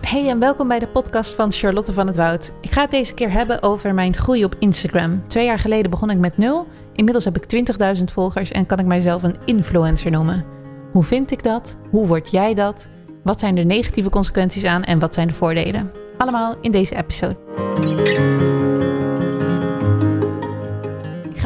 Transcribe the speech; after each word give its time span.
Hey 0.00 0.28
en 0.28 0.38
welkom 0.38 0.68
bij 0.68 0.78
de 0.78 0.88
podcast 0.88 1.34
van 1.34 1.52
Charlotte 1.52 1.92
van 1.92 2.06
het 2.06 2.16
Woud. 2.16 2.52
Ik 2.60 2.70
ga 2.70 2.80
het 2.80 2.90
deze 2.90 3.14
keer 3.14 3.32
hebben 3.32 3.62
over 3.62 3.94
mijn 3.94 4.16
groei 4.16 4.44
op 4.44 4.54
Instagram. 4.58 5.26
Twee 5.26 5.44
jaar 5.44 5.58
geleden 5.58 5.90
begon 5.90 6.10
ik 6.10 6.18
met 6.18 6.38
nul. 6.38 6.66
Inmiddels 6.92 7.24
heb 7.24 7.36
ik 7.36 7.68
20.000 7.98 8.04
volgers 8.04 8.50
en 8.50 8.66
kan 8.66 8.78
ik 8.78 8.86
mijzelf 8.86 9.22
een 9.22 9.36
influencer 9.44 10.10
noemen. 10.10 10.44
Hoe 10.92 11.04
vind 11.04 11.30
ik 11.30 11.42
dat? 11.42 11.76
Hoe 11.90 12.06
word 12.06 12.30
jij 12.30 12.54
dat? 12.54 12.88
Wat 13.22 13.40
zijn 13.40 13.54
de 13.54 13.64
negatieve 13.64 14.10
consequenties 14.10 14.64
aan 14.64 14.84
en 14.84 14.98
wat 14.98 15.14
zijn 15.14 15.28
de 15.28 15.34
voordelen? 15.34 15.92
Allemaal 16.18 16.54
in 16.60 16.70
deze 16.70 16.96
episode. 16.96 17.36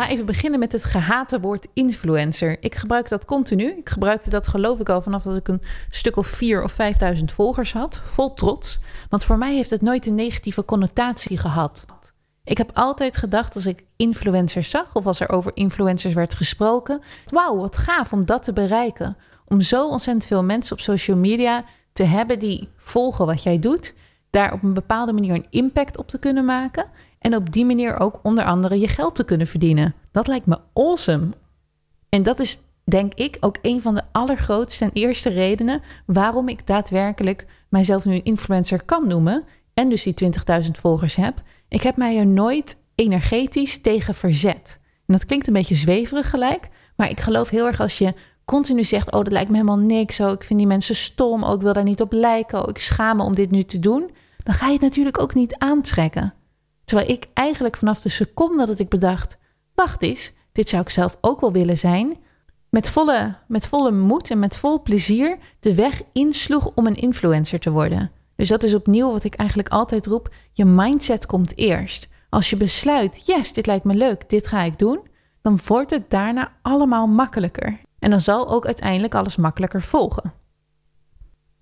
Ga 0.01 0.09
even 0.09 0.27
beginnen 0.27 0.59
met 0.59 0.73
het 0.73 0.85
gehate 0.85 1.41
woord 1.41 1.67
influencer. 1.75 2.57
Ik 2.61 2.75
gebruik 2.75 3.09
dat 3.09 3.25
continu. 3.25 3.71
Ik 3.79 3.89
gebruikte 3.89 4.31
dat 4.31 4.49
geloof 4.49 4.81
ik 4.81 4.89
al 4.89 5.03
vanaf 5.03 5.23
dat 5.23 5.37
ik 5.37 5.49
een 5.49 5.63
stuk 5.91 6.17
of 6.17 6.27
vier 6.27 6.63
of 6.63 6.73
vijfduizend 6.73 7.33
volgers 7.33 7.73
had. 7.73 8.01
Vol 8.05 8.35
trots. 8.35 8.81
Want 9.09 9.25
voor 9.25 9.39
mij 9.39 9.55
heeft 9.55 9.71
het 9.71 9.83
nooit 9.83 10.07
een 10.07 10.15
negatieve 10.15 10.65
connotatie 10.65 11.37
gehad. 11.37 11.85
Ik 12.45 12.59
heb 12.59 12.71
altijd 12.75 13.17
gedacht 13.17 13.55
als 13.55 13.67
ik 13.67 13.85
influencers 13.97 14.71
zag 14.71 14.95
of 14.95 15.07
als 15.07 15.21
er 15.21 15.29
over 15.29 15.51
influencers 15.55 16.15
werd 16.15 16.35
gesproken. 16.35 17.01
Wauw, 17.27 17.57
wat 17.57 17.77
gaaf 17.77 18.13
om 18.13 18.25
dat 18.25 18.43
te 18.45 18.53
bereiken. 18.53 19.17
Om 19.47 19.61
zo 19.61 19.89
ontzettend 19.89 20.27
veel 20.27 20.45
mensen 20.45 20.73
op 20.73 20.81
social 20.81 21.17
media 21.17 21.65
te 21.93 22.03
hebben 22.03 22.39
die 22.39 22.69
volgen 22.77 23.27
wat 23.27 23.43
jij 23.43 23.59
doet. 23.59 23.95
Daar 24.31 24.53
op 24.53 24.63
een 24.63 24.75
bepaalde 24.75 25.13
manier 25.13 25.35
een 25.35 25.47
impact 25.51 25.99
op 25.99 26.09
te 26.09 26.19
kunnen 26.19 26.45
maken. 26.45 26.87
En 27.21 27.37
op 27.37 27.53
die 27.53 27.65
manier 27.65 27.99
ook 27.99 28.21
onder 28.23 28.45
andere 28.45 28.81
je 28.81 28.89
geld 28.89 29.15
te 29.15 29.25
kunnen 29.25 29.47
verdienen. 29.47 29.95
Dat 30.13 30.27
lijkt 30.27 30.47
me 30.47 30.59
awesome. 30.75 31.27
En 32.09 32.23
dat 32.23 32.41
is 32.41 32.61
denk 32.85 33.15
ik 33.15 33.37
ook 33.41 33.57
een 33.63 33.83
van 33.83 33.95
de 33.95 34.03
allergrootste 34.13 34.85
en 34.85 34.91
eerste 34.93 35.29
redenen 35.29 35.83
waarom 36.07 36.49
ik 36.49 36.67
daadwerkelijk 36.67 37.47
mijzelf 37.69 38.05
nu 38.05 38.15
een 38.15 38.25
influencer 38.25 38.85
kan 38.85 39.07
noemen. 39.07 39.45
En 39.75 39.89
dus 39.89 40.03
die 40.03 40.33
20.000 40.65 40.71
volgers 40.71 41.17
heb. 41.17 41.43
Ik 41.69 41.83
heb 41.83 41.97
mij 41.97 42.19
er 42.19 42.27
nooit 42.27 42.77
energetisch 42.95 43.81
tegen 43.81 44.15
verzet. 44.15 44.81
En 45.07 45.15
dat 45.15 45.27
klinkt 45.27 45.47
een 45.47 45.53
beetje 45.53 45.75
zweverig 45.75 46.31
gelijk. 46.31 46.69
Maar 46.97 47.11
ik 47.11 47.21
geloof 47.21 47.49
heel 47.49 47.67
erg 47.67 47.81
als 47.81 47.99
je 47.99 48.15
continu 48.45 48.85
zegt: 48.85 49.13
Oh, 49.13 49.23
dat 49.25 49.33
lijkt 49.33 49.51
me 49.51 49.57
helemaal 49.57 49.79
niks. 49.79 50.21
Oh, 50.21 50.31
ik 50.31 50.45
vind 50.45 50.59
die 50.59 50.69
mensen 50.69 50.97
stom. 50.97 51.45
Oh, 51.45 51.55
ik 51.55 51.61
wil 51.61 51.73
daar 51.73 51.83
niet 51.83 52.01
op 52.01 52.13
lijken. 52.13 52.63
Oh, 52.63 52.69
ik 52.69 52.79
schaam 52.79 53.17
me 53.17 53.23
om 53.23 53.35
dit 53.35 53.51
nu 53.51 53.63
te 53.63 53.79
doen. 53.79 54.11
Dan 54.43 54.55
ga 54.55 54.67
je 54.67 54.73
het 54.73 54.81
natuurlijk 54.81 55.21
ook 55.21 55.35
niet 55.35 55.59
aantrekken. 55.59 56.35
Terwijl 56.91 57.11
ik 57.11 57.27
eigenlijk 57.35 57.77
vanaf 57.77 58.01
de 58.01 58.09
seconde 58.09 58.67
dat 58.67 58.79
ik 58.79 58.89
bedacht: 58.89 59.39
wacht 59.75 60.03
eens, 60.03 60.33
dit 60.53 60.69
zou 60.69 60.83
ik 60.83 60.89
zelf 60.89 61.17
ook 61.21 61.41
wel 61.41 61.53
willen 61.53 61.79
zijn. 61.79 62.17
Met 62.71 62.89
volle, 62.89 63.35
met 63.49 63.67
volle 63.67 63.93
moed 63.93 64.31
en 64.31 64.39
met 64.39 64.57
vol 64.57 64.83
plezier 64.83 65.39
de 65.61 65.75
weg 65.75 66.03
insloeg 66.13 66.71
om 66.75 66.87
een 66.87 66.97
influencer 66.97 67.59
te 67.59 67.71
worden. 67.71 68.11
Dus 68.37 68.49
dat 68.49 68.63
is 68.63 68.75
opnieuw 68.75 69.13
wat 69.13 69.25
ik 69.25 69.35
eigenlijk 69.35 69.69
altijd 69.69 70.07
roep: 70.07 70.35
je 70.53 70.65
mindset 70.65 71.27
komt 71.27 71.57
eerst. 71.57 72.09
Als 72.29 72.51
je 72.51 72.57
besluit: 72.57 73.27
yes, 73.27 73.53
dit 73.53 73.67
lijkt 73.67 73.85
me 73.85 73.95
leuk, 73.95 74.29
dit 74.29 74.47
ga 74.47 74.63
ik 74.63 74.79
doen, 74.79 75.01
dan 75.43 75.59
wordt 75.67 75.91
het 75.91 76.11
daarna 76.11 76.53
allemaal 76.63 77.07
makkelijker. 77.07 77.81
En 77.99 78.11
dan 78.11 78.21
zal 78.21 78.49
ook 78.49 78.67
uiteindelijk 78.67 79.15
alles 79.15 79.37
makkelijker 79.37 79.83
volgen. 79.83 80.33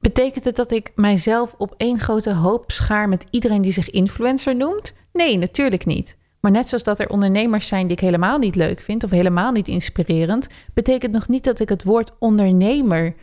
Betekent 0.00 0.44
het 0.44 0.56
dat 0.56 0.70
ik 0.70 0.92
mijzelf 0.94 1.54
op 1.58 1.74
één 1.76 1.98
grote 1.98 2.32
hoop 2.32 2.70
schaar 2.70 3.08
met 3.08 3.26
iedereen 3.30 3.62
die 3.62 3.72
zich 3.72 3.90
influencer 3.90 4.56
noemt? 4.56 4.92
Nee, 5.18 5.38
natuurlijk 5.38 5.86
niet. 5.86 6.16
Maar 6.40 6.50
net 6.50 6.68
zoals 6.68 6.82
dat 6.82 7.00
er 7.00 7.08
ondernemers 7.08 7.66
zijn 7.66 7.86
die 7.86 7.96
ik 7.96 8.02
helemaal 8.02 8.38
niet 8.38 8.54
leuk 8.54 8.80
vind 8.80 9.04
of 9.04 9.10
helemaal 9.10 9.52
niet 9.52 9.68
inspirerend, 9.68 10.46
betekent 10.74 11.12
nog 11.12 11.28
niet 11.28 11.44
dat 11.44 11.60
ik 11.60 11.68
het 11.68 11.84
woord 11.84 12.12
ondernemer 12.18 13.14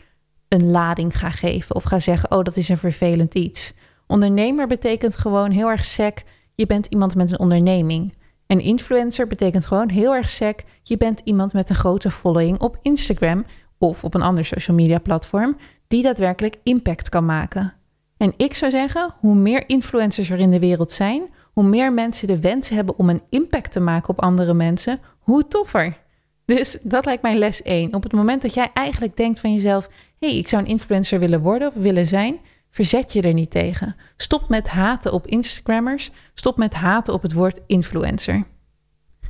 een 0.48 0.72
lading 0.72 1.18
ga 1.18 1.30
geven 1.30 1.76
of 1.76 1.84
ga 1.84 2.00
zeggen: 2.00 2.32
Oh, 2.32 2.44
dat 2.44 2.58
is 2.58 2.70
een 2.70 2.78
vervelend 2.78 3.34
iets. 3.34 3.74
Ondernemer 4.08 4.68
betekent 4.68 5.18
gewoon 5.18 5.52
heel 5.52 5.70
erg 5.70 5.86
sec, 5.86 6.24
je 6.56 6.66
bent 6.66 6.86
iemand 6.86 7.16
met 7.16 7.32
een 7.32 7.40
onderneming. 7.40 8.14
En 8.48 8.60
influencer 8.60 9.28
betekent 9.28 9.66
gewoon 9.66 9.90
heel 9.90 10.16
erg 10.16 10.30
sec, 10.30 10.64
je 10.84 10.98
bent 10.98 11.22
iemand 11.24 11.54
met 11.54 11.70
een 11.70 11.76
grote 11.76 12.12
following 12.12 12.60
op 12.60 12.78
Instagram 12.82 13.46
of 13.78 14.04
op 14.04 14.14
een 14.14 14.22
ander 14.22 14.46
social 14.46 14.78
media 14.78 15.00
platform 15.00 15.58
die 15.88 16.04
daadwerkelijk 16.04 16.56
impact 16.64 17.10
kan 17.10 17.26
maken. 17.26 17.74
En 18.18 18.34
ik 18.38 18.54
zou 18.54 18.72
zeggen, 18.72 19.14
hoe 19.20 19.36
meer 19.36 19.70
influencers 19.70 20.30
er 20.30 20.40
in 20.40 20.52
de 20.52 20.60
wereld 20.60 20.92
zijn, 20.92 21.30
hoe 21.56 21.64
meer 21.64 21.94
mensen 21.94 22.28
de 22.28 22.40
wens 22.40 22.70
hebben 22.70 22.98
om 22.98 23.10
een 23.10 23.22
impact 23.30 23.72
te 23.72 23.80
maken 23.80 24.10
op 24.10 24.22
andere 24.22 24.54
mensen, 24.54 25.00
hoe 25.20 25.48
toffer. 25.48 25.98
Dus 26.46 26.78
dat 26.82 27.06
lijkt 27.06 27.22
mij 27.22 27.38
les 27.38 27.62
1. 27.62 27.94
Op 27.94 28.04
het 28.04 28.12
moment 28.12 28.42
dat 28.42 28.54
jij 28.54 28.72
eigenlijk 28.74 29.18
denkt 29.18 29.40
van 29.40 29.54
jezelf: 29.54 29.88
hé, 30.20 30.28
hey, 30.28 30.38
ik 30.38 30.48
zou 30.48 30.64
een 30.64 30.70
influencer 30.70 31.20
willen 31.20 31.42
worden 31.42 31.68
of 31.68 31.74
willen 31.74 32.06
zijn, 32.06 32.40
verzet 32.70 33.14
je 33.14 33.22
er 33.22 33.34
niet 33.34 33.52
tegen. 33.52 33.96
Stop 34.18 34.50
met 34.50 34.68
haten 34.68 35.14
op 35.14 35.28
Instagrammers. 35.28 36.12
Stop 36.34 36.58
met 36.58 36.74
haten 36.74 37.14
op 37.14 37.22
het 37.22 37.34
woord 37.34 37.60
influencer. 37.68 38.44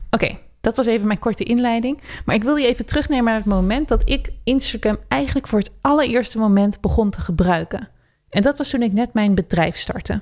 Oké, 0.10 0.38
dat 0.62 0.76
was 0.76 0.86
even 0.86 1.08
mijn 1.08 1.20
korte 1.20 1.44
inleiding. 1.44 2.02
Maar 2.26 2.36
ik 2.36 2.44
wil 2.44 2.56
je 2.56 2.68
even 2.68 2.86
terugnemen 2.86 3.26
naar 3.26 3.36
het 3.36 3.46
moment 3.46 3.88
dat 3.88 4.10
ik 4.10 4.34
Instagram 4.44 4.98
eigenlijk 5.08 5.48
voor 5.48 5.60
het 5.60 5.72
allereerste 5.82 6.38
moment 6.38 6.82
begon 6.82 7.10
te 7.10 7.22
gebruiken. 7.22 7.90
En 8.30 8.42
dat 8.42 8.58
was 8.58 8.70
toen 8.70 8.82
ik 8.82 8.94
net 8.94 9.14
mijn 9.14 9.36
bedrijf 9.36 9.78
startte. 9.78 10.22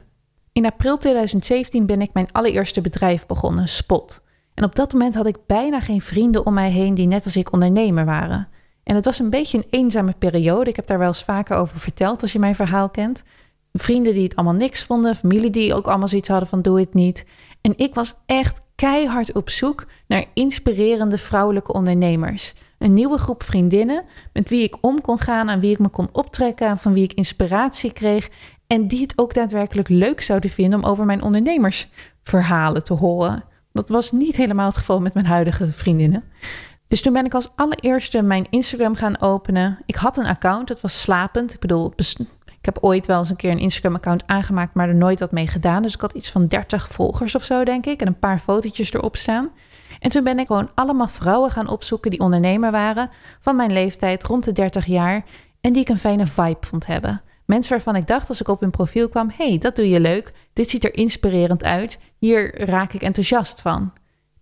In 0.54 0.66
april 0.66 0.98
2017 0.98 1.86
ben 1.86 2.02
ik 2.02 2.14
mijn 2.14 2.32
allereerste 2.32 2.82
bedrijf 2.82 3.26
begonnen, 3.26 3.68
Spot. 3.68 4.22
En 4.54 4.64
op 4.64 4.76
dat 4.76 4.94
moment 4.94 5.16
had 5.16 5.26
ik 5.26 5.38
bijna 5.46 5.82
geen 5.82 6.02
vrienden 6.02 6.46
om 6.46 6.54
mij 6.54 6.72
heen 6.72 6.94
die 6.94 7.08
net 7.08 7.24
als 7.24 7.36
ik 7.36 7.54
ondernemer 7.54 8.06
waren. 8.06 8.48
En 8.84 8.96
het 8.96 9.06
was 9.06 9.20
een 9.20 9.30
beetje 9.30 9.58
een 9.58 9.68
eenzame 9.70 10.14
periode. 10.20 10.70
Ik 10.70 10.76
heb 10.76 10.88
daar 10.88 10.98
wel 11.00 11.08
eens 11.08 11.24
vaker 11.24 11.58
over 11.58 11.80
verteld 11.80 12.22
als 12.22 12.32
je 12.32 12.40
mijn 12.40 12.56
verhaal 12.56 12.90
kent. 12.90 13.24
Vrienden 13.74 14.14
die 14.14 14.24
het 14.24 14.36
allemaal 14.36 14.56
niks 14.56 14.84
vonden, 14.84 15.16
familie 15.16 15.50
die 15.50 15.74
ook 15.74 15.88
allemaal 15.88 16.08
zoiets 16.08 16.28
hadden 16.28 16.50
van 16.50 16.62
doe 16.62 16.80
het 16.80 16.94
niet. 16.94 17.26
En 17.62 17.74
ik 17.78 17.94
was 17.94 18.16
echt 18.26 18.62
keihard 18.76 19.34
op 19.34 19.50
zoek 19.50 19.86
naar 20.08 20.26
inspirerende 20.34 21.18
vrouwelijke 21.18 21.74
ondernemers. 21.74 22.54
Een 22.84 22.94
nieuwe 22.94 23.18
groep 23.18 23.44
vriendinnen 23.44 24.04
met 24.34 24.50
wie 24.50 24.64
ik 24.64 24.78
om 24.82 25.02
kon 25.02 25.20
gaan, 25.20 25.50
aan 25.50 25.60
wie 25.60 25.72
ik 25.72 25.80
me 25.80 25.90
kon 25.90 26.10
optrekken, 26.12 26.78
van 26.78 26.94
wie 26.94 27.04
ik 27.04 27.14
inspiratie 27.14 27.94
kreeg 27.94 28.30
en 28.68 28.88
die 28.88 29.02
het 29.02 29.14
ook 29.16 29.34
daadwerkelijk 29.34 29.88
leuk 29.88 30.22
zouden 30.22 30.50
vinden 30.50 30.80
om 30.80 30.86
over 30.86 31.06
mijn 31.06 31.22
ondernemersverhalen 31.22 32.84
te 32.84 32.94
horen. 32.94 33.44
Dat 33.72 33.90
was 33.90 34.12
niet 34.12 34.36
helemaal 34.36 34.68
het 34.68 34.78
geval 34.78 35.02
met 35.02 35.14
mijn 35.14 35.26
huidige 35.26 35.72
vriendinnen. 35.72 36.24
Dus 36.88 37.02
toen 37.02 37.14
ben 37.14 37.26
ik 37.26 37.34
als 37.34 37.52
allereerste 37.56 38.22
mijn 38.22 38.48
Instagram 38.50 38.96
gaan 38.96 39.22
openen. 39.22 39.78
Ik 39.86 39.96
had 39.96 40.18
een 40.18 40.26
account, 40.26 40.70
het 40.70 40.82
was 40.82 41.02
slapend. 41.02 41.54
Ik 41.54 41.60
bedoel, 41.60 41.94
ik 42.46 42.66
heb 42.66 42.78
ooit 42.82 43.06
wel 43.06 43.20
eens 43.20 43.30
een 43.30 43.36
keer 43.36 43.52
een 43.52 43.60
Instagram-account 43.60 44.28
aangemaakt, 44.28 44.74
maar 44.74 44.88
er 44.88 44.96
nooit 44.96 45.20
wat 45.20 45.32
mee 45.32 45.48
gedaan. 45.48 45.82
Dus 45.82 45.94
ik 45.94 46.02
had 46.02 46.14
iets 46.14 46.32
van 46.32 46.48
30 46.48 46.88
volgers 46.88 47.36
of 47.36 47.44
zo, 47.44 47.64
denk 47.64 47.86
ik. 47.86 48.02
En 48.02 48.08
een 48.08 48.20
paar 48.20 48.40
fotootjes 48.40 48.94
erop 48.94 49.16
staan. 49.16 49.50
En 50.00 50.10
toen 50.10 50.24
ben 50.24 50.40
ik 50.40 50.48
gewoon 50.48 50.70
allemaal 50.76 51.08
vrouwen 51.08 51.52
gaan 51.52 51.68
opzoeken 51.68 52.12
die 52.12 52.20
ondernemer 52.20 52.72
waren. 52.72 53.10
Van 53.40 53.56
mijn 53.56 53.74
leeftijd, 53.74 54.24
rond 54.24 54.44
de 54.44 54.52
30 54.52 54.86
jaar. 54.86 55.26
En 55.62 55.74
die 55.74 55.82
ik 55.82 55.90
een 55.90 55.98
fijne 55.98 56.26
vibe 56.26 56.66
vond 56.66 56.86
hebben. 56.86 57.22
Mensen 57.46 57.74
waarvan 57.74 57.96
ik 57.96 58.08
dacht 58.08 58.30
als 58.30 58.42
ik 58.42 58.48
op 58.48 58.60
hun 58.60 58.72
profiel 58.72 59.10
kwam: 59.10 59.32
hey, 59.34 59.58
dat 59.58 59.76
doe 59.76 59.90
je 59.90 60.00
leuk. 60.00 60.34
Dit 60.54 60.70
ziet 60.70 60.84
er 60.84 60.94
inspirerend 60.94 61.64
uit. 61.64 62.00
Hier 62.18 62.66
raak 62.70 62.94
ik 62.94 63.02
enthousiast 63.02 63.62
van. 63.62 63.94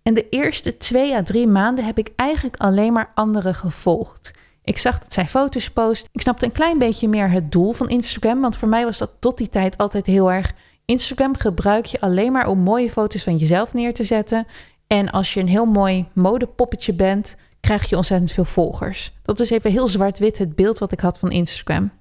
En 0.02 0.14
de 0.14 0.28
eerste 0.28 0.76
twee 0.76 1.14
à 1.14 1.22
drie 1.22 1.46
maanden 1.46 1.84
heb 1.84 1.98
ik 1.98 2.12
eigenlijk 2.16 2.56
alleen 2.56 2.92
maar 2.92 3.12
anderen 3.14 3.54
gevolgd. 3.54 4.32
Ik 4.64 4.78
zag 4.78 4.98
dat 4.98 5.12
zij 5.12 5.28
foto's 5.28 5.70
post. 5.70 6.08
Ik 6.12 6.20
snapte 6.20 6.44
een 6.44 6.52
klein 6.52 6.78
beetje 6.78 7.08
meer 7.08 7.30
het 7.30 7.52
doel 7.52 7.72
van 7.72 7.88
Instagram. 7.88 8.40
Want 8.40 8.56
voor 8.56 8.68
mij 8.68 8.84
was 8.84 8.98
dat 8.98 9.10
tot 9.18 9.38
die 9.38 9.48
tijd 9.48 9.78
altijd 9.78 10.06
heel 10.06 10.32
erg. 10.32 10.52
Instagram 10.84 11.36
gebruik 11.36 11.84
je 11.84 12.00
alleen 12.00 12.32
maar 12.32 12.46
om 12.46 12.58
mooie 12.58 12.90
foto's 12.90 13.22
van 13.22 13.36
jezelf 13.36 13.72
neer 13.72 13.94
te 13.94 14.04
zetten. 14.04 14.46
En 14.92 15.10
als 15.10 15.34
je 15.34 15.40
een 15.40 15.48
heel 15.48 15.64
mooi 15.64 16.08
modepoppetje 16.12 16.92
bent, 16.92 17.36
krijg 17.60 17.88
je 17.88 17.96
ontzettend 17.96 18.32
veel 18.32 18.44
volgers. 18.44 19.12
Dat 19.22 19.40
is 19.40 19.50
even 19.50 19.70
heel 19.70 19.88
zwart-wit 19.88 20.38
het 20.38 20.54
beeld 20.54 20.78
wat 20.78 20.92
ik 20.92 21.00
had 21.00 21.18
van 21.18 21.30
Instagram. 21.30 21.92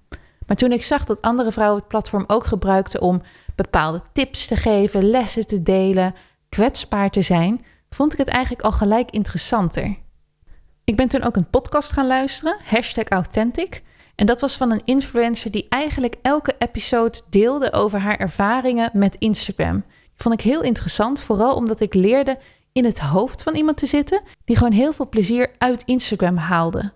Maar 0.47 0.55
toen 0.55 0.71
ik 0.71 0.83
zag 0.83 1.05
dat 1.05 1.21
andere 1.21 1.51
vrouwen 1.51 1.79
het 1.79 1.87
platform 1.87 2.23
ook 2.27 2.45
gebruikten 2.45 3.01
om 3.01 3.21
bepaalde 3.55 4.01
tips 4.13 4.47
te 4.47 4.55
geven, 4.55 5.09
lessen 5.09 5.47
te 5.47 5.61
delen, 5.61 6.15
kwetsbaar 6.49 7.09
te 7.09 7.21
zijn, 7.21 7.65
vond 7.89 8.13
ik 8.13 8.17
het 8.17 8.27
eigenlijk 8.27 8.63
al 8.63 8.71
gelijk 8.71 9.11
interessanter. 9.11 9.97
Ik 10.83 10.95
ben 10.95 11.07
toen 11.07 11.23
ook 11.23 11.35
een 11.35 11.49
podcast 11.49 11.91
gaan 11.91 12.07
luisteren, 12.07 12.57
hashtag 12.63 13.07
Authentic. 13.07 13.83
En 14.15 14.25
dat 14.25 14.41
was 14.41 14.57
van 14.57 14.71
een 14.71 14.81
influencer 14.85 15.51
die 15.51 15.65
eigenlijk 15.69 16.15
elke 16.21 16.55
episode 16.59 17.21
deelde 17.29 17.73
over 17.73 17.99
haar 17.99 18.17
ervaringen 18.17 18.89
met 18.93 19.15
Instagram. 19.15 19.83
Vond 20.15 20.33
ik 20.33 20.41
heel 20.41 20.61
interessant, 20.61 21.21
vooral 21.21 21.55
omdat 21.55 21.79
ik 21.79 21.93
leerde 21.93 22.37
in 22.71 22.85
het 22.85 22.99
hoofd 22.99 23.43
van 23.43 23.55
iemand 23.55 23.77
te 23.77 23.85
zitten 23.85 24.21
die 24.45 24.55
gewoon 24.55 24.73
heel 24.73 24.93
veel 24.93 25.09
plezier 25.09 25.51
uit 25.57 25.83
Instagram 25.85 26.37
haalde. 26.37 26.91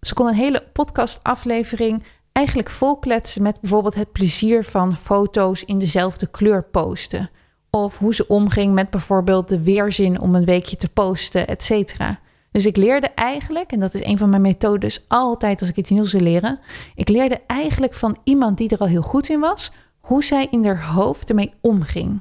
Ze 0.00 0.14
kon 0.14 0.26
een 0.26 0.34
hele 0.34 0.64
podcastaflevering 0.72 2.04
eigenlijk 2.32 2.70
volkletsen 2.70 3.42
met 3.42 3.60
bijvoorbeeld 3.60 3.94
het 3.94 4.12
plezier 4.12 4.64
van 4.64 4.96
foto's 4.96 5.64
in 5.64 5.78
dezelfde 5.78 6.26
kleur 6.26 6.64
posten. 6.64 7.30
Of 7.70 7.98
hoe 7.98 8.14
ze 8.14 8.28
omging 8.28 8.74
met 8.74 8.90
bijvoorbeeld 8.90 9.48
de 9.48 9.62
weerzin 9.62 10.20
om 10.20 10.34
een 10.34 10.44
weekje 10.44 10.76
te 10.76 10.88
posten, 10.88 11.46
et 11.46 11.64
cetera. 11.64 12.20
Dus 12.50 12.66
ik 12.66 12.76
leerde 12.76 13.08
eigenlijk, 13.08 13.72
en 13.72 13.80
dat 13.80 13.94
is 13.94 14.04
een 14.04 14.18
van 14.18 14.28
mijn 14.28 14.42
methodes 14.42 15.04
altijd 15.08 15.60
als 15.60 15.68
ik 15.68 15.76
iets 15.76 15.90
nieuws 15.90 16.12
wil 16.12 16.20
leren, 16.20 16.58
ik 16.94 17.08
leerde 17.08 17.40
eigenlijk 17.46 17.94
van 17.94 18.16
iemand 18.24 18.58
die 18.58 18.68
er 18.68 18.78
al 18.78 18.86
heel 18.86 19.02
goed 19.02 19.28
in 19.28 19.40
was, 19.40 19.72
hoe 20.00 20.24
zij 20.24 20.46
in 20.50 20.64
haar 20.64 20.84
hoofd 20.84 21.28
ermee 21.28 21.52
omging. 21.60 22.20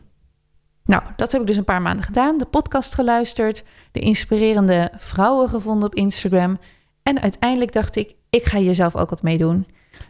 Nou, 0.86 1.04
dat 1.16 1.32
heb 1.32 1.42
ik 1.42 1.48
dus 1.48 1.58
een 1.58 1.64
paar 1.64 1.82
maanden 1.82 2.06
gedaan, 2.06 2.38
de 2.38 2.46
podcast 2.46 2.94
geluisterd, 2.94 3.64
de 3.92 4.00
inspirerende 4.00 4.92
vrouwen 4.98 5.50
gevonden 5.50 5.88
op 5.88 5.96
Instagram 5.96 6.60
en 7.04 7.22
uiteindelijk 7.22 7.74
dacht 7.74 7.96
ik, 7.96 8.16
ik 8.30 8.44
ga 8.44 8.58
hier 8.58 8.76
zelf 8.76 8.96
ook 8.96 9.10
wat 9.10 9.22
mee 9.22 9.38
doen. 9.38 9.68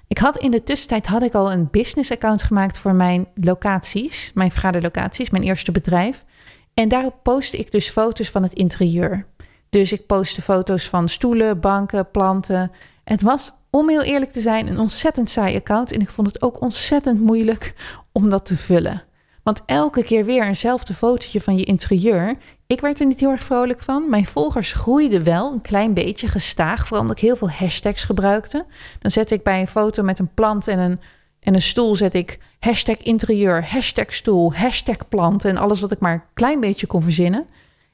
Ik 0.07 0.17
had 0.17 0.37
in 0.37 0.51
de 0.51 0.63
tussentijd 0.63 1.05
had 1.05 1.23
ik 1.23 1.33
al 1.33 1.51
een 1.51 1.67
business 1.71 2.11
account 2.11 2.43
gemaakt 2.43 2.77
voor 2.77 2.93
mijn 2.93 3.27
locaties, 3.35 4.31
mijn 4.33 4.51
vergaderlocaties, 4.51 5.29
mijn 5.29 5.43
eerste 5.43 5.71
bedrijf. 5.71 6.25
En 6.73 6.89
daarop 6.89 7.15
postte 7.23 7.57
ik 7.57 7.71
dus 7.71 7.89
foto's 7.89 8.29
van 8.29 8.43
het 8.43 8.53
interieur. 8.53 9.25
Dus 9.69 9.91
ik 9.91 10.05
postte 10.05 10.41
foto's 10.41 10.89
van 10.89 11.09
stoelen, 11.09 11.59
banken, 11.59 12.11
planten. 12.11 12.71
Het 13.03 13.21
was, 13.21 13.51
om 13.69 13.89
heel 13.89 14.03
eerlijk 14.03 14.31
te 14.31 14.41
zijn, 14.41 14.67
een 14.67 14.79
ontzettend 14.79 15.29
saai 15.29 15.55
account. 15.55 15.91
En 15.91 16.01
ik 16.01 16.09
vond 16.09 16.27
het 16.27 16.41
ook 16.41 16.61
ontzettend 16.61 17.19
moeilijk 17.19 17.73
om 18.11 18.29
dat 18.29 18.45
te 18.45 18.57
vullen. 18.57 19.03
Want 19.45 19.61
elke 19.65 20.03
keer 20.03 20.25
weer 20.25 20.43
eenzelfde 20.43 20.93
fotootje 20.93 21.41
van 21.41 21.57
je 21.57 21.63
interieur. 21.63 22.37
Ik 22.67 22.81
werd 22.81 22.99
er 22.99 23.05
niet 23.05 23.19
heel 23.19 23.31
erg 23.31 23.43
vrolijk 23.43 23.81
van. 23.81 24.09
Mijn 24.09 24.25
volgers 24.25 24.73
groeiden 24.73 25.23
wel 25.23 25.51
een 25.51 25.61
klein 25.61 25.93
beetje 25.93 26.27
gestaag. 26.27 26.81
Vooral 26.81 27.01
omdat 27.01 27.17
ik 27.17 27.23
heel 27.23 27.35
veel 27.35 27.49
hashtags 27.49 28.03
gebruikte. 28.03 28.65
Dan 28.99 29.11
zette 29.11 29.33
ik 29.33 29.43
bij 29.43 29.59
een 29.59 29.67
foto 29.67 30.03
met 30.03 30.19
een 30.19 30.33
plant 30.33 30.67
en 30.67 30.79
een, 30.79 30.99
en 31.39 31.53
een 31.53 31.61
stoel... 31.61 31.95
zet 31.95 32.13
ik 32.13 32.39
hashtag 32.59 32.97
interieur, 32.97 33.65
hashtag 33.71 34.13
stoel, 34.13 34.53
hashtag 34.53 35.07
plant... 35.09 35.45
en 35.45 35.57
alles 35.57 35.81
wat 35.81 35.91
ik 35.91 35.99
maar 35.99 36.13
een 36.13 36.23
klein 36.33 36.59
beetje 36.59 36.87
kon 36.87 37.01
verzinnen. 37.01 37.45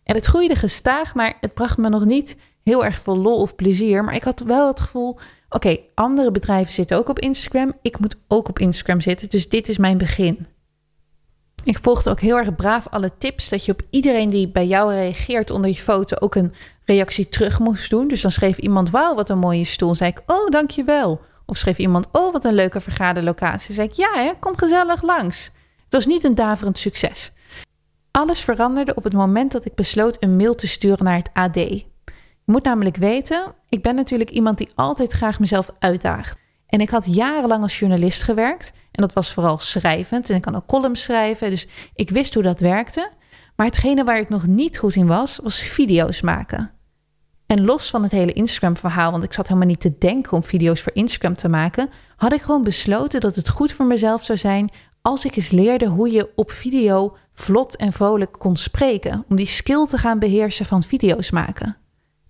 En 0.04 0.16
het 0.16 0.26
groeide 0.26 0.56
gestaag, 0.56 1.16
maar 1.16 1.38
het 1.42 1.54
bracht 1.54 1.78
me 1.78 1.90
nog 1.90 2.06
niet 2.06 2.38
heel 2.64 2.86
erg 2.86 3.00
veel 3.00 3.18
lol 3.18 3.42
of 3.42 3.56
plezier. 3.56 4.04
Maar 4.04 4.16
ik 4.16 4.24
had 4.24 4.40
wel 4.40 4.68
het 4.68 4.80
gevoel... 4.80 5.20
Oké, 5.50 5.78
andere 5.96 6.32
bedrijven 6.32 6.74
zitten 6.74 6.98
ook 6.98 7.10
op 7.10 7.20
Instagram. 7.20 7.74
Ik 7.82 8.00
moet 8.00 8.16
ook 8.28 8.50
op 8.50 8.60
Instagram 8.60 9.02
zitten. 9.02 9.30
Dus 9.30 9.50
dit 9.50 9.70
is 9.70 9.78
mijn 9.78 9.98
begin. 9.98 10.48
Ik 11.64 11.80
volgde 11.82 12.10
ook 12.10 12.20
heel 12.20 12.38
erg 12.38 12.56
braaf 12.56 12.88
alle 12.88 13.12
tips 13.18 13.50
dat 13.50 13.66
je 13.66 13.72
op 13.72 13.82
iedereen 13.90 14.28
die 14.28 14.50
bij 14.50 14.68
jou 14.68 14.94
reageert 14.94 15.50
onder 15.50 15.70
je 15.70 15.76
foto 15.76 16.16
ook 16.20 16.36
een 16.36 16.54
reactie 16.86 17.30
terug 17.30 17.60
moest 17.60 17.90
doen. 17.90 18.08
Dus 18.08 18.22
dan 18.22 18.32
schreef 18.32 18.58
iemand: 18.58 18.90
Wauw, 18.90 19.16
wat 19.16 19.30
een 19.30 19.40
mooie 19.40 19.66
stoel. 19.66 19.96
Zei 19.96 20.10
ik: 20.10 20.22
Oh, 20.26 20.50
dankjewel. 20.50 21.22
Of 21.46 21.58
schreef 21.58 21.78
iemand: 21.78 22.08
Oh, 22.12 22.34
wat 22.34 22.46
een 22.46 22.54
leuke 22.54 22.80
vergaderlocatie. 22.80 23.74
Zei 23.74 23.88
ik: 23.88 23.94
Ja, 23.94 24.12
hè, 24.14 24.32
kom 24.40 24.58
gezellig 24.58 25.02
langs. 25.02 25.52
Het 25.84 25.94
was 25.94 26.06
niet 26.06 26.24
een 26.24 26.36
daverend 26.36 26.78
succes. 26.78 27.32
Alles 28.12 28.42
veranderde 28.42 28.96
op 28.96 29.04
het 29.04 29.14
moment 29.14 29.52
dat 29.52 29.66
ik 29.66 29.76
besloot 29.76 30.18
een 30.20 30.36
mail 30.36 30.56
te 30.56 30.68
sturen 30.68 31.06
naar 31.06 31.18
het 31.18 31.30
AD. 31.34 31.56
Je 31.56 31.86
moet 32.46 32.64
namelijk 32.64 32.98
weten: 32.98 33.54
ik 33.70 33.82
ben 33.82 33.96
natuurlijk 33.96 34.30
iemand 34.30 34.58
die 34.58 34.70
altijd 34.76 35.12
graag 35.12 35.40
mezelf 35.40 35.70
uitdaagt. 35.80 36.41
En 36.72 36.82
ik 36.82 36.90
had 36.90 37.16
jarenlang 37.16 37.62
als 37.62 37.80
journalist 37.80 38.24
gewerkt. 38.24 38.74
En 38.92 39.02
dat 39.02 39.14
was 39.14 39.34
vooral 39.34 39.60
schrijvend. 39.60 40.30
En 40.30 40.36
ik 40.36 40.42
kan 40.42 40.56
ook 40.56 40.66
columns 40.66 41.04
schrijven. 41.04 41.50
Dus 41.50 41.68
ik 41.94 42.10
wist 42.10 42.34
hoe 42.34 42.44
dat 42.44 42.60
werkte. 42.60 43.10
Maar 43.56 43.66
hetgene 43.66 44.04
waar 44.04 44.20
ik 44.20 44.30
nog 44.30 44.48
niet 44.48 44.78
goed 44.78 44.96
in 44.96 45.08
was, 45.08 45.40
was 45.44 45.60
video's 45.60 46.22
maken. 46.22 46.72
En 47.46 47.66
los 47.66 47.90
van 47.90 48.04
het 48.04 48.12
hele 48.12 48.34
Instagram-verhaal, 48.34 49.12
want 49.12 49.24
ik 49.24 49.34
zat 49.34 49.48
helemaal 49.48 49.68
niet 49.68 49.80
te 49.80 49.98
denken 49.98 50.32
om 50.32 50.44
video's 50.44 50.82
voor 50.82 50.96
Instagram 50.96 51.36
te 51.36 51.50
maken, 51.50 51.90
had 52.16 52.34
ik 52.34 52.42
gewoon 52.42 52.64
besloten 52.64 53.20
dat 53.20 53.36
het 53.36 53.50
goed 53.50 53.72
voor 53.72 53.86
mezelf 53.86 54.26
zou 54.26 54.38
zijn 54.38 54.72
als 55.02 55.26
ik 55.26 55.36
eens 55.36 55.50
leerde 55.50 55.86
hoe 55.86 56.12
je 56.12 56.32
op 56.36 56.52
video 56.52 57.18
vlot 57.34 57.76
en 57.76 57.94
vrolijk 57.94 58.32
kon 58.32 58.56
spreken. 58.56 59.26
Om 59.30 59.36
die 59.36 59.46
skill 59.46 59.88
te 59.88 59.98
gaan 59.98 60.20
beheersen 60.20 60.66
van 60.66 60.84
video's 60.84 61.32
maken. 61.32 61.81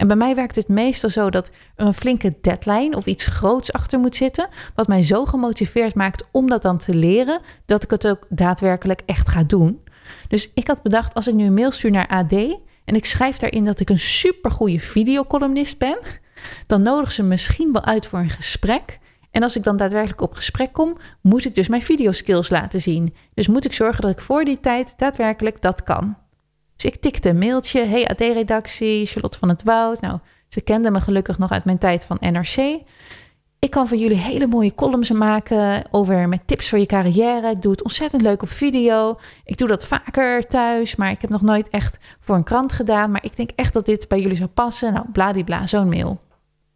En 0.01 0.07
bij 0.07 0.15
mij 0.15 0.35
werkt 0.35 0.55
het 0.55 0.67
meestal 0.67 1.09
zo 1.09 1.29
dat 1.29 1.51
er 1.75 1.85
een 1.85 1.93
flinke 1.93 2.35
deadline 2.41 2.95
of 2.95 3.05
iets 3.05 3.25
groots 3.25 3.73
achter 3.73 3.99
moet 3.99 4.15
zitten, 4.15 4.47
wat 4.75 4.87
mij 4.87 5.03
zo 5.03 5.25
gemotiveerd 5.25 5.95
maakt 5.95 6.27
om 6.31 6.49
dat 6.49 6.61
dan 6.61 6.77
te 6.77 6.93
leren, 6.93 7.41
dat 7.65 7.83
ik 7.83 7.91
het 7.91 8.07
ook 8.07 8.25
daadwerkelijk 8.29 9.01
echt 9.05 9.29
ga 9.29 9.43
doen. 9.43 9.83
Dus 10.27 10.51
ik 10.53 10.67
had 10.67 10.81
bedacht, 10.81 11.13
als 11.13 11.27
ik 11.27 11.33
nu 11.33 11.45
een 11.45 11.53
mail 11.53 11.71
stuur 11.71 11.91
naar 11.91 12.07
AD 12.07 12.31
en 12.85 12.95
ik 12.95 13.05
schrijf 13.05 13.37
daarin 13.37 13.65
dat 13.65 13.79
ik 13.79 13.89
een 13.89 13.99
supergoeie 13.99 14.81
videocolumnist 14.81 15.77
ben, 15.77 15.97
dan 16.67 16.81
nodigen 16.81 17.13
ze 17.13 17.23
misschien 17.23 17.71
wel 17.71 17.83
uit 17.83 18.05
voor 18.05 18.19
een 18.19 18.29
gesprek. 18.29 18.99
En 19.31 19.43
als 19.43 19.55
ik 19.55 19.63
dan 19.63 19.77
daadwerkelijk 19.77 20.21
op 20.21 20.33
gesprek 20.33 20.73
kom, 20.73 20.97
moet 21.21 21.45
ik 21.45 21.55
dus 21.55 21.67
mijn 21.67 21.81
videoskills 21.81 22.49
laten 22.49 22.79
zien. 22.79 23.15
Dus 23.33 23.47
moet 23.47 23.65
ik 23.65 23.73
zorgen 23.73 24.01
dat 24.01 24.11
ik 24.11 24.21
voor 24.21 24.43
die 24.43 24.59
tijd 24.59 24.93
daadwerkelijk 24.97 25.61
dat 25.61 25.83
kan. 25.83 26.15
Dus 26.81 26.91
ik 26.91 27.01
tikte 27.01 27.29
een 27.29 27.37
mailtje. 27.37 27.85
Hey 27.85 28.07
AD-redactie, 28.07 29.05
Charlotte 29.05 29.37
van 29.37 29.49
het 29.49 29.63
Woud. 29.63 30.01
Nou, 30.01 30.19
ze 30.47 30.61
kenden 30.61 30.91
me 30.91 31.01
gelukkig 31.01 31.37
nog 31.37 31.51
uit 31.51 31.65
mijn 31.65 31.77
tijd 31.77 32.05
van 32.05 32.17
NRC. 32.19 32.81
Ik 33.59 33.69
kan 33.69 33.87
voor 33.87 33.97
jullie 33.97 34.17
hele 34.17 34.47
mooie 34.47 34.75
columns 34.75 35.11
maken 35.11 35.83
over 35.91 36.27
met 36.29 36.47
tips 36.47 36.69
voor 36.69 36.79
je 36.79 36.85
carrière. 36.85 37.49
Ik 37.49 37.61
doe 37.61 37.71
het 37.71 37.83
ontzettend 37.83 38.21
leuk 38.21 38.41
op 38.41 38.49
video. 38.49 39.19
Ik 39.45 39.57
doe 39.57 39.67
dat 39.67 39.85
vaker 39.85 40.47
thuis, 40.47 40.95
maar 40.95 41.11
ik 41.11 41.21
heb 41.21 41.29
nog 41.29 41.41
nooit 41.41 41.69
echt 41.69 41.99
voor 42.19 42.35
een 42.35 42.43
krant 42.43 42.73
gedaan. 42.73 43.11
Maar 43.11 43.23
ik 43.23 43.35
denk 43.35 43.49
echt 43.55 43.73
dat 43.73 43.85
dit 43.85 44.07
bij 44.07 44.21
jullie 44.21 44.37
zou 44.37 44.49
passen. 44.49 44.93
Nou, 44.93 45.05
bladibla, 45.11 45.67
zo'n 45.67 45.89
mail. 45.89 46.21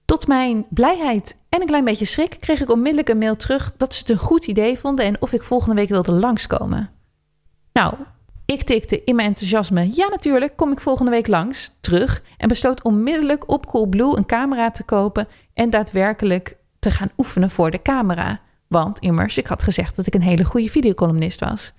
Tot 0.05 0.27
mijn 0.27 0.65
blijheid 0.69 1.39
en 1.49 1.61
een 1.61 1.67
klein 1.67 1.85
beetje 1.85 2.05
schrik 2.05 2.37
kreeg 2.39 2.61
ik 2.61 2.71
onmiddellijk 2.71 3.09
een 3.09 3.17
mail 3.17 3.35
terug 3.35 3.73
dat 3.77 3.93
ze 3.93 3.99
het 3.99 4.09
een 4.09 4.17
goed 4.17 4.45
idee 4.45 4.79
vonden 4.79 5.05
en 5.05 5.21
of 5.21 5.33
ik 5.33 5.43
volgende 5.43 5.75
week 5.75 5.89
wilde 5.89 6.11
langskomen. 6.11 6.89
Nou, 7.73 7.93
ik 8.45 8.63
tikte 8.63 9.03
in 9.03 9.15
mijn 9.15 9.27
enthousiasme, 9.27 9.89
ja 9.91 10.07
natuurlijk, 10.07 10.55
kom 10.55 10.71
ik 10.71 10.81
volgende 10.81 11.11
week 11.11 11.27
langs, 11.27 11.75
terug 11.79 12.23
en 12.37 12.47
besloot 12.47 12.83
onmiddellijk 12.83 13.51
op 13.51 13.65
Coolblue 13.65 14.17
een 14.17 14.25
camera 14.25 14.71
te 14.71 14.83
kopen 14.83 15.27
en 15.53 15.69
daadwerkelijk 15.69 16.57
te 16.79 16.91
gaan 16.91 17.11
oefenen 17.17 17.49
voor 17.49 17.71
de 17.71 17.81
camera. 17.81 18.39
Want 18.67 18.99
immers, 18.99 19.37
ik 19.37 19.47
had 19.47 19.63
gezegd 19.63 19.95
dat 19.95 20.07
ik 20.07 20.13
een 20.13 20.21
hele 20.21 20.43
goede 20.43 20.69
videocolumnist 20.69 21.39
was. 21.39 21.73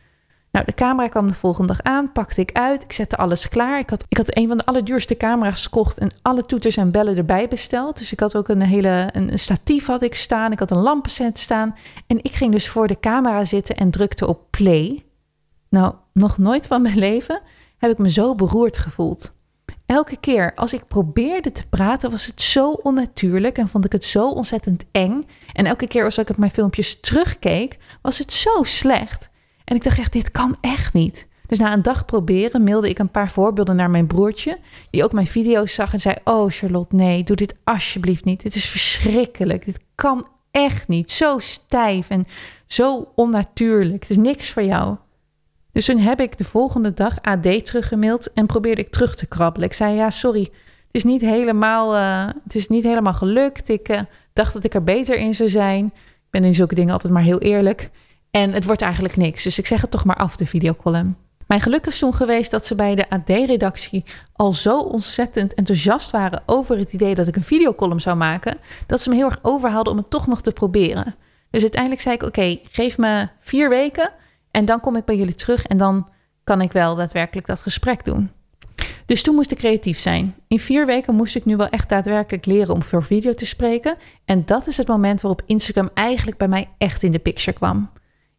Nou, 0.56 0.68
de 0.68 0.74
camera 0.74 1.08
kwam 1.08 1.28
de 1.28 1.34
volgende 1.34 1.68
dag 1.68 1.82
aan, 1.82 2.12
pakte 2.12 2.40
ik 2.40 2.52
uit, 2.52 2.82
ik 2.82 2.92
zette 2.92 3.16
alles 3.16 3.48
klaar. 3.48 3.78
Ik 3.78 3.90
had, 3.90 4.04
ik 4.08 4.16
had 4.16 4.36
een 4.36 4.48
van 4.48 4.56
de 4.56 4.64
allerduurste 4.64 5.16
camera's 5.16 5.62
gekocht 5.62 5.98
en 5.98 6.10
alle 6.22 6.46
toeters 6.46 6.76
en 6.76 6.90
bellen 6.90 7.16
erbij 7.16 7.48
besteld. 7.48 7.98
Dus 7.98 8.12
ik 8.12 8.20
had 8.20 8.36
ook 8.36 8.48
een 8.48 8.62
hele 8.62 9.08
een, 9.12 9.38
statief 9.38 9.86
had 9.86 10.02
ik 10.02 10.14
staan, 10.14 10.52
ik 10.52 10.58
had 10.58 10.70
een 10.70 10.82
lampenset 10.82 11.38
staan. 11.38 11.74
En 12.06 12.18
ik 12.22 12.32
ging 12.32 12.52
dus 12.52 12.68
voor 12.68 12.86
de 12.86 13.00
camera 13.00 13.44
zitten 13.44 13.76
en 13.76 13.90
drukte 13.90 14.26
op 14.26 14.40
play. 14.50 15.06
Nou, 15.68 15.94
nog 16.12 16.38
nooit 16.38 16.66
van 16.66 16.82
mijn 16.82 16.98
leven 16.98 17.42
heb 17.78 17.90
ik 17.90 17.98
me 17.98 18.10
zo 18.10 18.34
beroerd 18.34 18.76
gevoeld. 18.76 19.34
Elke 19.86 20.16
keer 20.16 20.54
als 20.54 20.72
ik 20.72 20.86
probeerde 20.88 21.52
te 21.52 21.66
praten, 21.66 22.10
was 22.10 22.26
het 22.26 22.42
zo 22.42 22.70
onnatuurlijk 22.70 23.58
en 23.58 23.68
vond 23.68 23.84
ik 23.84 23.92
het 23.92 24.04
zo 24.04 24.30
ontzettend 24.30 24.84
eng. 24.90 25.26
En 25.52 25.66
elke 25.66 25.86
keer 25.86 26.04
als 26.04 26.18
ik 26.18 26.30
op 26.30 26.36
mijn 26.36 26.50
filmpjes 26.50 27.00
terugkeek, 27.00 27.78
was 28.02 28.18
het 28.18 28.32
zo 28.32 28.62
slecht. 28.62 29.30
En 29.64 29.76
ik 29.76 29.85
dacht 29.85 29.99
echt, 29.99 30.12
dit 30.12 30.30
kan 30.30 30.56
echt 30.61 30.92
niet. 30.92 31.28
Dus 31.46 31.58
na 31.58 31.73
een 31.73 31.82
dag 31.82 32.04
proberen 32.04 32.62
mailde 32.62 32.88
ik 32.88 32.99
een 32.99 33.11
paar 33.11 33.30
voorbeelden 33.30 33.76
naar 33.76 33.90
mijn 33.90 34.06
broertje, 34.06 34.58
die 34.90 35.04
ook 35.04 35.12
mijn 35.12 35.26
video's 35.26 35.75
zag 35.75 35.92
en 35.92 36.00
zei: 36.00 36.16
Oh 36.25 36.50
Charlotte, 36.50 36.94
nee, 36.94 37.23
doe 37.23 37.37
dit 37.37 37.54
alsjeblieft 37.64 38.25
niet. 38.25 38.42
Dit 38.42 38.54
is 38.54 38.68
verschrikkelijk. 38.68 39.64
Dit 39.64 39.78
kan 39.94 40.26
echt 40.50 40.88
niet. 40.88 41.11
Zo 41.11 41.38
stijf 41.38 42.11
en 42.11 42.26
zo 42.66 43.12
onnatuurlijk. 43.14 44.00
Het 44.00 44.11
is 44.11 44.16
niks 44.16 44.50
voor 44.50 44.62
jou. 44.62 44.96
Dus 45.76 45.85
toen 45.85 45.99
heb 45.99 46.21
ik 46.21 46.38
de 46.38 46.45
volgende 46.45 46.95
dag 46.95 47.23
AD 47.23 47.64
teruggemaild 47.64 48.33
en 48.33 48.47
probeerde 48.47 48.80
ik 48.80 48.90
terug 48.90 49.14
te 49.14 49.26
krabbelen. 49.26 49.68
Ik 49.68 49.75
zei, 49.75 49.95
ja, 49.95 50.11
sorry, 50.11 50.40
het 50.40 50.90
is 50.90 51.04
niet 51.04 51.21
helemaal, 51.21 51.97
uh, 51.97 52.26
het 52.45 52.54
is 52.54 52.68
niet 52.68 52.85
helemaal 52.85 53.14
gelukt. 53.14 53.68
Ik 53.68 53.88
uh, 53.88 54.00
dacht 54.33 54.52
dat 54.52 54.64
ik 54.64 54.75
er 54.75 54.85
beter 54.85 55.16
in 55.16 55.35
zou 55.35 55.49
zijn. 55.49 55.85
Ik 55.95 56.30
ben 56.30 56.45
in 56.45 56.54
zulke 56.54 56.75
dingen 56.75 56.92
altijd 56.92 57.12
maar 57.12 57.23
heel 57.23 57.38
eerlijk. 57.38 57.90
En 58.30 58.52
het 58.52 58.64
wordt 58.64 58.83
eigenlijk 58.83 59.16
niks. 59.16 59.42
Dus 59.42 59.59
ik 59.59 59.66
zeg 59.66 59.80
het 59.80 59.90
toch 59.90 60.04
maar 60.04 60.16
af, 60.16 60.37
de 60.37 60.47
videocolumn. 60.47 61.16
Mijn 61.47 61.61
geluk 61.61 61.87
is 61.87 61.99
toen 61.99 62.14
geweest 62.14 62.50
dat 62.50 62.66
ze 62.66 62.75
bij 62.75 62.95
de 62.95 63.11
AD-redactie 63.11 64.04
al 64.33 64.52
zo 64.52 64.80
ontzettend 64.80 65.54
enthousiast 65.54 66.11
waren 66.11 66.42
over 66.47 66.78
het 66.78 66.92
idee 66.92 67.14
dat 67.14 67.26
ik 67.26 67.37
een 67.37 67.42
videocolumn 67.42 68.00
zou 68.00 68.16
maken, 68.16 68.59
dat 68.87 69.00
ze 69.00 69.09
me 69.09 69.14
heel 69.14 69.26
erg 69.26 69.38
overhaalden 69.42 69.92
om 69.92 69.99
het 69.99 70.11
toch 70.11 70.26
nog 70.26 70.42
te 70.42 70.52
proberen. 70.52 71.14
Dus 71.50 71.62
uiteindelijk 71.62 72.02
zei 72.02 72.14
ik: 72.14 72.23
Oké, 72.23 72.59
geef 72.71 72.99
me 72.99 73.28
vier 73.40 73.68
weken. 73.68 74.11
En 74.56 74.64
dan 74.64 74.80
kom 74.80 74.96
ik 74.96 75.04
bij 75.04 75.16
jullie 75.16 75.34
terug 75.34 75.66
en 75.66 75.76
dan 75.76 76.08
kan 76.44 76.60
ik 76.60 76.72
wel 76.72 76.94
daadwerkelijk 76.94 77.46
dat 77.46 77.60
gesprek 77.60 78.04
doen. 78.04 78.30
Dus 79.06 79.22
toen 79.22 79.34
moest 79.34 79.50
ik 79.50 79.58
creatief 79.58 79.98
zijn. 79.98 80.34
In 80.48 80.60
vier 80.60 80.86
weken 80.86 81.14
moest 81.14 81.36
ik 81.36 81.44
nu 81.44 81.56
wel 81.56 81.68
echt 81.68 81.88
daadwerkelijk 81.88 82.46
leren 82.46 82.75
om 82.75 82.82
voor 82.82 83.04
video 83.04 83.32
te 83.34 83.46
spreken. 83.46 83.96
En 84.25 84.44
dat 84.44 84.66
is 84.66 84.76
het 84.76 84.88
moment 84.88 85.20
waarop 85.20 85.42
Instagram 85.46 85.90
eigenlijk 85.94 86.38
bij 86.38 86.48
mij 86.48 86.68
echt 86.78 87.02
in 87.02 87.10
de 87.10 87.18
picture 87.18 87.56
kwam. 87.56 87.90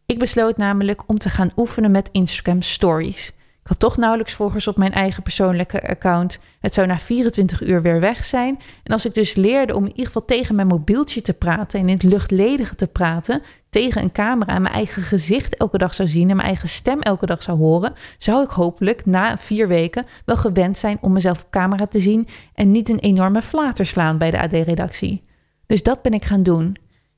Ik 0.05 0.19
besloot 0.19 0.57
namelijk 0.57 1.09
om 1.09 1.17
te 1.17 1.29
gaan 1.29 1.51
oefenen 1.55 1.91
met 1.91 2.09
Instagram 2.11 2.61
Stories. 2.61 3.27
Ik 3.61 3.73
had 3.73 3.79
toch 3.79 3.97
nauwelijks 3.97 4.33
volgers 4.33 4.67
op 4.67 4.77
mijn 4.77 4.93
eigen 4.93 5.23
persoonlijke 5.23 5.87
account. 5.87 6.39
Het 6.59 6.73
zou 6.73 6.87
na 6.87 6.99
24 6.99 7.61
uur 7.61 7.81
weer 7.81 7.99
weg 7.99 8.25
zijn. 8.25 8.59
En 8.83 8.93
als 8.93 9.05
ik 9.05 9.13
dus 9.13 9.35
leerde 9.35 9.75
om 9.75 9.83
in 9.83 9.89
ieder 9.89 10.05
geval 10.05 10.25
tegen 10.25 10.55
mijn 10.55 10.67
mobieltje 10.67 11.21
te 11.21 11.33
praten 11.33 11.79
en 11.79 11.87
in 11.87 11.93
het 11.93 12.03
luchtledige 12.03 12.75
te 12.75 12.87
praten, 12.87 13.41
tegen 13.77 14.01
een 14.01 14.11
camera 14.11 14.55
en 14.55 14.61
mijn 14.61 14.73
eigen 14.73 15.01
gezicht 15.01 15.55
elke 15.55 15.77
dag 15.77 15.93
zou 15.93 16.07
zien 16.07 16.29
en 16.29 16.35
mijn 16.35 16.47
eigen 16.47 16.69
stem 16.69 17.01
elke 17.01 17.25
dag 17.25 17.43
zou 17.43 17.57
horen, 17.57 17.93
zou 18.17 18.43
ik 18.43 18.49
hopelijk 18.49 19.05
na 19.05 19.37
vier 19.37 19.67
weken 19.67 20.05
wel 20.25 20.35
gewend 20.35 20.77
zijn 20.77 20.97
om 21.01 21.11
mezelf 21.11 21.41
op 21.41 21.49
camera 21.49 21.87
te 21.87 21.99
zien 21.99 22.27
en 22.53 22.71
niet 22.71 22.89
een 22.89 22.99
enorme 22.99 23.41
flater 23.41 23.85
slaan 23.85 24.17
bij 24.17 24.31
de 24.31 24.39
AD-redactie. 24.39 25.23
Dus 25.65 25.83
dat 25.83 26.01
ben 26.01 26.13
ik 26.13 26.25
gaan 26.25 26.43
doen. 26.43 26.77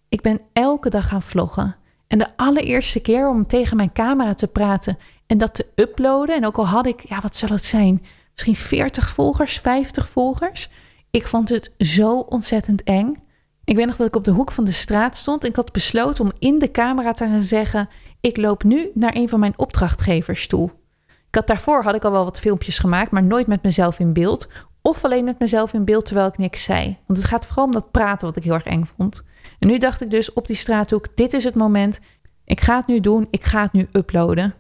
Ik 0.10 0.22
ben 0.22 0.42
elke 0.54 0.90
dag 0.90 1.08
gaan 1.08 1.22
vloggen. 1.22 1.76
En 2.08 2.18
de 2.18 2.28
allereerste 2.36 3.02
keer 3.02 3.30
om 3.30 3.48
tegen 3.48 3.78
mijn 3.78 3.94
camera 3.94 4.34
te 4.34 4.48
praten 4.48 4.98
en 5.28 5.38
dat 5.38 5.54
te 5.54 5.66
uploaden. 5.76 6.36
En 6.36 6.46
ook 6.46 6.58
al 6.58 6.68
had 6.68 6.86
ik, 6.86 7.02
ja, 7.08 7.20
wat 7.22 7.38
zal 7.38 7.50
het 7.50 7.66
zijn? 7.66 8.06
Misschien 8.32 8.56
40 8.56 9.10
volgers, 9.10 9.60
50 9.60 10.10
volgers. 10.10 10.70
Ik 11.12 11.28
vond 11.28 11.50
het 11.50 11.72
zo 11.78 12.20
ontzettend 12.20 12.84
eng. 12.84 13.28
Ik 13.70 13.76
weet 13.76 13.86
nog 13.86 13.96
dat 13.96 14.08
ik 14.08 14.16
op 14.16 14.24
de 14.24 14.32
hoek 14.32 14.52
van 14.52 14.64
de 14.64 14.72
straat 14.72 15.18
stond 15.18 15.44
en 15.44 15.50
ik 15.50 15.56
had 15.56 15.72
besloten 15.72 16.24
om 16.24 16.32
in 16.40 16.60
de 16.60 16.72
camera 16.72 17.14
te 17.14 17.26
gaan 17.26 17.44
zeggen: 17.44 17.90
Ik 18.22 18.38
loop 18.38 18.64
nu 18.64 18.92
naar 18.94 19.16
een 19.16 19.30
van 19.30 19.40
mijn 19.40 19.54
opdrachtgevers 19.56 20.48
toe. 20.48 20.72
Ik 21.08 21.36
had 21.36 21.48
daarvoor 21.48 21.84
had 21.84 21.96
ik 21.96 22.04
al 22.04 22.12
wel 22.12 22.24
wat 22.24 22.40
filmpjes 22.40 22.80
gemaakt, 22.80 23.12
maar 23.12 23.24
nooit 23.24 23.48
met 23.48 23.64
mezelf 23.64 24.00
in 24.00 24.14
beeld. 24.14 24.48
Of 24.82 25.06
alleen 25.06 25.24
met 25.24 25.40
mezelf 25.40 25.74
in 25.74 25.86
beeld 25.86 26.06
terwijl 26.06 26.28
ik 26.28 26.38
niks 26.38 26.64
zei. 26.64 26.98
Want 27.06 27.20
het 27.20 27.28
gaat 27.28 27.46
vooral 27.46 27.66
om 27.66 27.72
dat 27.72 27.92
praten 27.92 28.28
wat 28.28 28.36
ik 28.36 28.44
heel 28.44 28.54
erg 28.54 28.66
eng 28.66 28.84
vond. 28.96 29.24
En 29.60 29.68
nu 29.68 29.78
dacht 29.78 30.02
ik 30.02 30.10
dus 30.10 30.34
op 30.34 30.48
die 30.48 30.56
straathoek: 30.56 31.08
dit 31.16 31.34
is 31.34 31.44
het 31.44 31.56
moment. 31.56 32.00
Ik 32.46 32.62
ga 32.62 32.76
het 32.78 32.88
nu 32.88 33.00
doen. 33.00 33.28
Ik 33.32 33.44
ga 33.44 33.62
het 33.62 33.72
nu 33.72 33.88
uploaden. 33.92 34.54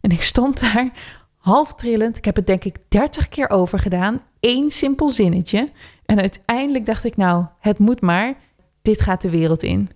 En 0.00 0.10
ik 0.10 0.22
stond 0.22 0.60
daar 0.60 0.90
half 1.36 1.74
trillend. 1.74 2.16
Ik 2.16 2.24
heb 2.24 2.36
het 2.36 2.46
denk 2.46 2.64
ik 2.64 2.76
dertig 2.88 3.28
keer 3.28 3.50
over 3.50 3.78
gedaan. 3.78 4.20
Eén 4.40 4.70
simpel 4.70 5.08
zinnetje. 5.08 5.70
En 6.06 6.20
uiteindelijk 6.20 6.86
dacht 6.86 7.04
ik, 7.04 7.16
nou, 7.16 7.44
het 7.60 7.78
moet 7.78 8.00
maar. 8.00 8.34
Dit 8.86 9.00
gaat 9.00 9.22
de 9.22 9.30
wereld 9.30 9.62
in. 9.62 9.90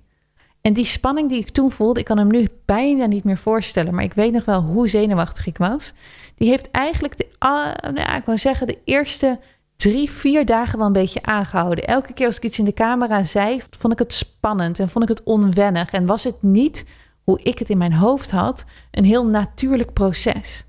En 0.61 0.73
die 0.73 0.85
spanning 0.85 1.29
die 1.29 1.39
ik 1.39 1.49
toen 1.49 1.71
voelde, 1.71 2.01
ik 2.01 2.07
kan 2.07 2.19
hem 2.19 2.31
nu 2.31 2.49
bijna 2.65 3.07
niet 3.07 3.25
meer 3.25 3.39
voorstellen, 3.39 3.95
maar 3.95 4.05
ik 4.05 4.13
weet 4.13 4.33
nog 4.33 4.45
wel 4.45 4.63
hoe 4.63 4.89
zenuwachtig 4.89 5.47
ik 5.47 5.59
was. 5.59 5.93
Die 6.35 6.49
heeft 6.49 6.71
eigenlijk, 6.71 7.17
de, 7.17 7.27
uh, 7.45 7.93
nou, 7.93 8.17
ik 8.17 8.25
wil 8.25 8.39
zeggen, 8.39 8.67
de 8.67 8.79
eerste 8.85 9.41
drie, 9.77 10.11
vier 10.11 10.45
dagen 10.45 10.79
wel 10.79 10.87
een 10.87 10.93
beetje 10.93 11.23
aangehouden. 11.23 11.87
Elke 11.87 12.13
keer 12.13 12.27
als 12.27 12.37
ik 12.37 12.45
iets 12.45 12.59
in 12.59 12.65
de 12.65 12.73
camera 12.73 13.23
zei, 13.23 13.61
vond 13.79 13.93
ik 13.93 13.99
het 13.99 14.15
spannend 14.15 14.79
en 14.79 14.89
vond 14.89 15.05
ik 15.05 15.17
het 15.17 15.23
onwennig. 15.23 15.91
En 15.91 16.07
was 16.07 16.25
het 16.25 16.43
niet 16.43 16.85
hoe 17.25 17.41
ik 17.43 17.59
het 17.59 17.71
in 17.71 17.79
mijn 17.79 17.95
hoofd 17.95 18.31
had, 18.31 18.65
een 18.91 19.05
heel 19.05 19.27
natuurlijk 19.27 19.93
proces. 19.93 20.65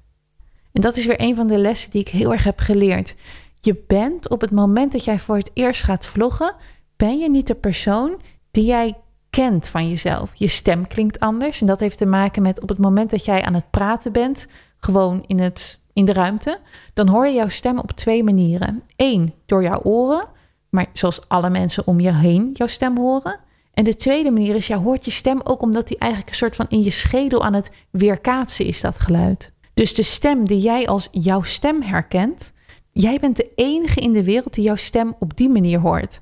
En 0.72 0.82
dat 0.82 0.98
is 0.98 1.06
weer 1.06 1.22
een 1.22 1.36
van 1.36 1.48
de 1.48 1.58
lessen 1.58 1.92
die 1.92 2.02
ik 2.02 2.10
heel 2.10 2.32
erg 2.32 2.44
heb 2.44 2.60
geleerd. 2.60 3.16
Je 3.60 3.84
bent 3.88 4.30
op 4.30 4.42
het 4.42 4.52
moment 4.52 4.92
dat 4.92 5.04
jij 5.04 5.20
voor 5.20 5.38
het 5.38 5.52
eerst 5.54 5.84
gaat 5.84 6.06
vloggen, 6.06 6.56
ben 7.02 7.20
je 7.20 7.30
niet 7.30 7.48
de 7.48 7.56
persoon 7.56 8.22
die 8.52 8.66
jij 8.66 8.98
kent 9.30 9.68
van 9.68 9.90
jezelf. 9.90 10.32
Je 10.34 10.48
stem 10.48 10.88
klinkt 10.88 11.20
anders 11.20 11.62
en 11.62 11.68
dat 11.68 11.80
heeft 11.80 11.98
te 11.98 12.06
maken 12.06 12.42
met 12.42 12.62
op 12.62 12.70
het 12.70 12.78
moment 12.78 13.10
dat 13.10 13.26
jij 13.26 13.44
aan 13.44 13.54
het 13.54 13.70
praten 13.70 14.12
bent, 14.12 14.48
gewoon 14.78 15.24
in, 15.28 15.40
het, 15.40 15.80
in 15.94 16.06
de 16.06 16.14
ruimte, 16.14 16.60
dan 16.94 17.08
hoor 17.08 17.28
je 17.28 17.34
jouw 17.34 17.48
stem 17.48 17.80
op 17.80 17.92
twee 17.92 18.24
manieren. 18.24 18.84
Eén, 18.96 19.34
door 19.46 19.64
jouw 19.64 19.82
oren, 19.82 20.28
maar 20.70 20.86
zoals 20.94 21.30
alle 21.30 21.50
mensen 21.50 21.88
om 21.88 22.00
je 22.00 22.14
heen 22.14 22.50
jouw 22.54 22.68
stem 22.68 22.98
horen. 22.98 23.40
En 23.74 23.84
de 23.84 23.96
tweede 23.96 24.32
manier 24.32 24.56
is, 24.56 24.68
ja, 24.68 24.78
hoort 24.78 25.06
je 25.06 25.12
stem 25.12 25.42
ook 25.44 25.62
omdat 25.62 25.88
die 25.88 25.98
eigenlijk 25.98 26.32
een 26.32 26.38
soort 26.38 26.56
van 26.56 26.66
in 26.70 26.84
je 26.84 26.92
schedel 26.92 27.44
aan 27.44 27.54
het 27.54 27.72
weerkaatsen 27.90 28.66
is, 28.66 28.82
dat 28.82 29.00
geluid. 29.00 29.52
Dus 29.74 29.94
de 29.94 30.04
stem 30.04 30.48
die 30.48 30.60
jij 30.60 30.88
als 30.88 31.08
jouw 31.12 31.42
stem 31.42 31.82
herkent, 31.82 32.54
jij 32.92 33.20
bent 33.20 33.36
de 33.36 33.52
enige 33.56 34.00
in 34.00 34.12
de 34.12 34.24
wereld 34.24 34.54
die 34.54 34.64
jouw 34.64 34.76
stem 34.76 35.16
op 35.20 35.38
die 35.38 35.50
manier 35.50 35.80
hoort. 35.80 36.22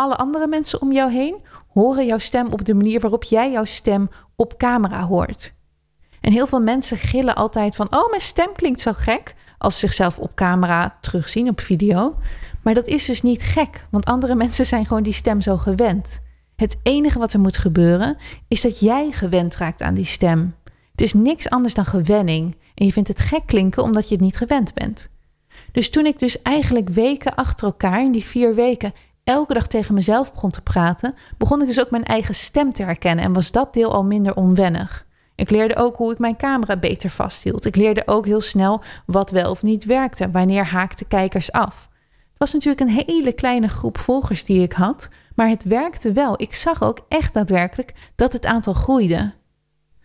Alle 0.00 0.16
andere 0.16 0.46
mensen 0.46 0.80
om 0.80 0.92
jou 0.92 1.12
heen 1.12 1.36
horen 1.68 2.06
jouw 2.06 2.18
stem 2.18 2.52
op 2.52 2.64
de 2.64 2.74
manier 2.74 3.00
waarop 3.00 3.24
jij 3.24 3.50
jouw 3.50 3.64
stem 3.64 4.10
op 4.36 4.58
camera 4.58 5.06
hoort. 5.06 5.54
En 6.20 6.32
heel 6.32 6.46
veel 6.46 6.60
mensen 6.60 6.96
gillen 6.96 7.34
altijd 7.34 7.76
van: 7.76 7.86
Oh, 7.90 8.08
mijn 8.08 8.20
stem 8.20 8.52
klinkt 8.52 8.80
zo 8.80 8.92
gek. 8.92 9.34
Als 9.58 9.74
ze 9.74 9.80
zichzelf 9.80 10.18
op 10.18 10.34
camera 10.34 10.98
terugzien, 11.00 11.48
op 11.48 11.60
video. 11.60 12.16
Maar 12.62 12.74
dat 12.74 12.86
is 12.86 13.04
dus 13.04 13.22
niet 13.22 13.42
gek, 13.42 13.86
want 13.90 14.04
andere 14.04 14.34
mensen 14.44 14.66
zijn 14.66 14.86
gewoon 14.86 15.02
die 15.02 15.12
stem 15.12 15.40
zo 15.40 15.56
gewend. 15.56 16.20
Het 16.56 16.80
enige 16.82 17.18
wat 17.18 17.32
er 17.32 17.40
moet 17.40 17.56
gebeuren 17.56 18.16
is 18.48 18.60
dat 18.60 18.80
jij 18.80 19.10
gewend 19.10 19.56
raakt 19.56 19.82
aan 19.82 19.94
die 19.94 20.04
stem. 20.04 20.54
Het 20.90 21.00
is 21.00 21.12
niks 21.12 21.48
anders 21.48 21.74
dan 21.74 21.84
gewenning 21.84 22.56
en 22.74 22.86
je 22.86 22.92
vindt 22.92 23.08
het 23.08 23.20
gek 23.20 23.46
klinken 23.46 23.82
omdat 23.82 24.08
je 24.08 24.14
het 24.14 24.24
niet 24.24 24.36
gewend 24.36 24.74
bent. 24.74 25.10
Dus 25.72 25.90
toen 25.90 26.06
ik 26.06 26.18
dus 26.18 26.42
eigenlijk 26.42 26.88
weken 26.88 27.34
achter 27.34 27.66
elkaar, 27.66 28.04
in 28.04 28.12
die 28.12 28.24
vier 28.24 28.54
weken, 28.54 28.92
elke 29.30 29.54
dag 29.54 29.66
tegen 29.66 29.94
mezelf 29.94 30.32
begon 30.32 30.50
te 30.50 30.62
praten, 30.62 31.14
begon 31.38 31.60
ik 31.60 31.66
dus 31.66 31.80
ook 31.80 31.90
mijn 31.90 32.04
eigen 32.04 32.34
stem 32.34 32.72
te 32.72 32.82
herkennen 32.82 33.24
en 33.24 33.32
was 33.32 33.52
dat 33.52 33.74
deel 33.74 33.92
al 33.92 34.04
minder 34.04 34.34
onwennig. 34.34 35.06
Ik 35.34 35.50
leerde 35.50 35.76
ook 35.76 35.96
hoe 35.96 36.12
ik 36.12 36.18
mijn 36.18 36.36
camera 36.36 36.76
beter 36.76 37.10
vasthield. 37.10 37.64
Ik 37.64 37.76
leerde 37.76 38.02
ook 38.06 38.26
heel 38.26 38.40
snel 38.40 38.82
wat 39.06 39.30
wel 39.30 39.50
of 39.50 39.62
niet 39.62 39.84
werkte. 39.84 40.30
Wanneer 40.30 40.66
haakten 40.66 41.08
kijkers 41.08 41.52
af? 41.52 41.88
Het 42.10 42.38
was 42.38 42.52
natuurlijk 42.52 42.80
een 42.80 43.04
hele 43.06 43.32
kleine 43.32 43.68
groep 43.68 43.98
volgers 43.98 44.44
die 44.44 44.62
ik 44.62 44.72
had, 44.72 45.08
maar 45.34 45.48
het 45.48 45.64
werkte 45.64 46.12
wel. 46.12 46.34
Ik 46.42 46.54
zag 46.54 46.82
ook 46.82 46.98
echt 47.08 47.34
daadwerkelijk 47.34 47.92
dat 48.16 48.32
het 48.32 48.46
aantal 48.46 48.72
groeide. 48.72 49.32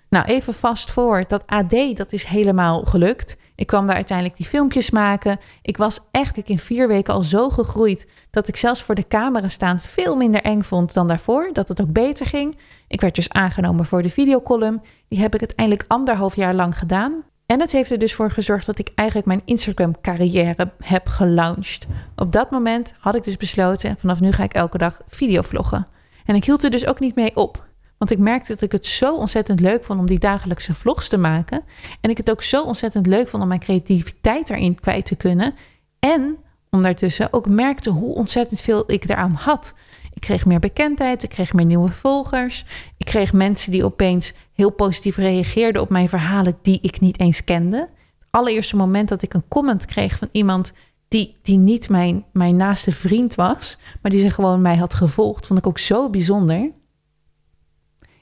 Nou, 0.10 0.25
even 0.25 0.53
vast 0.53 0.91
voor. 0.91 1.24
Dat 1.27 1.44
AD, 1.46 1.98
dat 1.98 2.13
is 2.13 2.24
helemaal 2.24 2.84
gelukt. 2.84 3.38
Ik 3.55 3.67
kwam 3.67 3.85
daar 3.85 3.95
uiteindelijk 3.95 4.38
die 4.38 4.45
filmpjes 4.45 4.89
maken. 4.89 5.39
Ik 5.62 5.77
was 5.77 6.00
echt 6.12 6.38
in 6.38 6.59
vier 6.59 6.88
weken 6.88 7.13
al 7.13 7.24
zo 7.24 7.50
gegroeid 7.50 8.07
dat 8.29 8.47
ik 8.47 8.55
zelfs 8.55 8.83
voor 8.83 8.95
de 8.95 9.07
camera 9.07 9.47
staan 9.47 9.79
veel 9.79 10.15
minder 10.15 10.41
eng 10.41 10.62
vond 10.62 10.93
dan 10.93 11.07
daarvoor. 11.07 11.50
Dat 11.53 11.67
het 11.67 11.81
ook 11.81 11.91
beter 11.91 12.25
ging. 12.25 12.57
Ik 12.88 13.01
werd 13.01 13.15
dus 13.15 13.29
aangenomen 13.29 13.85
voor 13.85 14.01
de 14.01 14.09
videocolumn. 14.09 14.81
Die 15.07 15.19
heb 15.19 15.33
ik 15.33 15.39
uiteindelijk 15.39 15.85
anderhalf 15.88 16.35
jaar 16.35 16.53
lang 16.53 16.77
gedaan. 16.77 17.24
En 17.45 17.59
het 17.59 17.71
heeft 17.71 17.91
er 17.91 18.00
dus 18.00 18.13
voor 18.13 18.31
gezorgd 18.31 18.65
dat 18.65 18.79
ik 18.79 18.91
eigenlijk 18.95 19.27
mijn 19.27 19.41
Instagram-carrière 19.45 20.71
heb 20.79 21.07
gelaunched. 21.07 21.88
Op 22.15 22.31
dat 22.31 22.51
moment 22.51 22.93
had 23.00 23.15
ik 23.15 23.24
dus 23.24 23.38
besloten: 23.38 23.97
vanaf 23.97 24.19
nu 24.19 24.31
ga 24.31 24.43
ik 24.43 24.53
elke 24.53 24.77
dag 24.77 25.01
videovloggen. 25.07 25.88
En 26.25 26.35
ik 26.35 26.45
hield 26.45 26.63
er 26.63 26.69
dus 26.69 26.85
ook 26.85 27.00
niet 27.00 27.15
mee 27.15 27.35
op. 27.35 27.64
Want 27.98 28.12
ik 28.12 28.18
merkte 28.18 28.54
dat 28.54 28.62
ik 28.62 28.72
het 28.72 28.86
zo 28.86 29.16
ontzettend 29.16 29.60
leuk 29.60 29.84
vond 29.84 30.00
om 30.00 30.06
die 30.06 30.20
dagelijkse 30.20 30.74
vlogs 30.74 31.08
te 31.08 31.18
maken. 31.18 31.64
En 32.02 32.10
ik 32.10 32.18
het 32.18 32.30
ook 32.30 32.44
zo 32.44 32.64
ontzettend 32.64 33.08
leuk 33.08 33.28
vond 33.28 33.42
om 33.44 33.48
mijn 33.48 33.60
creativiteit 33.60 34.48
daarin 34.48 34.80
kwijt 34.80 35.06
te 35.06 35.16
kunnen. 35.16 35.54
En 36.00 36.38
ondertussen 36.70 37.34
ook 37.34 37.48
merkte 37.48 37.90
hoe 37.90 38.16
ontzettend 38.16 38.62
veel 38.62 38.92
ik 38.92 39.10
eraan 39.10 39.34
had. 39.34 39.74
Ik 40.14 40.22
kreeg 40.22 40.46
meer 40.46 40.60
bekendheid, 40.60 41.24
ik 41.24 41.30
kreeg 41.30 41.54
meer 41.54 41.66
nieuwe 41.66 41.92
volgers. 41.92 42.66
Ik 42.98 43.06
kreeg 43.06 43.34
mensen 43.34 43.72
die 43.72 43.86
opeens 43.86 44.34
heel 44.54 44.70
positief 44.70 45.18
reageerden 45.18 45.82
op 45.82 45.90
mijn 45.90 46.10
verhalen 46.10 46.58
die 46.62 46.80
ik 46.82 47.00
niet 47.00 47.20
eens 47.20 47.44
kende. 47.44 47.78
Het 47.78 48.28
allereerste 48.30 48.75
moment 48.75 49.10
dat 49.10 49.22
ik 49.22 49.34
een 49.34 49.48
comment 49.48 49.86
kreeg 49.86 50.18
van 50.18 50.30
iemand 50.32 50.74
die, 51.08 51.38
die 51.42 51.58
niet 51.58 51.90
mijn, 51.90 52.25
mijn 52.34 52.56
naaste 52.56 52.92
vriend 52.92 53.36
was, 53.36 53.78
maar 54.02 54.12
die 54.12 54.20
ze 54.22 54.30
gewoon 54.30 54.62
mij 54.62 54.75
had 54.75 54.94
gevolgd, 54.94 55.48
vond 55.48 55.60
ik 55.60 55.68
ook 55.68 55.80
zo 55.80 56.10
bijzonder. 56.10 56.72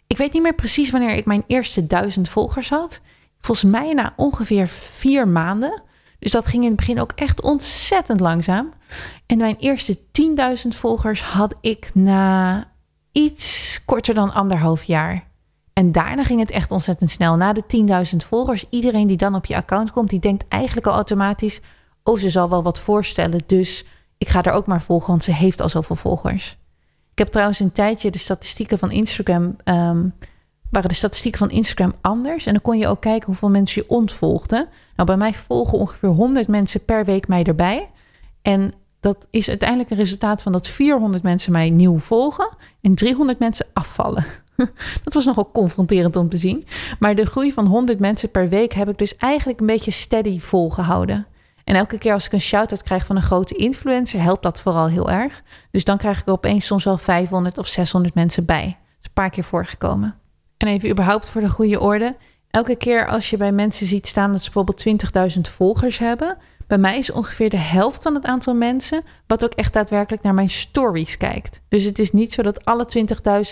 Ik 0.08 0.18
weet 0.18 0.34
niet 0.34 0.42
meer 0.42 0.56
precies 0.56 0.90
wanneer 0.90 1.16
ik 1.16 1.26
mijn 1.26 1.44
eerste 1.48 1.88
duizend 1.88 2.30
volgers 2.30 2.70
had. 2.70 3.02
Volgens 3.40 3.72
mij 3.72 3.94
na 3.94 4.14
ongeveer 4.16 4.68
vier 4.68 5.28
maanden. 5.28 5.82
Dus 6.20 6.32
dat 6.32 6.48
ging 6.48 6.64
in 6.64 6.70
het 6.70 6.78
begin 6.78 7.02
ook 7.02 7.12
echt 7.16 7.42
ontzettend 7.42 8.20
langzaam. 8.20 8.74
En 9.26 9.38
mijn 9.38 9.56
eerste 9.60 9.98
10.000 9.98 10.68
volgers 10.68 11.22
had 11.24 11.56
ik 11.62 11.90
na 11.94 12.68
iets 13.12 13.82
korter 13.86 14.14
dan 14.14 14.34
anderhalf 14.34 14.84
jaar. 14.84 15.32
En 15.74 15.92
daarna 15.92 16.24
ging 16.24 16.40
het 16.40 16.52
echt 16.52 16.72
ontzettend 16.72 17.10
snel. 17.10 17.36
Na 17.36 17.54
de 17.54 17.64
10.000 18.12 18.18
volgers, 18.28 18.66
iedereen 18.70 19.08
die 19.08 19.18
dan 19.18 19.36
op 19.36 19.46
je 19.46 19.56
account 19.56 19.92
komt, 19.92 20.10
die 20.10 20.20
denkt 20.20 20.48
eigenlijk 20.48 20.88
al 20.88 20.94
automatisch: 20.94 21.62
oh, 22.04 22.18
ze 22.18 22.30
zal 22.30 22.50
wel 22.50 22.64
wat 22.64 22.80
voorstellen. 22.80 23.40
Dus 23.46 23.86
ik 24.18 24.30
ga 24.30 24.44
er 24.44 24.52
ook 24.52 24.66
maar 24.66 24.82
volgen, 24.82 25.10
want 25.10 25.24
ze 25.24 25.34
heeft 25.34 25.62
al 25.62 25.70
zoveel 25.70 25.96
volgers. 25.96 26.58
Ik 27.14 27.20
heb 27.20 27.28
trouwens 27.28 27.60
een 27.60 27.72
tijdje 27.72 28.12
de 28.12 28.18
statistieken 28.18 28.78
van 28.78 28.92
Instagram. 28.92 29.56
Um, 29.66 30.14
waren 30.70 30.90
de 30.90 30.96
statistieken 30.96 31.40
van 31.40 31.50
Instagram 31.50 31.94
anders. 32.02 32.46
En 32.46 32.54
dan 32.54 32.62
kon 32.62 32.78
je 32.78 32.88
ook 32.88 33.02
kijken 33.02 33.26
hoeveel 33.26 33.50
mensen 33.50 33.82
je 33.82 33.90
ontvolgden. 33.90 34.68
Nou, 34.96 35.08
bij 35.08 35.18
mij 35.18 35.34
volgen 35.34 35.78
ongeveer 35.78 36.10
100 36.10 36.48
mensen 36.48 36.86
per 36.86 37.06
week 37.06 37.28
mij 37.28 37.44
erbij. 37.44 37.90
En 38.42 38.74
dat 39.00 39.28
is 39.30 39.50
uiteindelijk 39.50 39.90
een 39.90 39.98
resultaat 39.98 40.42
van 40.42 40.52
dat 40.52 40.68
400 40.68 41.24
mensen 41.24 41.52
mij 41.52 41.70
nieuw 41.70 42.00
volgen 42.00 42.50
en 42.82 42.96
300 42.96 43.40
mensen 43.40 43.66
afvallen. 43.74 44.26
Dat 45.04 45.14
was 45.14 45.26
nogal 45.26 45.52
confronterend 45.52 46.16
om 46.16 46.30
te 46.30 46.38
zien. 46.38 46.64
Maar 47.00 47.16
de 47.16 47.26
groei 47.26 47.52
van 47.52 47.66
100 47.66 48.00
mensen 48.00 48.32
per 48.32 48.50
week 48.50 48.74
heb 48.74 48.90
ik 48.90 48.98
dus 48.98 49.18
eigenlijk 49.18 49.60
een 49.60 49.66
beetje 49.66 49.92
steady 49.92 50.40
volgehouden. 50.40 51.28
En 51.64 51.76
elke 51.76 51.98
keer 51.98 52.14
als 52.14 52.26
ik 52.26 52.32
een 52.32 52.42
shout-out 52.42 52.84
krijg 52.84 53.06
van 53.06 53.16
een 53.16 53.22
grote 53.22 53.56
influencer, 53.56 54.22
helpt 54.22 54.44
dat 54.44 54.62
vooral 54.62 54.88
heel 54.88 55.10
erg. 55.10 55.42
Dus 55.72 55.84
dan 55.84 55.98
krijg 55.98 56.20
ik 56.20 56.28
er 56.28 56.34
opeens 56.34 56.66
soms 56.66 56.84
wel 56.84 56.98
500 56.98 57.58
of 57.58 57.68
600 57.68 58.14
mensen 58.14 58.46
bij. 58.46 58.66
Dat 58.66 59.02
is 59.02 59.08
een 59.08 59.14
paar 59.14 59.30
keer 59.30 59.44
voorgekomen. 59.44 60.16
En 60.58 60.68
even 60.68 60.90
überhaupt 60.90 61.30
voor 61.30 61.42
de 61.42 61.50
goede 61.50 61.80
orde. 61.80 62.16
elke 62.50 62.76
keer 62.76 63.08
als 63.08 63.30
je 63.30 63.38
bij 63.38 63.52
mensen 63.52 63.88
ziet 63.88 64.08
staan 64.08 64.32
dat 64.32 64.44
ze 64.44 64.52
bijvoorbeeld 64.52 65.36
20.000 65.36 65.42
volgers 65.42 65.98
hebben, 65.98 66.38
bij 66.68 66.78
mij 66.78 66.98
is 66.98 67.12
ongeveer 67.12 67.50
de 67.50 67.58
helft 67.58 68.02
van 68.02 68.16
het 68.16 68.26
aantal 68.26 68.54
mensen 68.54 69.04
wat 69.28 69.44
ook 69.44 69.54
echt 69.54 69.74
daadwerkelijk 69.74 70.24
naar 70.24 70.34
mijn 70.34 70.50
stories 70.50 71.18
kijkt. 71.18 71.62
Dus 71.70 71.84
het 71.84 72.00
is 72.00 72.12
niet 72.12 72.34
zo 72.34 72.42
dat 72.42 72.66
alle 72.66 72.88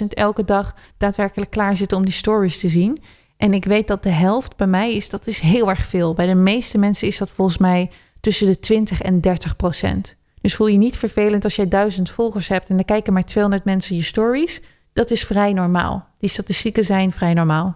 20.000 0.02 0.08
elke 0.08 0.46
dag 0.46 0.76
daadwerkelijk 0.98 1.52
klaar 1.52 1.76
zitten 1.76 1.98
om 1.98 2.06
die 2.06 2.14
stories 2.14 2.60
te 2.60 2.68
zien. 2.68 3.02
En 3.42 3.54
ik 3.54 3.66
weet 3.66 3.88
dat 3.88 4.04
de 4.04 4.10
helft 4.10 4.56
bij 4.56 4.68
mij 4.68 4.96
is, 4.96 5.10
dat 5.10 5.28
is 5.28 5.40
heel 5.40 5.70
erg 5.70 5.86
veel. 5.86 6.14
Bij 6.14 6.26
de 6.26 6.36
meeste 6.36 6.78
mensen 6.78 7.08
is 7.08 7.18
dat 7.18 7.30
volgens 7.30 7.58
mij 7.58 7.92
tussen 8.20 8.48
de 8.48 8.60
20 8.60 9.02
en 9.02 9.22
30 9.22 9.56
procent. 9.56 10.16
Dus 10.42 10.56
voel 10.56 10.68
je 10.68 10.78
niet 10.78 10.98
vervelend 10.98 11.44
als 11.44 11.56
jij 11.56 11.68
duizend 11.68 12.10
volgers 12.10 12.48
hebt 12.48 12.70
en 12.70 12.76
dan 12.76 12.86
kijken 12.86 13.14
maar 13.14 13.24
200 13.24 13.64
mensen 13.66 13.96
je 13.96 14.02
stories. 14.02 14.62
Dat 14.94 15.12
is 15.12 15.24
vrij 15.24 15.54
normaal. 15.54 16.08
Die 16.18 16.30
statistieken 16.30 16.84
zijn 16.84 17.12
vrij 17.12 17.34
normaal. 17.34 17.76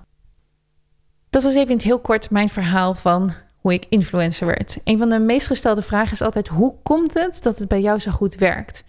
Dat 1.29 1.43
was 1.43 1.55
even 1.55 1.69
in 1.69 1.75
het 1.75 1.85
heel 1.85 1.99
kort 1.99 2.29
mijn 2.29 2.49
verhaal 2.49 2.93
van 2.93 3.33
hoe 3.55 3.73
ik 3.73 3.85
influencer 3.89 4.47
werd. 4.47 4.77
Een 4.83 4.97
van 4.97 5.09
de 5.09 5.19
meest 5.19 5.47
gestelde 5.47 5.81
vragen 5.81 6.13
is 6.13 6.21
altijd: 6.21 6.47
hoe 6.47 6.73
komt 6.83 7.13
het 7.13 7.43
dat 7.43 7.59
het 7.59 7.67
bij 7.67 7.81
jou 7.81 7.99
zo 7.99 8.11
goed 8.11 8.35
werkt? 8.35 8.83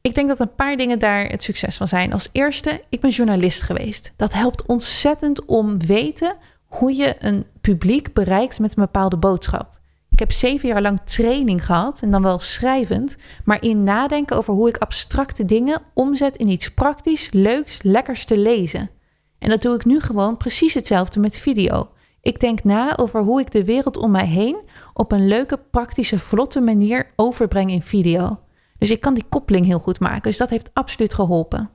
Ik 0.00 0.14
denk 0.14 0.28
dat 0.28 0.40
een 0.40 0.54
paar 0.54 0.76
dingen 0.76 0.98
daar 0.98 1.26
het 1.26 1.42
succes 1.42 1.76
van 1.76 1.88
zijn. 1.88 2.12
Als 2.12 2.28
eerste, 2.32 2.80
ik 2.88 3.00
ben 3.00 3.10
journalist 3.10 3.62
geweest. 3.62 4.12
Dat 4.16 4.32
helpt 4.32 4.66
ontzettend 4.66 5.44
om 5.44 5.78
weten 5.86 6.36
hoe 6.66 6.96
je 6.96 7.16
een 7.18 7.46
publiek 7.60 8.12
bereikt 8.12 8.58
met 8.58 8.76
een 8.76 8.82
bepaalde 8.82 9.16
boodschap. 9.16 9.78
Ik 10.10 10.18
heb 10.18 10.32
zeven 10.32 10.68
jaar 10.68 10.82
lang 10.82 11.00
training 11.04 11.64
gehad, 11.64 12.02
en 12.02 12.10
dan 12.10 12.22
wel 12.22 12.38
schrijvend, 12.38 13.16
maar 13.44 13.62
in 13.62 13.82
nadenken 13.82 14.36
over 14.36 14.54
hoe 14.54 14.68
ik 14.68 14.76
abstracte 14.76 15.44
dingen 15.44 15.82
omzet 15.94 16.36
in 16.36 16.48
iets 16.48 16.74
praktisch, 16.74 17.28
leuks, 17.32 17.82
lekkers 17.82 18.24
te 18.24 18.38
lezen. 18.38 18.90
En 19.38 19.48
dat 19.48 19.62
doe 19.62 19.74
ik 19.74 19.84
nu 19.84 20.00
gewoon 20.00 20.36
precies 20.36 20.74
hetzelfde 20.74 21.20
met 21.20 21.38
video. 21.38 21.88
Ik 22.20 22.40
denk 22.40 22.64
na 22.64 22.96
over 22.96 23.22
hoe 23.22 23.40
ik 23.40 23.50
de 23.50 23.64
wereld 23.64 23.96
om 23.96 24.10
mij 24.10 24.26
heen 24.26 24.62
op 24.94 25.12
een 25.12 25.28
leuke, 25.28 25.58
praktische, 25.70 26.18
vlotte 26.18 26.60
manier 26.60 27.12
overbreng 27.16 27.70
in 27.70 27.82
video. 27.82 28.38
Dus 28.78 28.90
ik 28.90 29.00
kan 29.00 29.14
die 29.14 29.24
koppeling 29.28 29.66
heel 29.66 29.78
goed 29.78 30.00
maken. 30.00 30.22
Dus 30.22 30.36
dat 30.36 30.50
heeft 30.50 30.70
absoluut 30.72 31.14
geholpen. 31.14 31.70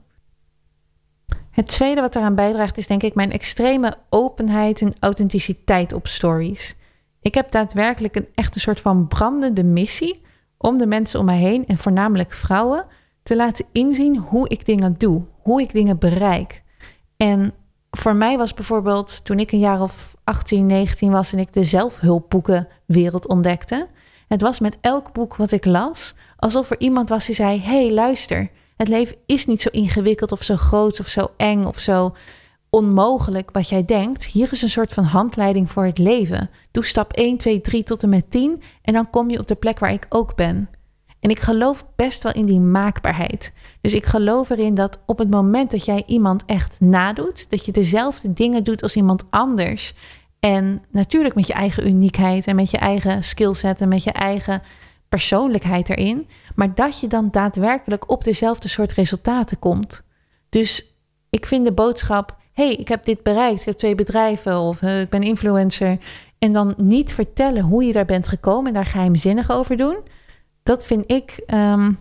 Het 1.50 1.68
tweede 1.68 2.00
wat 2.00 2.16
eraan 2.16 2.34
bijdraagt 2.34 2.78
is 2.78 2.86
denk 2.86 3.02
ik 3.02 3.14
mijn 3.14 3.32
extreme 3.32 3.96
openheid 4.10 4.80
en 4.80 4.94
authenticiteit 5.00 5.92
op 5.92 6.06
stories. 6.06 6.76
Ik 7.20 7.34
heb 7.34 7.50
daadwerkelijk 7.50 8.16
een 8.16 8.28
echt 8.34 8.54
een 8.54 8.60
soort 8.60 8.80
van 8.80 9.08
brandende 9.08 9.64
missie 9.64 10.22
om 10.56 10.78
de 10.78 10.86
mensen 10.86 11.20
om 11.20 11.24
mij 11.24 11.38
heen 11.38 11.66
en 11.66 11.78
voornamelijk 11.78 12.32
vrouwen 12.32 12.84
te 13.22 13.36
laten 13.36 13.64
inzien 13.72 14.18
hoe 14.18 14.48
ik 14.48 14.66
dingen 14.66 14.94
doe, 14.98 15.22
hoe 15.42 15.60
ik 15.60 15.72
dingen 15.72 15.98
bereik. 15.98 16.62
En 17.16 17.52
voor 17.90 18.16
mij 18.16 18.36
was 18.36 18.54
bijvoorbeeld 18.54 19.24
toen 19.24 19.38
ik 19.38 19.52
een 19.52 19.58
jaar 19.58 19.80
of 19.80 20.16
18, 20.24 20.66
19 20.66 21.10
was 21.10 21.32
en 21.32 21.38
ik 21.38 21.52
de 21.52 21.64
zelfhulpboekenwereld 21.64 23.28
ontdekte. 23.28 23.88
Het 24.28 24.40
was 24.40 24.60
met 24.60 24.78
elk 24.80 25.12
boek 25.12 25.36
wat 25.36 25.52
ik 25.52 25.64
las 25.64 26.14
alsof 26.44 26.70
er 26.70 26.80
iemand 26.80 27.08
was 27.08 27.26
die 27.26 27.34
zei: 27.34 27.60
hey, 27.60 27.90
luister, 27.90 28.50
het 28.76 28.88
leven 28.88 29.16
is 29.26 29.46
niet 29.46 29.62
zo 29.62 29.68
ingewikkeld 29.72 30.32
of 30.32 30.42
zo 30.42 30.56
groot 30.56 31.00
of 31.00 31.08
zo 31.08 31.30
eng 31.36 31.64
of 31.64 31.78
zo 31.78 32.14
onmogelijk 32.70 33.50
wat 33.52 33.68
jij 33.68 33.84
denkt. 33.84 34.24
Hier 34.24 34.52
is 34.52 34.62
een 34.62 34.68
soort 34.68 34.92
van 34.92 35.04
handleiding 35.04 35.70
voor 35.70 35.84
het 35.84 35.98
leven. 35.98 36.50
Doe 36.70 36.84
stap 36.84 37.12
1, 37.12 37.36
2, 37.36 37.60
3 37.60 37.82
tot 37.82 38.02
en 38.02 38.08
met 38.08 38.30
10 38.30 38.62
en 38.82 38.92
dan 38.92 39.10
kom 39.10 39.30
je 39.30 39.38
op 39.38 39.46
de 39.46 39.54
plek 39.54 39.78
waar 39.78 39.92
ik 39.92 40.06
ook 40.08 40.36
ben. 40.36 40.68
En 41.20 41.30
ik 41.30 41.38
geloof 41.40 41.86
best 41.96 42.22
wel 42.22 42.32
in 42.32 42.46
die 42.46 42.60
maakbaarheid. 42.60 43.52
Dus 43.80 43.94
ik 43.94 44.06
geloof 44.06 44.50
erin 44.50 44.74
dat 44.74 44.98
op 45.06 45.18
het 45.18 45.30
moment 45.30 45.70
dat 45.70 45.84
jij 45.84 46.02
iemand 46.06 46.44
echt 46.44 46.80
nadoet, 46.80 47.50
dat 47.50 47.64
je 47.64 47.72
dezelfde 47.72 48.32
dingen 48.32 48.64
doet 48.64 48.82
als 48.82 48.96
iemand 48.96 49.24
anders. 49.30 49.94
En 50.40 50.82
natuurlijk 50.90 51.34
met 51.34 51.46
je 51.46 51.52
eigen 51.52 51.86
uniekheid 51.86 52.46
en 52.46 52.56
met 52.56 52.70
je 52.70 52.78
eigen 52.78 53.24
skillset 53.24 53.80
en 53.80 53.88
met 53.88 54.02
je 54.02 54.12
eigen 54.12 54.62
persoonlijkheid 55.16 55.90
erin, 55.90 56.28
maar 56.54 56.74
dat 56.74 57.00
je 57.00 57.06
dan 57.06 57.28
daadwerkelijk 57.30 58.10
op 58.10 58.24
dezelfde 58.24 58.68
soort 58.68 58.92
resultaten 58.92 59.58
komt. 59.58 60.02
Dus 60.48 60.94
ik 61.30 61.46
vind 61.46 61.64
de 61.64 61.72
boodschap: 61.72 62.36
hey, 62.52 62.74
ik 62.74 62.88
heb 62.88 63.04
dit 63.04 63.22
bereikt, 63.22 63.60
ik 63.60 63.66
heb 63.66 63.76
twee 63.76 63.94
bedrijven 63.94 64.58
of 64.58 64.82
uh, 64.82 65.00
ik 65.00 65.08
ben 65.08 65.22
influencer. 65.22 65.98
En 66.38 66.52
dan 66.52 66.74
niet 66.76 67.12
vertellen 67.12 67.62
hoe 67.62 67.84
je 67.84 67.92
daar 67.92 68.04
bent 68.04 68.28
gekomen 68.28 68.66
en 68.66 68.74
daar 68.74 68.86
geheimzinnig 68.86 69.50
over 69.50 69.76
doen 69.76 69.96
dat 70.64 70.84
vind 70.84 71.04
ik, 71.10 71.42
um, 71.46 71.98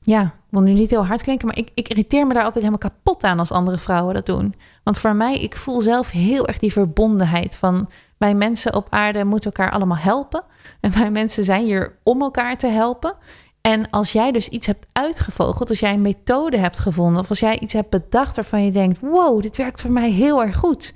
ja, 0.00 0.34
wil 0.48 0.60
nu 0.60 0.72
niet 0.72 0.90
heel 0.90 1.06
hard 1.06 1.22
klinken, 1.22 1.46
maar 1.46 1.58
ik, 1.58 1.70
ik 1.74 1.88
irriteer 1.88 2.26
me 2.26 2.34
daar 2.34 2.44
altijd 2.44 2.64
helemaal 2.64 2.90
kapot 2.90 3.22
aan 3.22 3.38
als 3.38 3.50
andere 3.50 3.78
vrouwen 3.78 4.14
dat 4.14 4.26
doen. 4.26 4.54
Want 4.82 4.98
voor 4.98 5.14
mij, 5.14 5.40
ik 5.40 5.56
voel 5.56 5.80
zelf 5.80 6.10
heel 6.10 6.46
erg 6.46 6.58
die 6.58 6.72
verbondenheid 6.72 7.56
van 7.56 7.88
wij 8.22 8.34
mensen 8.34 8.74
op 8.74 8.86
aarde 8.90 9.24
moeten 9.24 9.52
elkaar 9.52 9.72
allemaal 9.72 9.96
helpen. 9.96 10.44
En 10.80 10.92
wij 10.92 11.10
mensen 11.10 11.44
zijn 11.44 11.64
hier 11.64 11.98
om 12.02 12.22
elkaar 12.22 12.56
te 12.56 12.66
helpen. 12.66 13.16
En 13.60 13.90
als 13.90 14.12
jij 14.12 14.32
dus 14.32 14.48
iets 14.48 14.66
hebt 14.66 14.86
uitgevogeld, 14.92 15.68
als 15.68 15.80
jij 15.80 15.92
een 15.92 16.02
methode 16.02 16.56
hebt 16.56 16.78
gevonden, 16.78 17.22
of 17.22 17.28
als 17.28 17.40
jij 17.40 17.58
iets 17.58 17.72
hebt 17.72 17.90
bedacht 17.90 18.36
waarvan 18.36 18.64
je 18.64 18.72
denkt: 18.72 19.00
wow, 19.00 19.42
dit 19.42 19.56
werkt 19.56 19.80
voor 19.80 19.90
mij 19.90 20.10
heel 20.10 20.42
erg 20.42 20.56
goed, 20.56 20.94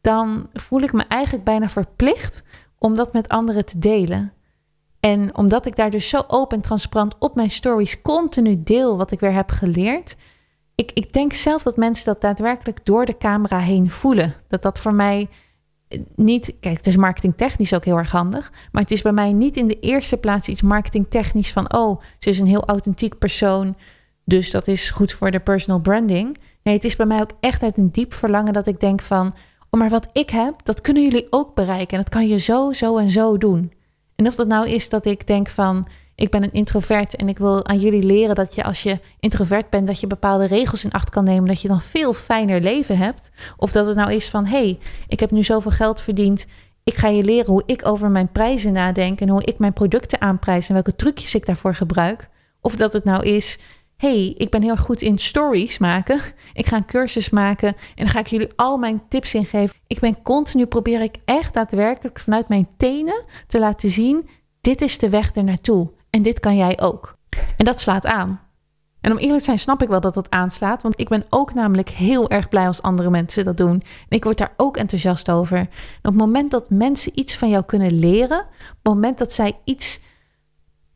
dan 0.00 0.48
voel 0.52 0.80
ik 0.80 0.92
me 0.92 1.04
eigenlijk 1.08 1.44
bijna 1.44 1.68
verplicht 1.68 2.42
om 2.78 2.94
dat 2.94 3.12
met 3.12 3.28
anderen 3.28 3.64
te 3.64 3.78
delen. 3.78 4.32
En 5.00 5.36
omdat 5.36 5.66
ik 5.66 5.76
daar 5.76 5.90
dus 5.90 6.08
zo 6.08 6.24
open 6.26 6.56
en 6.56 6.62
transparant 6.62 7.14
op 7.18 7.34
mijn 7.34 7.50
stories 7.50 8.02
continu 8.02 8.62
deel 8.62 8.96
wat 8.96 9.10
ik 9.10 9.20
weer 9.20 9.32
heb 9.32 9.50
geleerd. 9.50 10.16
Ik, 10.74 10.90
ik 10.94 11.12
denk 11.12 11.32
zelf 11.32 11.62
dat 11.62 11.76
mensen 11.76 12.04
dat 12.04 12.20
daadwerkelijk 12.20 12.84
door 12.84 13.06
de 13.06 13.16
camera 13.16 13.58
heen 13.58 13.90
voelen. 13.90 14.34
Dat 14.48 14.62
dat 14.62 14.78
voor 14.78 14.94
mij 14.94 15.28
niet. 16.14 16.54
Kijk, 16.60 16.76
het 16.76 16.86
is 16.86 16.96
marketingtechnisch 16.96 17.74
ook 17.74 17.84
heel 17.84 17.98
erg 17.98 18.10
handig. 18.10 18.52
Maar 18.72 18.82
het 18.82 18.90
is 18.90 19.02
bij 19.02 19.12
mij 19.12 19.32
niet 19.32 19.56
in 19.56 19.66
de 19.66 19.80
eerste 19.80 20.16
plaats 20.16 20.48
iets 20.48 20.62
marketingtechnisch 20.62 21.52
van. 21.52 21.74
Oh, 21.74 22.02
ze 22.18 22.28
is 22.28 22.38
een 22.38 22.46
heel 22.46 22.64
authentiek 22.64 23.18
persoon. 23.18 23.76
Dus 24.24 24.50
dat 24.50 24.68
is 24.68 24.90
goed 24.90 25.12
voor 25.12 25.30
de 25.30 25.40
personal 25.40 25.80
branding. 25.80 26.38
Nee, 26.62 26.74
het 26.74 26.84
is 26.84 26.96
bij 26.96 27.06
mij 27.06 27.20
ook 27.20 27.32
echt 27.40 27.62
uit 27.62 27.76
een 27.76 27.90
diep 27.90 28.14
verlangen 28.14 28.52
dat 28.52 28.66
ik 28.66 28.80
denk 28.80 29.00
van. 29.00 29.34
Oh, 29.70 29.80
maar 29.80 29.88
wat 29.88 30.08
ik 30.12 30.30
heb, 30.30 30.54
dat 30.64 30.80
kunnen 30.80 31.02
jullie 31.02 31.26
ook 31.30 31.54
bereiken. 31.54 31.96
En 31.96 32.02
dat 32.02 32.12
kan 32.12 32.28
je 32.28 32.38
zo, 32.38 32.72
zo 32.72 32.96
en 32.98 33.10
zo 33.10 33.38
doen. 33.38 33.72
En 34.16 34.26
of 34.26 34.34
dat 34.34 34.48
nou 34.48 34.68
is 34.68 34.88
dat 34.88 35.04
ik 35.04 35.26
denk 35.26 35.48
van, 35.48 35.88
ik 36.20 36.30
ben 36.30 36.42
een 36.42 36.52
introvert 36.52 37.16
en 37.16 37.28
ik 37.28 37.38
wil 37.38 37.66
aan 37.66 37.78
jullie 37.78 38.02
leren 38.02 38.34
dat 38.34 38.54
je 38.54 38.64
als 38.64 38.82
je 38.82 38.98
introvert 39.20 39.70
bent, 39.70 39.86
dat 39.86 40.00
je 40.00 40.06
bepaalde 40.06 40.46
regels 40.46 40.84
in 40.84 40.92
acht 40.92 41.10
kan 41.10 41.24
nemen, 41.24 41.48
dat 41.48 41.60
je 41.60 41.68
dan 41.68 41.80
veel 41.80 42.12
fijner 42.12 42.60
leven 42.60 42.98
hebt. 42.98 43.30
Of 43.56 43.72
dat 43.72 43.86
het 43.86 43.96
nou 43.96 44.12
is 44.12 44.28
van, 44.28 44.46
hey, 44.46 44.78
ik 45.08 45.20
heb 45.20 45.30
nu 45.30 45.42
zoveel 45.42 45.70
geld 45.70 46.00
verdiend, 46.00 46.46
ik 46.84 46.94
ga 46.94 47.08
je 47.08 47.22
leren 47.22 47.52
hoe 47.52 47.62
ik 47.66 47.86
over 47.86 48.10
mijn 48.10 48.32
prijzen 48.32 48.72
nadenk 48.72 49.20
en 49.20 49.28
hoe 49.28 49.44
ik 49.44 49.58
mijn 49.58 49.72
producten 49.72 50.20
aanprijs 50.20 50.68
en 50.68 50.74
welke 50.74 50.96
trucjes 50.96 51.34
ik 51.34 51.46
daarvoor 51.46 51.74
gebruik. 51.74 52.28
Of 52.60 52.76
dat 52.76 52.92
het 52.92 53.04
nou 53.04 53.24
is, 53.24 53.58
hey, 53.96 54.34
ik 54.36 54.50
ben 54.50 54.62
heel 54.62 54.76
goed 54.76 55.02
in 55.02 55.18
stories 55.18 55.78
maken. 55.78 56.20
Ik 56.52 56.66
ga 56.66 56.76
een 56.76 56.86
cursus 56.86 57.30
maken 57.30 57.68
en 57.68 57.76
dan 58.04 58.08
ga 58.08 58.18
ik 58.18 58.26
jullie 58.26 58.50
al 58.56 58.76
mijn 58.76 59.02
tips 59.08 59.34
ingeven. 59.34 59.76
Ik 59.86 60.00
ben 60.00 60.22
continu, 60.22 60.66
probeer 60.66 61.02
ik 61.02 61.16
echt 61.24 61.54
daadwerkelijk 61.54 62.20
vanuit 62.20 62.48
mijn 62.48 62.68
tenen 62.76 63.24
te 63.46 63.58
laten 63.58 63.90
zien, 63.90 64.28
dit 64.60 64.80
is 64.80 64.98
de 64.98 65.08
weg 65.08 65.34
er 65.34 65.44
naartoe 65.44 65.98
en 66.10 66.22
dit 66.22 66.40
kan 66.40 66.56
jij 66.56 66.80
ook. 66.80 67.16
En 67.56 67.64
dat 67.64 67.80
slaat 67.80 68.06
aan. 68.06 68.40
En 69.00 69.10
om 69.10 69.18
eerlijk 69.18 69.38
te 69.38 69.44
zijn 69.44 69.58
snap 69.58 69.82
ik 69.82 69.88
wel 69.88 70.00
dat 70.00 70.14
dat 70.14 70.30
aanslaat, 70.30 70.82
want 70.82 71.00
ik 71.00 71.08
ben 71.08 71.24
ook 71.30 71.54
namelijk 71.54 71.88
heel 71.88 72.30
erg 72.30 72.48
blij 72.48 72.66
als 72.66 72.82
andere 72.82 73.10
mensen 73.10 73.44
dat 73.44 73.56
doen. 73.56 73.82
En 74.08 74.16
ik 74.16 74.24
word 74.24 74.38
daar 74.38 74.54
ook 74.56 74.76
enthousiast 74.76 75.30
over. 75.30 75.60
Op 75.60 75.68
het 76.02 76.14
moment 76.14 76.50
dat 76.50 76.70
mensen 76.70 77.12
iets 77.14 77.36
van 77.36 77.48
jou 77.48 77.64
kunnen 77.64 77.98
leren, 77.98 78.40
op 78.40 78.76
het 78.82 78.94
moment 78.94 79.18
dat 79.18 79.32
zij 79.32 79.58
iets 79.64 80.00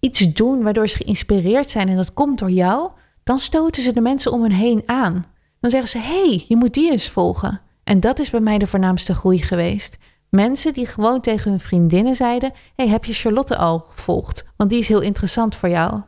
iets 0.04 0.20
doen 0.20 0.62
waardoor 0.62 0.88
ze 0.88 0.96
geïnspireerd 0.96 1.68
zijn 1.68 1.88
en 1.88 1.96
dat 1.96 2.12
komt 2.12 2.38
door 2.38 2.50
jou, 2.50 2.90
dan 3.22 3.38
stoten 3.38 3.82
ze 3.82 3.92
de 3.92 4.00
mensen 4.00 4.32
om 4.32 4.42
hen 4.42 4.52
heen 4.52 4.82
aan. 4.86 5.26
Dan 5.60 5.70
zeggen 5.70 5.88
ze: 5.90 5.98
hey, 5.98 6.44
je 6.48 6.56
moet 6.56 6.74
die 6.74 6.90
eens 6.90 7.08
volgen. 7.08 7.60
En 7.84 8.00
dat 8.00 8.18
is 8.18 8.30
bij 8.30 8.40
mij 8.40 8.58
de 8.58 8.66
voornaamste 8.66 9.14
groei 9.14 9.38
geweest. 9.38 9.98
Mensen 10.34 10.72
die 10.72 10.86
gewoon 10.86 11.20
tegen 11.20 11.50
hun 11.50 11.60
vriendinnen 11.60 12.16
zeiden: 12.16 12.52
hey, 12.76 12.88
heb 12.88 13.04
je 13.04 13.12
Charlotte 13.12 13.56
al 13.56 13.78
gevolgd? 13.78 14.44
Want 14.56 14.70
die 14.70 14.78
is 14.78 14.88
heel 14.88 15.00
interessant 15.00 15.54
voor 15.54 15.68
jou. 15.68 16.00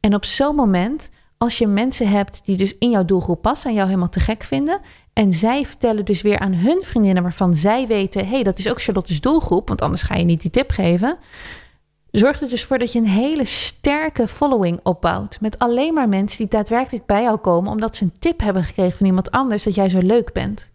En 0.00 0.14
op 0.14 0.24
zo'n 0.24 0.54
moment, 0.54 1.10
als 1.38 1.58
je 1.58 1.66
mensen 1.66 2.08
hebt 2.08 2.44
die 2.44 2.56
dus 2.56 2.78
in 2.78 2.90
jouw 2.90 3.04
doelgroep 3.04 3.42
passen 3.42 3.68
en 3.68 3.76
jou 3.76 3.88
helemaal 3.88 4.08
te 4.08 4.20
gek 4.20 4.42
vinden, 4.42 4.80
en 5.12 5.32
zij 5.32 5.66
vertellen 5.66 6.04
dus 6.04 6.22
weer 6.22 6.38
aan 6.38 6.54
hun 6.54 6.82
vriendinnen 6.82 7.22
waarvan 7.22 7.54
zij 7.54 7.86
weten: 7.86 8.28
hey, 8.28 8.42
dat 8.42 8.58
is 8.58 8.70
ook 8.70 8.82
Charlotte's 8.82 9.20
doelgroep, 9.20 9.68
want 9.68 9.82
anders 9.82 10.02
ga 10.02 10.14
je 10.14 10.24
niet 10.24 10.42
die 10.42 10.50
tip 10.50 10.70
geven 10.70 11.18
zorgt 12.10 12.40
er 12.40 12.48
dus 12.48 12.64
voor 12.64 12.78
dat 12.78 12.92
je 12.92 12.98
een 12.98 13.06
hele 13.06 13.44
sterke 13.44 14.28
following 14.28 14.80
opbouwt. 14.82 15.40
Met 15.40 15.58
alleen 15.58 15.94
maar 15.94 16.08
mensen 16.08 16.38
die 16.38 16.48
daadwerkelijk 16.48 17.06
bij 17.06 17.22
jou 17.22 17.38
komen 17.38 17.70
omdat 17.70 17.96
ze 17.96 18.04
een 18.04 18.18
tip 18.18 18.40
hebben 18.40 18.64
gekregen 18.64 18.96
van 18.96 19.06
iemand 19.06 19.30
anders 19.30 19.62
dat 19.62 19.74
jij 19.74 19.88
zo 19.88 19.98
leuk 19.98 20.32
bent. 20.32 20.71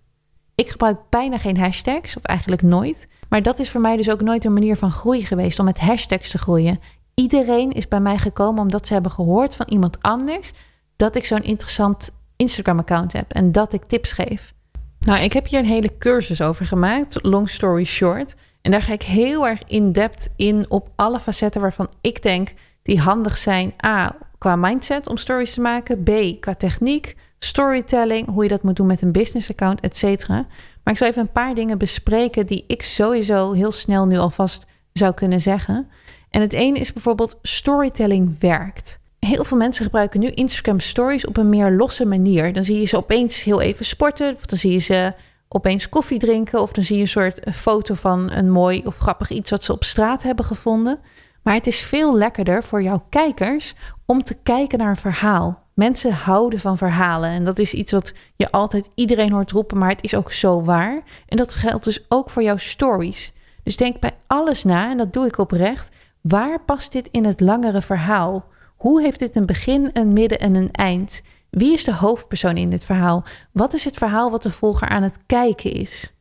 Ik 0.58 0.70
gebruik 0.70 0.98
bijna 1.10 1.38
geen 1.38 1.58
hashtags, 1.58 2.18
of 2.18 2.24
eigenlijk 2.24 2.62
nooit. 2.62 3.08
Maar 3.30 3.42
dat 3.42 3.60
is 3.60 3.70
voor 3.70 3.82
mij 3.82 3.98
dus 3.98 4.10
ook 4.10 4.22
nooit 4.22 4.46
een 4.46 4.54
manier 4.54 4.76
van 4.76 4.92
groei 4.92 5.26
geweest 5.26 5.60
om 5.60 5.66
met 5.66 5.80
hashtags 5.80 6.32
te 6.32 6.38
groeien. 6.38 6.80
Iedereen 7.14 7.72
is 7.72 7.88
bij 7.88 8.00
mij 8.00 8.18
gekomen 8.18 8.62
omdat 8.62 8.88
ze 8.88 8.94
hebben 8.94 9.12
gehoord 9.12 9.56
van 9.56 9.66
iemand 9.70 10.02
anders 10.02 10.52
dat 10.96 11.16
ik 11.16 11.26
zo'n 11.26 11.44
interessant 11.44 12.10
Instagram-account 12.36 13.14
heb 13.14 13.32
en 13.32 13.52
dat 13.52 13.74
ik 13.74 13.84
tips 13.84 14.12
geef. 14.12 14.54
Nou, 15.00 15.24
ik 15.24 15.34
heb 15.34 15.48
hier 15.48 15.60
een 15.60 15.66
hele 15.66 15.98
cursus 15.98 16.42
over 16.42 16.66
gemaakt, 16.66 17.24
long 17.24 17.50
story 17.50 17.86
short. 17.86 18.36
En 18.62 18.72
daar 18.72 18.84
ga 18.84 18.94
ik 18.94 19.04
heel 19.04 19.48
erg 19.48 19.64
in-depth 19.66 20.30
in 20.36 20.66
op 20.70 20.90
alle 20.96 21.20
facetten 21.20 21.62
waarvan 21.62 21.90
ik 22.02 22.22
denk 22.22 22.54
die 22.82 23.00
handig 23.00 23.38
zijn. 23.38 23.74
A, 23.86 24.16
qua 24.38 24.56
mindset 24.56 25.08
om 25.08 25.18
stories 25.18 25.54
te 25.54 25.62
maken. 25.62 26.04
B, 26.04 26.10
qua 26.40 26.56
techniek, 26.56 27.16
storytelling, 27.40 28.30
hoe 28.30 28.44
je 28.44 28.50
dat 28.50 28.64
moet 28.64 28.76
doen 28.76 28.88
met 28.88 29.02
een 29.02 29.12
business 29.12 29.50
account, 29.50 29.80
et 29.80 29.96
cetera. 29.96 30.46
Maar 30.84 30.94
ik 30.94 30.98
zal 30.98 31.08
even 31.08 31.22
een 31.22 31.32
paar 31.32 31.56
dingen 31.56 31.78
bespreken 31.78 32.46
die 32.46 32.64
ik 32.68 32.84
sowieso 32.84 33.52
heel 33.52 33.72
snel 33.72 34.06
nu 34.06 34.18
alvast 34.18 34.66
zou 34.94 35.14
kunnen 35.14 35.42
zeggen. 35.42 35.88
En 36.30 36.42
het 36.42 36.54
ene 36.54 36.80
is 36.80 36.94
bijvoorbeeld 36.94 37.40
storytelling 37.42 38.40
werkt. 38.40 39.00
Heel 39.20 39.44
veel 39.44 39.58
mensen 39.58 39.86
gebruiken 39.86 40.20
nu 40.20 40.30
Instagram 40.30 40.80
stories 40.80 41.28
op 41.28 41.38
een 41.38 41.50
meer 41.50 41.72
losse 41.72 42.06
manier. 42.06 42.54
Dan 42.54 42.64
zie 42.64 42.80
je 42.80 42.86
ze 42.86 42.98
opeens 42.98 43.44
heel 43.44 43.62
even 43.62 43.86
sporten, 43.86 44.36
of 44.36 44.46
dan 44.46 44.58
zie 44.58 44.72
je 44.72 44.78
ze 44.78 45.14
opeens 45.48 45.90
koffie 45.90 46.20
drinken, 46.20 46.62
of 46.62 46.72
dan 46.72 46.84
zie 46.84 46.96
je 46.96 47.02
een 47.02 47.08
soort 47.08 47.40
foto 47.54 47.94
van 47.94 48.32
een 48.32 48.52
mooi 48.52 48.82
of 48.86 48.98
grappig 48.98 49.30
iets 49.30 49.50
wat 49.50 49.64
ze 49.64 49.74
op 49.74 49.84
straat 49.84 50.24
hebben 50.24 50.46
gevonden. 50.46 51.00
Maar 51.48 51.56
het 51.56 51.68
is 51.68 51.80
veel 51.80 52.18
lekkerder 52.18 52.64
voor 52.64 52.82
jouw 52.82 53.06
kijkers 53.10 53.76
om 54.06 54.24
te 54.24 54.42
kijken 54.44 54.80
naar 54.80 54.90
een 54.90 54.98
verhaal. 54.98 55.64
Mensen 55.74 56.12
houden 56.12 56.60
van 56.60 56.78
verhalen 56.78 57.30
en 57.30 57.46
dat 57.46 57.60
is 57.60 57.74
iets 57.74 57.92
wat 57.92 58.14
je 58.36 58.52
altijd 58.52 58.90
iedereen 58.96 59.32
hoort 59.32 59.52
roepen, 59.52 59.78
maar 59.78 59.90
het 59.90 60.04
is 60.04 60.16
ook 60.16 60.32
zo 60.32 60.64
waar. 60.64 61.04
En 61.28 61.38
dat 61.38 61.54
geldt 61.54 61.84
dus 61.84 62.06
ook 62.10 62.30
voor 62.30 62.44
jouw 62.44 62.58
stories. 62.58 63.34
Dus 63.64 63.78
denk 63.78 64.00
bij 64.00 64.12
alles 64.28 64.64
na, 64.64 64.90
en 64.90 64.98
dat 64.98 65.14
doe 65.14 65.26
ik 65.26 65.38
oprecht. 65.38 65.96
Waar 66.22 66.64
past 66.64 66.92
dit 66.92 67.08
in 67.12 67.26
het 67.26 67.40
langere 67.40 67.82
verhaal? 67.82 68.46
Hoe 68.76 69.02
heeft 69.02 69.20
dit 69.20 69.36
een 69.36 69.46
begin, 69.46 69.90
een 69.94 70.14
midden 70.14 70.40
en 70.40 70.56
een 70.56 70.72
eind? 70.72 71.22
Wie 71.50 71.74
is 71.74 71.84
de 71.84 71.94
hoofdpersoon 71.94 72.58
in 72.58 72.70
dit 72.70 72.86
verhaal? 72.86 73.24
Wat 73.52 73.74
is 73.74 73.84
het 73.84 73.98
verhaal 73.98 74.32
wat 74.32 74.44
de 74.44 74.52
volger 74.52 74.88
aan 74.88 75.04
het 75.04 75.18
kijken 75.26 75.72
is? 75.72 76.14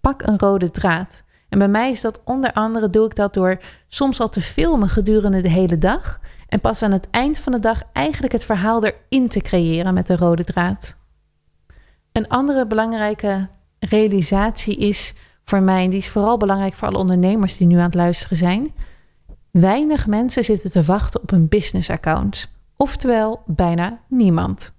Pak 0.00 0.22
een 0.22 0.38
rode 0.38 0.70
draad. 0.70 1.24
En 1.48 1.58
bij 1.58 1.68
mij 1.68 1.90
is 1.90 2.00
dat 2.00 2.20
onder 2.24 2.52
andere 2.52 2.90
doe 2.90 3.06
ik 3.06 3.16
dat 3.16 3.34
door 3.34 3.58
soms 3.88 4.20
al 4.20 4.28
te 4.28 4.40
filmen 4.40 4.88
gedurende 4.88 5.40
de 5.40 5.48
hele 5.48 5.78
dag 5.78 6.20
en 6.48 6.60
pas 6.60 6.82
aan 6.82 6.92
het 6.92 7.10
eind 7.10 7.38
van 7.38 7.52
de 7.52 7.58
dag 7.58 7.82
eigenlijk 7.92 8.32
het 8.32 8.44
verhaal 8.44 8.84
erin 8.84 9.28
te 9.28 9.40
creëren 9.40 9.94
met 9.94 10.06
de 10.06 10.16
rode 10.16 10.44
draad. 10.44 10.96
Een 12.12 12.28
andere 12.28 12.66
belangrijke 12.66 13.48
realisatie 13.78 14.76
is 14.76 15.14
voor 15.44 15.62
mij, 15.62 15.84
en 15.84 15.90
die 15.90 15.98
is 15.98 16.08
vooral 16.08 16.36
belangrijk 16.36 16.74
voor 16.74 16.88
alle 16.88 16.98
ondernemers 16.98 17.56
die 17.56 17.66
nu 17.66 17.76
aan 17.76 17.84
het 17.84 17.94
luisteren 17.94 18.36
zijn. 18.36 18.74
Weinig 19.50 20.06
mensen 20.06 20.44
zitten 20.44 20.70
te 20.70 20.82
wachten 20.82 21.22
op 21.22 21.30
een 21.30 21.48
business 21.48 21.90
account. 21.90 22.50
Oftewel, 22.76 23.42
bijna 23.46 24.00
niemand. 24.08 24.75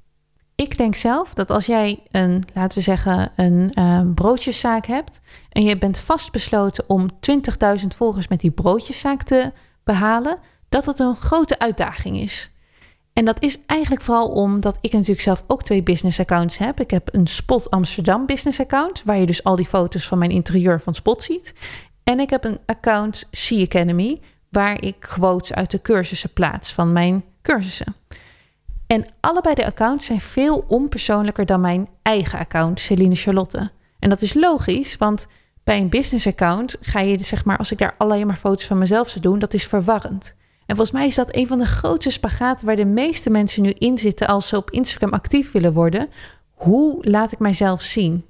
Ik 0.57 0.77
denk 0.77 0.95
zelf 0.95 1.33
dat 1.33 1.49
als 1.49 1.65
jij 1.65 1.99
een, 2.11 2.43
laten 2.53 2.77
we 2.77 2.83
zeggen, 2.83 3.31
een 3.35 3.71
uh, 3.73 4.01
broodjeszaak 4.15 4.85
hebt 4.85 5.19
en 5.49 5.63
je 5.63 5.77
bent 5.77 5.99
vastbesloten 5.99 6.83
om 6.87 7.09
20.000 7.79 7.87
volgers 7.87 8.27
met 8.27 8.39
die 8.39 8.51
broodjeszaak 8.51 9.23
te 9.23 9.51
behalen, 9.83 10.37
dat 10.69 10.85
het 10.85 10.99
een 10.99 11.15
grote 11.15 11.59
uitdaging 11.59 12.19
is. 12.19 12.51
En 13.13 13.25
dat 13.25 13.41
is 13.41 13.57
eigenlijk 13.65 14.01
vooral 14.01 14.27
omdat 14.27 14.77
ik 14.81 14.91
natuurlijk 14.91 15.21
zelf 15.21 15.43
ook 15.47 15.63
twee 15.63 15.83
business 15.83 16.19
accounts 16.19 16.57
heb. 16.57 16.79
Ik 16.79 16.91
heb 16.91 17.13
een 17.13 17.27
Spot 17.27 17.69
Amsterdam 17.69 18.25
business 18.25 18.59
account, 18.59 19.03
waar 19.03 19.17
je 19.17 19.25
dus 19.25 19.43
al 19.43 19.55
die 19.55 19.65
foto's 19.65 20.07
van 20.07 20.17
mijn 20.17 20.31
interieur 20.31 20.81
van 20.81 20.93
Spot 20.93 21.23
ziet. 21.23 21.53
En 22.03 22.19
ik 22.19 22.29
heb 22.29 22.43
een 22.43 22.59
account 22.65 23.27
Sea 23.31 23.63
Academy, 23.63 24.19
waar 24.49 24.81
ik 24.83 24.95
quotes 24.99 25.53
uit 25.53 25.71
de 25.71 25.81
cursussen 25.81 26.33
plaats 26.33 26.73
van 26.73 26.91
mijn 26.91 27.23
cursussen. 27.41 27.95
En 28.87 29.05
allebei 29.19 29.55
de 29.55 29.65
accounts 29.65 30.05
zijn 30.05 30.21
veel 30.21 30.65
onpersoonlijker 30.67 31.45
dan 31.45 31.61
mijn 31.61 31.87
eigen 32.01 32.39
account, 32.39 32.79
Celine 32.79 33.15
Charlotte. 33.15 33.71
En 33.99 34.09
dat 34.09 34.21
is 34.21 34.33
logisch, 34.33 34.97
want 34.97 35.27
bij 35.63 35.79
een 35.79 35.89
business 35.89 36.27
account 36.27 36.77
ga 36.81 36.99
je, 36.99 37.23
zeg 37.23 37.45
maar, 37.45 37.57
als 37.57 37.71
ik 37.71 37.77
daar 37.77 37.95
alleen 37.97 38.27
maar 38.27 38.35
foto's 38.35 38.65
van 38.65 38.77
mezelf 38.77 39.09
zou 39.09 39.21
doen, 39.21 39.39
dat 39.39 39.53
is 39.53 39.67
verwarrend. 39.67 40.35
En 40.65 40.75
volgens 40.75 40.97
mij 40.97 41.07
is 41.07 41.15
dat 41.15 41.35
een 41.35 41.47
van 41.47 41.57
de 41.57 41.65
grootste 41.65 42.09
spagaten 42.09 42.65
waar 42.65 42.75
de 42.75 42.85
meeste 42.85 43.29
mensen 43.29 43.61
nu 43.61 43.69
in 43.69 43.97
zitten 43.97 44.27
als 44.27 44.47
ze 44.47 44.57
op 44.57 44.71
Instagram 44.71 45.13
actief 45.13 45.51
willen 45.51 45.73
worden. 45.73 46.09
Hoe 46.53 46.97
laat 47.01 47.31
ik 47.31 47.39
mijzelf 47.39 47.81
zien? 47.81 48.25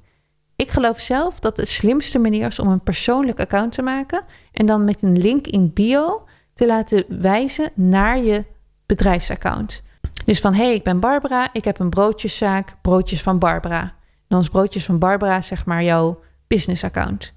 Ik 0.56 0.72
geloof 0.72 1.00
zelf 1.00 1.40
dat 1.40 1.56
de 1.56 1.66
slimste 1.66 2.20
manier 2.20 2.48
is 2.48 2.60
om 2.60 2.68
een 2.68 2.84
persoonlijk 2.84 3.40
account 3.40 3.72
te 3.72 3.82
maken 3.82 4.24
en 4.52 4.66
dan 4.66 4.84
met 4.84 5.02
een 5.02 5.18
link 5.18 5.48
in 5.48 5.74
bio 5.74 6.28
te 6.54 6.66
laten 6.66 7.06
wijzen 7.22 7.72
naar 7.74 8.18
je 8.20 8.46
bedrijfsaccount. 8.86 9.82
Dus 10.26 10.40
van 10.40 10.54
hé, 10.54 10.64
hey, 10.64 10.76
ik 10.76 10.84
ben 10.84 11.00
Barbara, 11.00 11.50
ik 11.54 11.66
heb 11.66 11.80
een 11.80 11.90
broodjeszaak, 11.90 12.76
broodjes 12.82 13.22
van 13.22 13.40
Barbara. 13.40 13.94
Dan 14.28 14.40
is 14.40 14.50
broodjes 14.50 14.86
van 14.86 15.00
Barbara 15.00 15.42
zeg 15.42 15.66
maar 15.66 15.84
jouw 15.84 16.20
business 16.48 16.84
account. 16.84 17.34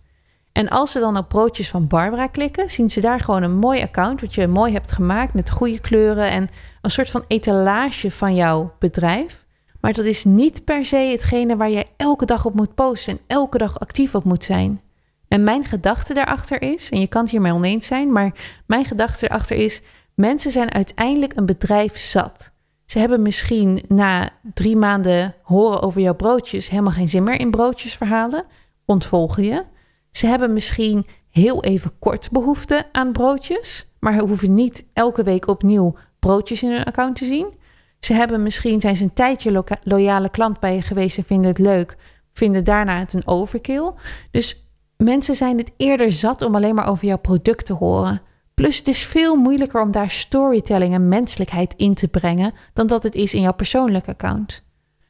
En 0.52 0.68
als 0.68 0.90
ze 0.92 0.98
dan 0.98 1.16
op 1.16 1.28
broodjes 1.28 1.70
van 1.70 1.86
Barbara 1.86 2.26
klikken, 2.26 2.70
zien 2.70 2.90
ze 2.90 3.00
daar 3.00 3.20
gewoon 3.20 3.42
een 3.42 3.56
mooi 3.56 3.82
account 3.82 4.20
wat 4.20 4.34
je 4.34 4.46
mooi 4.46 4.72
hebt 4.72 4.92
gemaakt 4.92 5.34
met 5.34 5.50
goede 5.50 5.80
kleuren 5.80 6.30
en 6.30 6.48
een 6.80 6.90
soort 6.90 7.10
van 7.10 7.24
etalage 7.26 8.10
van 8.10 8.34
jouw 8.34 8.74
bedrijf. 8.78 9.46
Maar 9.80 9.92
dat 9.92 10.04
is 10.04 10.24
niet 10.24 10.64
per 10.64 10.84
se 10.84 10.96
hetgene 10.96 11.56
waar 11.56 11.70
jij 11.70 11.86
elke 11.96 12.24
dag 12.24 12.44
op 12.44 12.54
moet 12.54 12.74
posten 12.74 13.12
en 13.12 13.20
elke 13.26 13.58
dag 13.58 13.80
actief 13.80 14.14
op 14.14 14.24
moet 14.24 14.44
zijn. 14.44 14.80
En 15.28 15.42
mijn 15.42 15.64
gedachte 15.64 16.14
daarachter 16.14 16.62
is, 16.62 16.90
en 16.90 17.00
je 17.00 17.06
kan 17.06 17.22
het 17.22 17.30
hiermee 17.30 17.52
oneens 17.52 17.86
zijn, 17.86 18.12
maar 18.12 18.32
mijn 18.66 18.84
gedachte 18.84 19.26
daarachter 19.26 19.56
is: 19.56 19.82
mensen 20.14 20.50
zijn 20.50 20.72
uiteindelijk 20.72 21.32
een 21.36 21.46
bedrijf 21.46 21.98
zat. 21.98 22.49
Ze 22.90 22.98
hebben 22.98 23.22
misschien 23.22 23.82
na 23.88 24.30
drie 24.54 24.76
maanden 24.76 25.34
horen 25.42 25.82
over 25.82 26.00
jouw 26.00 26.14
broodjes 26.14 26.68
helemaal 26.68 26.92
geen 26.92 27.08
zin 27.08 27.22
meer 27.22 27.40
in 27.40 27.50
broodjesverhalen. 27.50 28.44
Ontvolgen 28.84 29.44
je. 29.44 29.64
Ze 30.10 30.26
hebben 30.26 30.52
misschien 30.52 31.06
heel 31.28 31.64
even 31.64 31.98
kort 31.98 32.30
behoefte 32.30 32.86
aan 32.92 33.12
broodjes, 33.12 33.86
maar 34.00 34.18
hoeven 34.18 34.54
niet 34.54 34.86
elke 34.92 35.22
week 35.22 35.46
opnieuw 35.46 35.96
broodjes 36.18 36.62
in 36.62 36.70
hun 36.70 36.84
account 36.84 37.16
te 37.16 37.24
zien. 37.24 37.54
Ze 38.00 38.14
hebben 38.14 38.42
misschien 38.42 38.80
zijn 38.80 38.96
ze 38.96 39.02
een 39.02 39.12
tijdje 39.12 39.64
loyale 39.82 40.30
klant 40.30 40.60
bij 40.60 40.74
je 40.74 40.82
geweest 40.82 41.18
en 41.18 41.24
vinden 41.24 41.50
het 41.50 41.58
leuk, 41.58 41.96
vinden 42.32 42.64
daarna 42.64 42.98
het 42.98 43.12
een 43.12 43.26
overkill. 43.26 43.92
Dus 44.30 44.70
mensen 44.96 45.34
zijn 45.34 45.58
het 45.58 45.72
eerder 45.76 46.12
zat 46.12 46.42
om 46.42 46.54
alleen 46.54 46.74
maar 46.74 46.88
over 46.88 47.06
jouw 47.06 47.18
product 47.18 47.66
te 47.66 47.72
horen. 47.72 48.22
Plus 48.60 48.78
het 48.78 48.88
is 48.88 49.04
veel 49.04 49.36
moeilijker 49.36 49.82
om 49.82 49.92
daar 49.92 50.10
storytelling 50.10 50.94
en 50.94 51.08
menselijkheid 51.08 51.74
in 51.76 51.94
te 51.94 52.08
brengen 52.08 52.52
dan 52.72 52.86
dat 52.86 53.02
het 53.02 53.14
is 53.14 53.34
in 53.34 53.40
jouw 53.40 53.52
persoonlijke 53.52 54.10
account. 54.10 54.62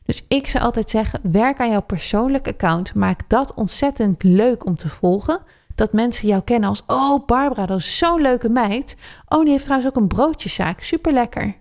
Dus 0.04 0.24
ik 0.28 0.46
zou 0.46 0.64
altijd 0.64 0.90
zeggen: 0.90 1.20
werk 1.22 1.60
aan 1.60 1.70
jouw 1.70 1.82
persoonlijke 1.82 2.50
account. 2.50 2.94
Maak 2.94 3.20
dat 3.28 3.54
ontzettend 3.54 4.22
leuk 4.22 4.66
om 4.66 4.76
te 4.76 4.88
volgen. 4.88 5.40
Dat 5.74 5.92
mensen 5.92 6.28
jou 6.28 6.42
kennen 6.42 6.68
als: 6.68 6.82
Oh, 6.86 7.26
Barbara, 7.26 7.66
dat 7.66 7.78
is 7.78 7.98
zo'n 7.98 8.20
leuke 8.20 8.48
meid. 8.48 8.96
Oh, 9.28 9.42
die 9.42 9.50
heeft 9.50 9.64
trouwens 9.64 9.90
ook 9.90 10.02
een 10.02 10.08
broodjeszaak. 10.08 10.80
Super 10.80 11.12
lekker. 11.12 11.56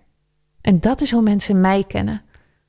En 0.60 0.80
dat 0.80 1.00
is 1.00 1.10
hoe 1.10 1.22
mensen 1.22 1.60
mij 1.60 1.84
kennen. 1.84 2.22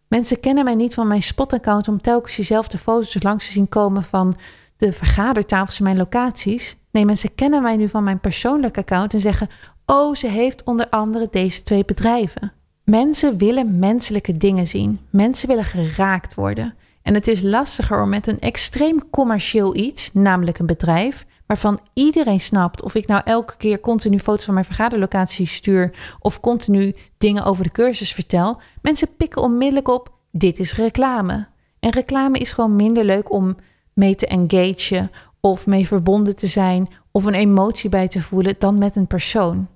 Mensen 0.07 0.39
kennen 0.39 0.63
mij 0.63 0.75
niet 0.75 0.93
van 0.93 1.07
mijn 1.07 1.21
spot-account 1.21 1.87
om 1.87 2.01
telkens 2.01 2.35
diezelfde 2.35 2.77
foto's 2.77 3.23
langs 3.23 3.45
te 3.45 3.51
zien 3.51 3.69
komen 3.69 4.03
van 4.03 4.35
de 4.81 4.91
vergadertafels 4.91 5.77
in 5.77 5.83
mijn 5.83 5.97
locaties. 5.97 6.75
Nee, 6.91 7.05
mensen 7.05 7.35
kennen 7.35 7.61
mij 7.61 7.75
nu 7.75 7.89
van 7.89 8.03
mijn 8.03 8.19
persoonlijke 8.19 8.79
account 8.79 9.13
en 9.13 9.19
zeggen: 9.19 9.49
Oh, 9.85 10.15
ze 10.15 10.27
heeft 10.27 10.63
onder 10.63 10.89
andere 10.89 11.27
deze 11.31 11.63
twee 11.63 11.85
bedrijven. 11.85 12.51
Mensen 12.83 13.37
willen 13.37 13.79
menselijke 13.79 14.37
dingen 14.37 14.67
zien. 14.67 14.99
Mensen 15.09 15.47
willen 15.47 15.65
geraakt 15.65 16.33
worden. 16.33 16.73
En 17.01 17.13
het 17.13 17.27
is 17.27 17.41
lastiger 17.41 18.01
om 18.01 18.09
met 18.09 18.27
een 18.27 18.39
extreem 18.39 19.09
commercieel 19.09 19.75
iets, 19.75 20.13
namelijk 20.13 20.59
een 20.59 20.65
bedrijf, 20.65 21.25
waarvan 21.45 21.79
iedereen 21.93 22.39
snapt 22.39 22.83
of 22.83 22.95
ik 22.95 23.07
nou 23.07 23.21
elke 23.25 23.57
keer 23.57 23.79
continu 23.79 24.19
foto's 24.19 24.45
van 24.45 24.53
mijn 24.53 24.65
vergaderlocatie 24.65 25.47
stuur 25.47 25.91
of 26.19 26.39
continu 26.39 26.95
dingen 27.17 27.43
over 27.43 27.63
de 27.63 27.71
cursus 27.71 28.13
vertel. 28.13 28.61
Mensen 28.81 29.15
pikken 29.15 29.41
onmiddellijk 29.41 29.87
op: 29.87 30.11
dit 30.31 30.59
is 30.59 30.75
reclame. 30.75 31.47
En 31.79 31.89
reclame 31.89 32.37
is 32.37 32.51
gewoon 32.51 32.75
minder 32.75 33.03
leuk 33.05 33.31
om 33.31 33.55
mee 33.93 34.15
te 34.15 34.27
engagen 34.27 35.11
of 35.39 35.67
mee 35.67 35.87
verbonden 35.87 36.35
te 36.35 36.47
zijn 36.47 36.87
of 37.11 37.25
een 37.25 37.33
emotie 37.33 37.89
bij 37.89 38.07
te 38.07 38.21
voelen 38.21 38.55
dan 38.59 38.77
met 38.77 38.95
een 38.95 39.07
persoon. 39.07 39.67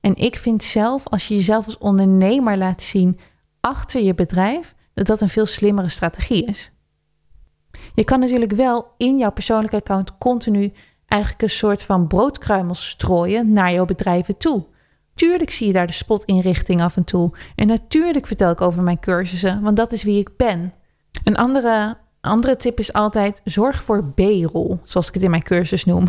En 0.00 0.16
ik 0.16 0.36
vind 0.36 0.62
zelf, 0.62 1.08
als 1.08 1.28
je 1.28 1.34
jezelf 1.34 1.64
als 1.64 1.78
ondernemer 1.78 2.56
laat 2.56 2.82
zien 2.82 3.18
achter 3.60 4.02
je 4.02 4.14
bedrijf, 4.14 4.74
dat 4.94 5.06
dat 5.06 5.20
een 5.20 5.28
veel 5.28 5.46
slimmere 5.46 5.88
strategie 5.88 6.44
is. 6.44 6.70
Je 7.94 8.04
kan 8.04 8.20
natuurlijk 8.20 8.52
wel 8.52 8.86
in 8.96 9.18
jouw 9.18 9.32
persoonlijke 9.32 9.76
account 9.76 10.18
continu 10.18 10.72
eigenlijk 11.06 11.42
een 11.42 11.50
soort 11.50 11.82
van 11.82 12.06
broodkruimels 12.06 12.88
strooien 12.88 13.52
naar 13.52 13.72
jouw 13.72 13.84
bedrijven 13.84 14.36
toe. 14.36 14.66
Tuurlijk 15.14 15.50
zie 15.50 15.66
je 15.66 15.72
daar 15.72 15.86
de 15.86 15.92
spotinrichting 15.92 16.80
af 16.80 16.96
en 16.96 17.04
toe. 17.04 17.32
En 17.54 17.66
natuurlijk 17.66 18.26
vertel 18.26 18.50
ik 18.50 18.60
over 18.60 18.82
mijn 18.82 19.00
cursussen, 19.00 19.62
want 19.62 19.76
dat 19.76 19.92
is 19.92 20.02
wie 20.02 20.18
ik 20.18 20.36
ben. 20.36 20.72
Een 21.24 21.36
andere, 21.36 21.96
andere 22.24 22.56
tip 22.56 22.78
is 22.78 22.92
altijd: 22.92 23.40
zorg 23.44 23.82
voor 23.82 24.04
B-rol, 24.04 24.78
zoals 24.84 25.08
ik 25.08 25.14
het 25.14 25.22
in 25.22 25.30
mijn 25.30 25.42
cursus 25.42 25.84
noem. 25.84 26.08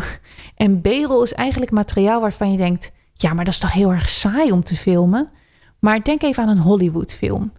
En 0.56 0.80
B-rol 0.80 1.22
is 1.22 1.34
eigenlijk 1.34 1.70
materiaal 1.70 2.20
waarvan 2.20 2.50
je 2.50 2.56
denkt: 2.56 2.92
ja, 3.12 3.32
maar 3.32 3.44
dat 3.44 3.54
is 3.54 3.60
toch 3.60 3.72
heel 3.72 3.92
erg 3.92 4.08
saai 4.08 4.52
om 4.52 4.64
te 4.64 4.76
filmen? 4.76 5.30
Maar 5.78 6.02
denk 6.02 6.22
even 6.22 6.42
aan 6.42 6.48
een 6.48 6.58
Hollywoodfilm. 6.58 7.52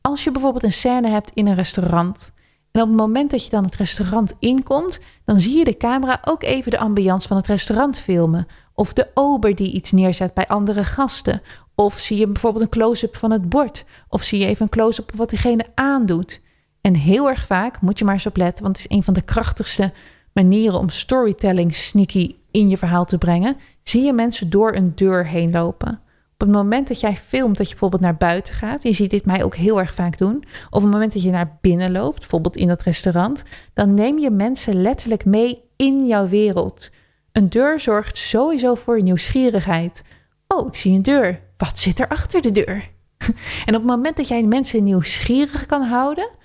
Als 0.00 0.24
je 0.24 0.30
bijvoorbeeld 0.30 0.64
een 0.64 0.72
scène 0.72 1.08
hebt 1.08 1.30
in 1.34 1.46
een 1.46 1.54
restaurant 1.54 2.32
En 2.72 2.80
op 2.82 2.88
het 2.88 2.96
moment 2.96 3.30
dat 3.30 3.44
je 3.44 3.50
dan 3.50 3.64
het 3.64 3.74
restaurant 3.74 4.34
inkomt, 4.38 5.00
dan 5.24 5.38
zie 5.38 5.58
je 5.58 5.64
de 5.64 5.76
camera 5.76 6.20
ook 6.24 6.42
even 6.42 6.70
de 6.70 6.78
ambiance 6.78 7.28
van 7.28 7.36
het 7.36 7.46
restaurant 7.46 7.98
filmen. 7.98 8.46
Of 8.74 8.92
de 8.92 9.10
ober 9.14 9.54
die 9.54 9.72
iets 9.72 9.92
neerzet 9.92 10.34
bij 10.34 10.46
andere 10.46 10.84
gasten. 10.84 11.42
Of 11.74 11.98
zie 11.98 12.18
je 12.18 12.26
bijvoorbeeld 12.26 12.64
een 12.64 12.70
close-up 12.70 13.16
van 13.16 13.30
het 13.30 13.48
bord. 13.48 13.84
Of 14.08 14.22
zie 14.22 14.38
je 14.38 14.46
even 14.46 14.62
een 14.62 14.68
close-up 14.68 15.12
wat 15.14 15.30
diegene 15.30 15.66
aandoet. 15.74 16.40
En 16.88 16.94
heel 16.94 17.28
erg 17.28 17.46
vaak 17.46 17.80
moet 17.80 17.98
je 17.98 18.04
maar 18.04 18.14
eens 18.14 18.26
op 18.26 18.36
letten, 18.36 18.64
want 18.64 18.76
het 18.76 18.86
is 18.86 18.96
een 18.96 19.02
van 19.02 19.14
de 19.14 19.22
krachtigste 19.22 19.92
manieren 20.32 20.78
om 20.78 20.88
storytelling 20.88 21.74
sneaky 21.74 22.34
in 22.50 22.68
je 22.68 22.76
verhaal 22.76 23.04
te 23.04 23.18
brengen. 23.18 23.56
Zie 23.82 24.02
je 24.02 24.12
mensen 24.12 24.50
door 24.50 24.74
een 24.74 24.92
deur 24.94 25.26
heen 25.26 25.50
lopen. 25.50 26.00
Op 26.32 26.40
het 26.40 26.50
moment 26.50 26.88
dat 26.88 27.00
jij 27.00 27.16
filmt 27.16 27.56
dat 27.56 27.66
je 27.66 27.72
bijvoorbeeld 27.72 28.02
naar 28.02 28.16
buiten 28.16 28.54
gaat, 28.54 28.82
je 28.82 28.92
ziet 28.92 29.10
dit 29.10 29.24
mij 29.24 29.44
ook 29.44 29.54
heel 29.54 29.78
erg 29.78 29.94
vaak 29.94 30.18
doen, 30.18 30.36
of 30.44 30.66
op 30.70 30.82
het 30.82 30.90
moment 30.90 31.12
dat 31.12 31.22
je 31.22 31.30
naar 31.30 31.58
binnen 31.60 31.92
loopt, 31.92 32.18
bijvoorbeeld 32.18 32.56
in 32.56 32.68
dat 32.68 32.82
restaurant, 32.82 33.42
dan 33.74 33.94
neem 33.94 34.18
je 34.18 34.30
mensen 34.30 34.82
letterlijk 34.82 35.24
mee 35.24 35.62
in 35.76 36.06
jouw 36.06 36.28
wereld. 36.28 36.90
Een 37.32 37.48
deur 37.48 37.80
zorgt 37.80 38.16
sowieso 38.16 38.74
voor 38.74 39.02
nieuwsgierigheid. 39.02 40.02
Oh, 40.46 40.66
ik 40.66 40.76
zie 40.76 40.94
een 40.94 41.02
deur. 41.02 41.40
Wat 41.56 41.78
zit 41.78 42.00
er 42.00 42.08
achter 42.08 42.42
de 42.42 42.52
deur? 42.52 42.90
En 43.66 43.74
op 43.74 43.80
het 43.80 43.90
moment 43.90 44.16
dat 44.16 44.28
jij 44.28 44.42
mensen 44.42 44.84
nieuwsgierig 44.84 45.66
kan 45.66 45.82
houden, 45.82 46.36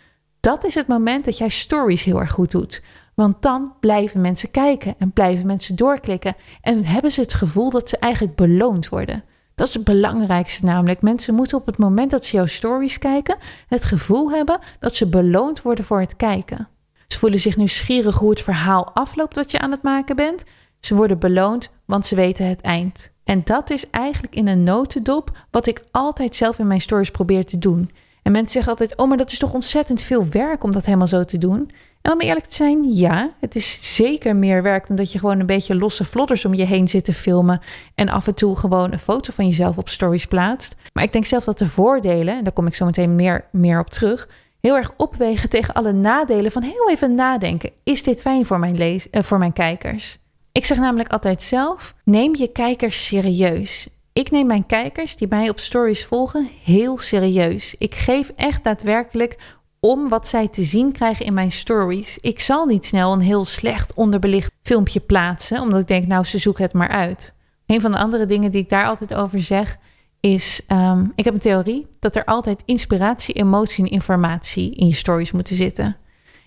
dat 0.43 0.65
is 0.65 0.75
het 0.75 0.87
moment 0.87 1.25
dat 1.25 1.37
jij 1.37 1.49
stories 1.49 2.03
heel 2.03 2.19
erg 2.19 2.31
goed 2.31 2.51
doet. 2.51 2.83
Want 3.13 3.41
dan 3.41 3.73
blijven 3.79 4.21
mensen 4.21 4.51
kijken 4.51 4.95
en 4.97 5.11
blijven 5.11 5.45
mensen 5.45 5.75
doorklikken 5.75 6.35
en 6.61 6.85
hebben 6.85 7.11
ze 7.11 7.21
het 7.21 7.33
gevoel 7.33 7.69
dat 7.69 7.89
ze 7.89 7.97
eigenlijk 7.97 8.35
beloond 8.35 8.89
worden. 8.89 9.23
Dat 9.55 9.67
is 9.67 9.73
het 9.73 9.83
belangrijkste 9.83 10.65
namelijk. 10.65 11.01
Mensen 11.01 11.33
moeten 11.33 11.57
op 11.57 11.65
het 11.65 11.77
moment 11.77 12.11
dat 12.11 12.25
ze 12.25 12.35
jouw 12.35 12.45
stories 12.45 12.97
kijken, 12.97 13.37
het 13.67 13.83
gevoel 13.83 14.31
hebben 14.31 14.59
dat 14.79 14.95
ze 14.95 15.09
beloond 15.09 15.61
worden 15.61 15.85
voor 15.85 15.99
het 15.99 16.15
kijken. 16.15 16.67
Ze 17.07 17.19
voelen 17.19 17.39
zich 17.39 17.57
nieuwsgierig 17.57 18.15
hoe 18.15 18.29
het 18.29 18.41
verhaal 18.41 18.91
afloopt 18.93 19.35
wat 19.35 19.51
je 19.51 19.59
aan 19.59 19.71
het 19.71 19.81
maken 19.81 20.15
bent. 20.15 20.43
Ze 20.79 20.95
worden 20.95 21.19
beloond, 21.19 21.69
want 21.85 22.05
ze 22.05 22.15
weten 22.15 22.47
het 22.47 22.61
eind. 22.61 23.11
En 23.23 23.41
dat 23.43 23.69
is 23.69 23.89
eigenlijk 23.89 24.35
in 24.35 24.47
een 24.47 24.63
notendop 24.63 25.37
wat 25.51 25.67
ik 25.67 25.83
altijd 25.91 26.35
zelf 26.35 26.59
in 26.59 26.67
mijn 26.67 26.81
stories 26.81 27.11
probeer 27.11 27.45
te 27.45 27.57
doen. 27.57 27.89
En 28.23 28.31
mensen 28.31 28.51
zeggen 28.51 28.71
altijd: 28.71 28.97
Oh, 28.97 29.07
maar 29.07 29.17
dat 29.17 29.31
is 29.31 29.37
toch 29.37 29.53
ontzettend 29.53 30.01
veel 30.01 30.27
werk 30.29 30.63
om 30.63 30.71
dat 30.71 30.85
helemaal 30.85 31.07
zo 31.07 31.23
te 31.23 31.37
doen. 31.37 31.71
En 32.01 32.11
om 32.11 32.21
eerlijk 32.21 32.45
te 32.45 32.55
zijn, 32.55 32.93
ja, 32.93 33.31
het 33.39 33.55
is 33.55 33.95
zeker 33.95 34.35
meer 34.35 34.63
werk 34.63 34.87
dan 34.87 34.95
dat 34.95 35.11
je 35.11 35.19
gewoon 35.19 35.39
een 35.39 35.45
beetje 35.45 35.75
losse 35.75 36.05
vlodders 36.05 36.45
om 36.45 36.53
je 36.53 36.65
heen 36.65 36.87
zit 36.87 37.05
te 37.05 37.13
filmen 37.13 37.59
en 37.95 38.09
af 38.09 38.27
en 38.27 38.35
toe 38.35 38.57
gewoon 38.57 38.91
een 38.91 38.99
foto 38.99 39.33
van 39.33 39.47
jezelf 39.47 39.77
op 39.77 39.89
stories 39.89 40.25
plaatst. 40.25 40.75
Maar 40.93 41.03
ik 41.03 41.13
denk 41.13 41.25
zelf 41.25 41.43
dat 41.43 41.57
de 41.57 41.67
voordelen, 41.67 42.37
en 42.37 42.43
daar 42.43 42.53
kom 42.53 42.67
ik 42.67 42.75
zo 42.75 42.85
meteen 42.85 43.15
meer, 43.15 43.45
meer 43.51 43.79
op 43.79 43.89
terug, 43.89 44.29
heel 44.59 44.75
erg 44.75 44.91
opwegen 44.97 45.49
tegen 45.49 45.73
alle 45.73 45.91
nadelen 45.91 46.51
van 46.51 46.61
heel 46.61 46.89
even 46.89 47.15
nadenken. 47.15 47.71
Is 47.83 48.03
dit 48.03 48.21
fijn 48.21 48.45
voor 48.45 48.59
mijn, 48.59 48.81
uh, 48.81 48.99
voor 49.11 49.37
mijn 49.37 49.53
kijkers? 49.53 50.17
Ik 50.51 50.65
zeg 50.65 50.77
namelijk 50.77 51.11
altijd 51.11 51.41
zelf: 51.41 51.93
neem 52.03 52.35
je 52.35 52.47
kijkers 52.47 53.05
serieus. 53.05 53.87
Ik 54.13 54.31
neem 54.31 54.47
mijn 54.47 54.65
kijkers 54.65 55.15
die 55.15 55.27
mij 55.27 55.49
op 55.49 55.59
stories 55.59 56.05
volgen 56.05 56.49
heel 56.63 56.97
serieus. 56.97 57.75
Ik 57.77 57.95
geef 57.95 58.31
echt 58.35 58.63
daadwerkelijk 58.63 59.37
om 59.79 60.09
wat 60.09 60.27
zij 60.27 60.47
te 60.47 60.63
zien 60.63 60.91
krijgen 60.91 61.25
in 61.25 61.33
mijn 61.33 61.51
stories. 61.51 62.17
Ik 62.17 62.39
zal 62.39 62.65
niet 62.65 62.85
snel 62.85 63.13
een 63.13 63.19
heel 63.19 63.45
slecht 63.45 63.93
onderbelicht 63.93 64.51
filmpje 64.61 64.99
plaatsen, 64.99 65.61
omdat 65.61 65.79
ik 65.79 65.87
denk, 65.87 66.07
nou, 66.07 66.23
ze 66.23 66.37
zoeken 66.37 66.63
het 66.63 66.73
maar 66.73 66.87
uit. 66.87 67.35
Een 67.65 67.81
van 67.81 67.91
de 67.91 67.97
andere 67.97 68.25
dingen 68.25 68.51
die 68.51 68.61
ik 68.61 68.69
daar 68.69 68.85
altijd 68.85 69.13
over 69.13 69.41
zeg, 69.41 69.77
is: 70.19 70.61
um, 70.67 71.11
ik 71.15 71.25
heb 71.25 71.33
een 71.33 71.39
theorie 71.39 71.87
dat 71.99 72.15
er 72.15 72.25
altijd 72.25 72.63
inspiratie, 72.65 73.35
emotie 73.35 73.83
en 73.83 73.91
informatie 73.91 74.75
in 74.75 74.87
je 74.87 74.95
stories 74.95 75.31
moeten 75.31 75.55
zitten. 75.55 75.97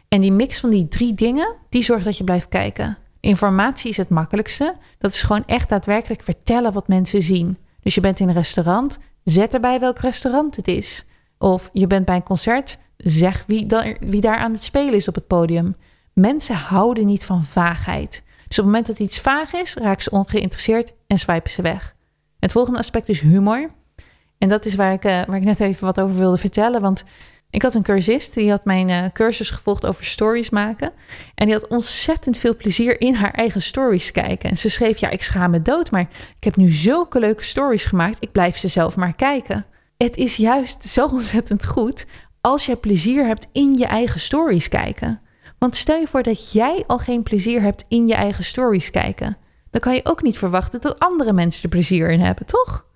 En 0.09 0.21
die 0.21 0.33
mix 0.33 0.61
van 0.61 0.71
die 0.71 0.89
drie 0.89 1.15
dingen, 1.15 1.55
die 1.69 1.83
zorgt 1.83 2.05
dat 2.05 2.17
je 2.17 2.25
blijft 2.25 2.49
kijken. 2.49 2.99
Informatie 3.27 3.91
is 3.91 3.97
het 3.97 4.09
makkelijkste. 4.09 4.77
Dat 4.99 5.13
is 5.13 5.23
gewoon 5.23 5.47
echt 5.47 5.69
daadwerkelijk 5.69 6.23
vertellen 6.23 6.73
wat 6.73 6.89
mensen 6.89 7.23
zien. 7.23 7.59
Dus 7.81 7.95
je 7.95 8.01
bent 8.01 8.21
in 8.21 8.29
een 8.29 8.35
restaurant, 8.35 8.99
zet 9.25 9.55
erbij 9.55 9.81
welk 9.81 9.99
restaurant 9.99 10.57
het 10.57 10.69
is. 10.69 11.07
Of 11.39 11.71
je 11.73 11.87
bent 11.87 12.05
bij 12.05 12.17
een 12.17 12.23
concert, 12.23 12.79
zeg 12.97 13.45
wie, 13.47 13.67
daar, 13.67 13.97
wie 14.01 14.21
daar 14.21 14.37
aan 14.37 14.53
het 14.53 14.63
spelen 14.63 14.95
is 14.95 15.09
op 15.09 15.15
het 15.15 15.27
podium. 15.27 15.75
Mensen 16.13 16.55
houden 16.55 17.07
niet 17.07 17.25
van 17.25 17.45
vaagheid. 17.45 18.23
Dus 18.49 18.59
op 18.59 18.65
het 18.65 18.65
moment 18.65 18.87
dat 18.87 18.99
iets 18.99 19.21
vaag 19.21 19.53
is, 19.53 19.75
raken 19.75 20.03
ze 20.03 20.11
ongeïnteresseerd 20.11 20.93
en 21.07 21.19
swipen 21.19 21.51
ze 21.51 21.63
weg. 21.63 21.95
Het 22.39 22.53
volgende 22.53 22.79
aspect 22.79 23.09
is 23.09 23.21
humor. 23.21 23.71
En 24.39 24.49
dat 24.49 24.65
is 24.65 24.75
waar 24.75 24.93
ik, 24.93 25.05
uh, 25.05 25.25
waar 25.25 25.37
ik 25.37 25.45
net 25.45 25.61
even 25.61 25.85
wat 25.85 26.01
over 26.01 26.17
wilde 26.17 26.39
vertellen. 26.39 26.81
Want 26.81 27.05
ik 27.57 27.63
had 27.63 27.75
een 27.75 27.83
cursist, 27.83 28.35
die 28.35 28.51
had 28.51 28.65
mijn 28.65 28.91
uh, 28.91 29.05
cursus 29.13 29.51
gevolgd 29.51 29.87
over 29.87 30.05
stories 30.05 30.51
maken. 30.51 30.93
En 31.35 31.47
die 31.47 31.55
had 31.55 31.67
ontzettend 31.67 32.39
veel 32.39 32.57
plezier 32.57 33.01
in 33.01 33.15
haar 33.15 33.31
eigen 33.31 33.63
stories 33.63 34.13
kijken. 34.13 34.51
En 34.51 34.57
ze 34.57 34.71
schreef, 34.71 34.99
ja, 34.99 35.11
ik 35.11 35.23
schaam 35.23 35.51
me 35.51 35.63
dood, 35.63 35.91
maar 35.91 36.01
ik 36.37 36.45
heb 36.45 36.57
nu 36.57 36.71
zulke 36.71 37.21
leuke 37.21 37.45
stories 37.45 37.85
gemaakt. 37.85 38.17
Ik 38.21 38.33
blijf 38.33 38.57
ze 38.57 38.69
zelf 38.69 38.97
maar 38.97 39.15
kijken. 39.15 39.67
Het 39.97 40.17
is 40.17 40.37
juist 40.37 40.85
zo 40.85 41.07
ontzettend 41.13 41.67
goed 41.67 42.07
als 42.41 42.67
je 42.67 42.77
plezier 42.77 43.27
hebt 43.27 43.49
in 43.53 43.77
je 43.77 43.87
eigen 43.87 44.21
stories 44.21 44.69
kijken. 44.69 45.21
Want 45.59 45.77
stel 45.77 46.01
je 46.01 46.07
voor 46.07 46.23
dat 46.23 46.53
jij 46.53 46.85
al 46.87 46.99
geen 46.99 47.23
plezier 47.23 47.61
hebt 47.63 47.85
in 47.89 48.07
je 48.07 48.15
eigen 48.15 48.45
stories 48.45 48.91
kijken. 48.91 49.37
Dan 49.71 49.81
kan 49.81 49.95
je 49.95 50.05
ook 50.05 50.23
niet 50.23 50.39
verwachten 50.39 50.81
dat 50.81 50.99
andere 50.99 51.33
mensen 51.33 51.63
er 51.63 51.69
plezier 51.69 52.11
in 52.11 52.21
hebben, 52.21 52.47
toch? 52.47 52.87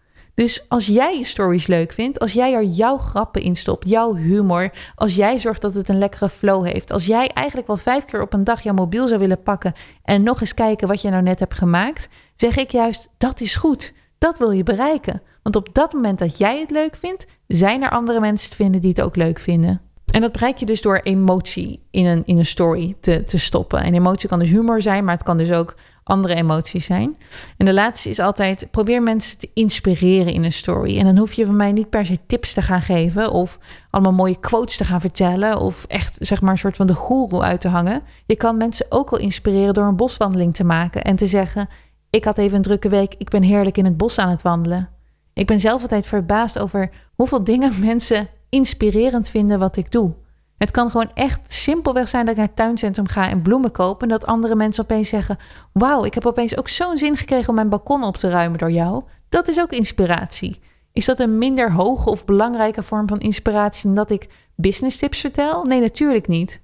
Dus 0.41 0.69
als 0.69 0.87
jij 0.87 1.19
je 1.19 1.25
stories 1.25 1.67
leuk 1.67 1.93
vindt, 1.93 2.19
als 2.19 2.33
jij 2.33 2.53
er 2.53 2.65
jouw 2.65 2.97
grappen 2.97 3.43
in 3.43 3.57
stopt, 3.57 3.89
jouw 3.89 4.15
humor, 4.15 4.71
als 4.95 5.15
jij 5.15 5.39
zorgt 5.39 5.63
dat 5.63 5.75
het 5.75 5.89
een 5.89 5.99
lekkere 5.99 6.29
flow 6.29 6.67
heeft, 6.67 6.93
als 6.93 7.07
jij 7.07 7.29
eigenlijk 7.29 7.67
wel 7.67 7.77
vijf 7.77 8.05
keer 8.05 8.23
op 8.23 8.33
een 8.33 8.45
dag 8.45 8.61
jouw 8.63 8.75
mobiel 8.75 9.09
zou 9.09 9.21
willen 9.21 9.43
pakken 9.43 9.73
en 10.03 10.23
nog 10.23 10.41
eens 10.41 10.55
kijken 10.55 10.89
wat 10.89 11.03
je 11.03 11.11
nou 11.11 11.23
net 11.23 11.39
hebt 11.39 11.55
gemaakt, 11.55 12.09
zeg 12.37 12.57
ik 12.57 12.71
juist 12.71 13.09
dat 13.19 13.41
is 13.41 13.57
goed. 13.57 13.95
Dat 14.19 14.39
wil 14.39 14.51
je 14.51 14.63
bereiken. 14.63 15.23
Want 15.43 15.57
op 15.57 15.69
dat 15.73 15.93
moment 15.93 16.19
dat 16.19 16.39
jij 16.39 16.61
het 16.61 16.71
leuk 16.71 16.97
vindt, 16.97 17.27
zijn 17.47 17.83
er 17.83 17.91
andere 17.91 18.21
mensen 18.21 18.51
te 18.51 18.57
vinden 18.57 18.81
die 18.81 18.91
het 18.91 19.01
ook 19.01 19.17
leuk 19.17 19.39
vinden. 19.39 19.81
En 20.13 20.21
dat 20.21 20.33
bereik 20.33 20.57
je 20.57 20.67
dus 20.67 20.83
door 20.83 21.01
emotie 21.03 21.83
in 21.91 22.07
een, 22.07 22.23
in 22.27 22.39
een 22.39 22.47
story 22.47 22.95
te, 23.01 23.25
te 23.25 23.39
stoppen. 23.39 23.83
En 23.83 23.95
emotie 23.95 24.29
kan 24.29 24.39
dus 24.39 24.51
humor 24.51 24.83
zijn, 24.83 25.05
maar 25.05 25.15
het 25.15 25.25
kan 25.25 25.39
dus 25.39 25.53
ook 25.53 25.75
andere 26.05 26.35
emoties 26.35 26.85
zijn. 26.85 27.17
En 27.57 27.67
de 27.67 27.73
laatste 27.73 28.09
is 28.09 28.19
altijd: 28.19 28.71
probeer 28.71 29.03
mensen 29.03 29.39
te 29.39 29.51
inspireren 29.55 30.33
in 30.33 30.45
een 30.45 30.53
story. 30.53 30.99
En 30.99 31.05
dan 31.05 31.17
hoef 31.17 31.33
je 31.33 31.47
van 31.47 31.57
mij 31.57 31.73
niet 31.73 31.91
per 31.91 32.07
se 32.07 32.19
tips 32.27 32.53
te 32.53 32.63
gaan 32.63 32.83
geven 32.83 33.31
of 33.31 33.59
allemaal 33.91 34.13
mooie 34.13 34.41
quotes 34.41 34.77
te 34.77 34.85
gaan 34.85 35.01
vertellen 35.01 35.59
of 35.59 35.85
echt 35.85 36.17
zeg 36.21 36.41
maar 36.41 36.53
een 36.53 36.59
soort 36.59 36.77
van 36.77 36.87
de 36.87 36.95
goeroe 36.95 37.43
uit 37.43 37.61
te 37.61 37.69
hangen. 37.69 38.03
Je 38.27 38.37
kan 38.37 38.57
mensen 38.57 38.87
ook 38.89 39.11
wel 39.11 39.21
inspireren 39.21 39.75
door 39.75 39.87
een 39.87 39.97
boswandeling 39.97 40.55
te 40.55 40.65
maken 40.65 41.05
en 41.05 41.17
te 41.17 41.27
zeggen: 41.27 41.69
ik 42.11 42.25
had 42.25 42.39
even 42.39 42.57
een 42.57 42.63
drukke 42.63 42.89
week, 42.89 43.15
ik 43.19 43.29
ben 43.29 43.43
heerlijk 43.43 43.77
in 43.77 43.85
het 43.85 43.97
bos 43.97 44.19
aan 44.19 44.31
het 44.31 44.43
wandelen. 44.43 44.89
Ik 45.35 45.47
ben 45.47 45.61
zelf 45.61 45.83
altijd 45.83 46.07
verbaasd 46.07 46.59
over 46.59 46.91
hoeveel 47.15 47.45
dingen 47.45 47.81
mensen 47.87 48.29
inspirerend 48.49 49.29
vinden 49.29 49.59
wat 49.59 49.77
ik 49.77 49.93
doe. 49.93 50.15
Het 50.61 50.71
kan 50.71 50.91
gewoon 50.91 51.11
echt 51.15 51.41
simpelweg 51.49 52.09
zijn 52.09 52.23
dat 52.23 52.31
ik 52.31 52.39
naar 52.39 52.47
het 52.47 52.57
tuincentrum 52.57 53.07
ga 53.07 53.29
en 53.29 53.43
bloemen 53.43 53.73
koop. 53.73 54.03
En 54.03 54.09
dat 54.09 54.27
andere 54.27 54.55
mensen 54.55 54.83
opeens 54.83 55.09
zeggen: 55.09 55.39
Wauw, 55.73 56.05
ik 56.05 56.15
heb 56.15 56.27
opeens 56.27 56.57
ook 56.57 56.69
zo'n 56.69 56.99
zin 56.99 57.17
gekregen 57.17 57.49
om 57.49 57.55
mijn 57.55 57.69
balkon 57.69 58.05
op 58.05 58.17
te 58.17 58.29
ruimen 58.29 58.59
door 58.59 58.71
jou. 58.71 59.03
Dat 59.29 59.49
is 59.49 59.61
ook 59.61 59.73
inspiratie. 59.73 60.59
Is 60.93 61.05
dat 61.05 61.21
een 61.21 61.39
minder 61.39 61.73
hoge 61.73 62.11
of 62.11 62.25
belangrijke 62.25 62.83
vorm 62.83 63.09
van 63.09 63.21
inspiratie 63.21 63.83
dan 63.85 63.95
dat 63.95 64.11
ik 64.11 64.29
business 64.57 64.97
tips 64.97 65.21
vertel? 65.21 65.65
Nee, 65.65 65.81
natuurlijk 65.81 66.29
niet. 66.29 66.61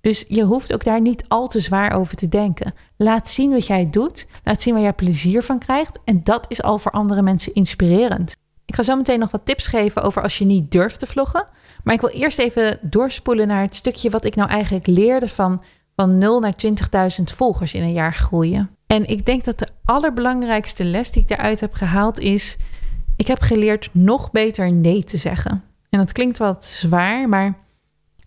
Dus 0.00 0.24
je 0.28 0.42
hoeft 0.42 0.72
ook 0.72 0.84
daar 0.84 1.00
niet 1.00 1.24
al 1.28 1.48
te 1.48 1.60
zwaar 1.60 1.92
over 1.92 2.16
te 2.16 2.28
denken. 2.28 2.74
Laat 2.96 3.28
zien 3.28 3.50
wat 3.50 3.66
jij 3.66 3.90
doet. 3.90 4.26
Laat 4.44 4.62
zien 4.62 4.74
waar 4.74 4.82
jij 4.82 4.92
plezier 4.92 5.42
van 5.42 5.58
krijgt. 5.58 5.98
En 6.04 6.20
dat 6.24 6.44
is 6.48 6.62
al 6.62 6.78
voor 6.78 6.92
andere 6.92 7.22
mensen 7.22 7.54
inspirerend. 7.54 8.36
Ik 8.64 8.74
ga 8.74 8.82
zo 8.82 8.96
meteen 8.96 9.18
nog 9.18 9.30
wat 9.30 9.44
tips 9.46 9.66
geven 9.66 10.02
over 10.02 10.22
als 10.22 10.38
je 10.38 10.44
niet 10.44 10.70
durft 10.70 10.98
te 10.98 11.06
vloggen. 11.06 11.46
Maar 11.84 11.94
ik 11.94 12.00
wil 12.00 12.10
eerst 12.10 12.38
even 12.38 12.78
doorspoelen 12.82 13.46
naar 13.46 13.62
het 13.62 13.74
stukje 13.74 14.10
wat 14.10 14.24
ik 14.24 14.34
nou 14.34 14.50
eigenlijk 14.50 14.86
leerde 14.86 15.28
van, 15.28 15.62
van 15.96 16.18
0 16.18 16.40
naar 16.40 16.54
20.000 17.18 17.24
volgers 17.24 17.74
in 17.74 17.82
een 17.82 17.92
jaar 17.92 18.14
groeien. 18.14 18.70
En 18.86 19.06
ik 19.06 19.26
denk 19.26 19.44
dat 19.44 19.58
de 19.58 19.68
allerbelangrijkste 19.84 20.84
les 20.84 21.10
die 21.10 21.22
ik 21.22 21.28
daaruit 21.28 21.60
heb 21.60 21.72
gehaald 21.72 22.18
is: 22.18 22.56
ik 23.16 23.26
heb 23.26 23.40
geleerd 23.40 23.88
nog 23.92 24.30
beter 24.30 24.72
nee 24.72 25.04
te 25.04 25.16
zeggen. 25.16 25.62
En 25.90 25.98
dat 25.98 26.12
klinkt 26.12 26.38
wat 26.38 26.64
zwaar, 26.64 27.28
maar 27.28 27.58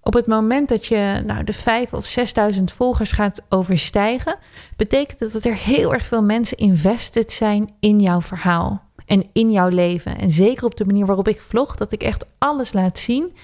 op 0.02 0.14
het 0.14 0.28
moment 0.28 0.70
dat 0.70 0.86
je 0.86 1.24
nou, 1.26 1.44
de 1.44 1.56
5.000 1.56 1.62
of 1.92 2.16
6.000 2.56 2.64
volgers 2.64 3.12
gaat 3.12 3.46
overstijgen, 3.50 4.38
betekent 4.76 5.20
dat 5.20 5.32
dat 5.32 5.46
er 5.46 5.56
heel 5.56 5.94
erg 5.94 6.06
veel 6.06 6.24
mensen 6.24 6.58
invested 6.58 7.32
zijn 7.32 7.74
in 7.80 8.00
jouw 8.00 8.22
verhaal 8.22 8.83
en 9.06 9.30
in 9.34 9.52
jouw 9.52 9.70
leven. 9.70 10.18
En 10.18 10.30
zeker 10.30 10.66
op 10.66 10.78
de 10.78 10.86
manier 10.86 11.06
waarop 11.06 11.28
ik 11.28 11.42
vlog, 11.42 11.76
dat 11.76 11.92
ik 11.92 12.04
echt 12.04 12.26
alles 12.38 12.74
laat 12.74 13.00
zien, 13.00 13.36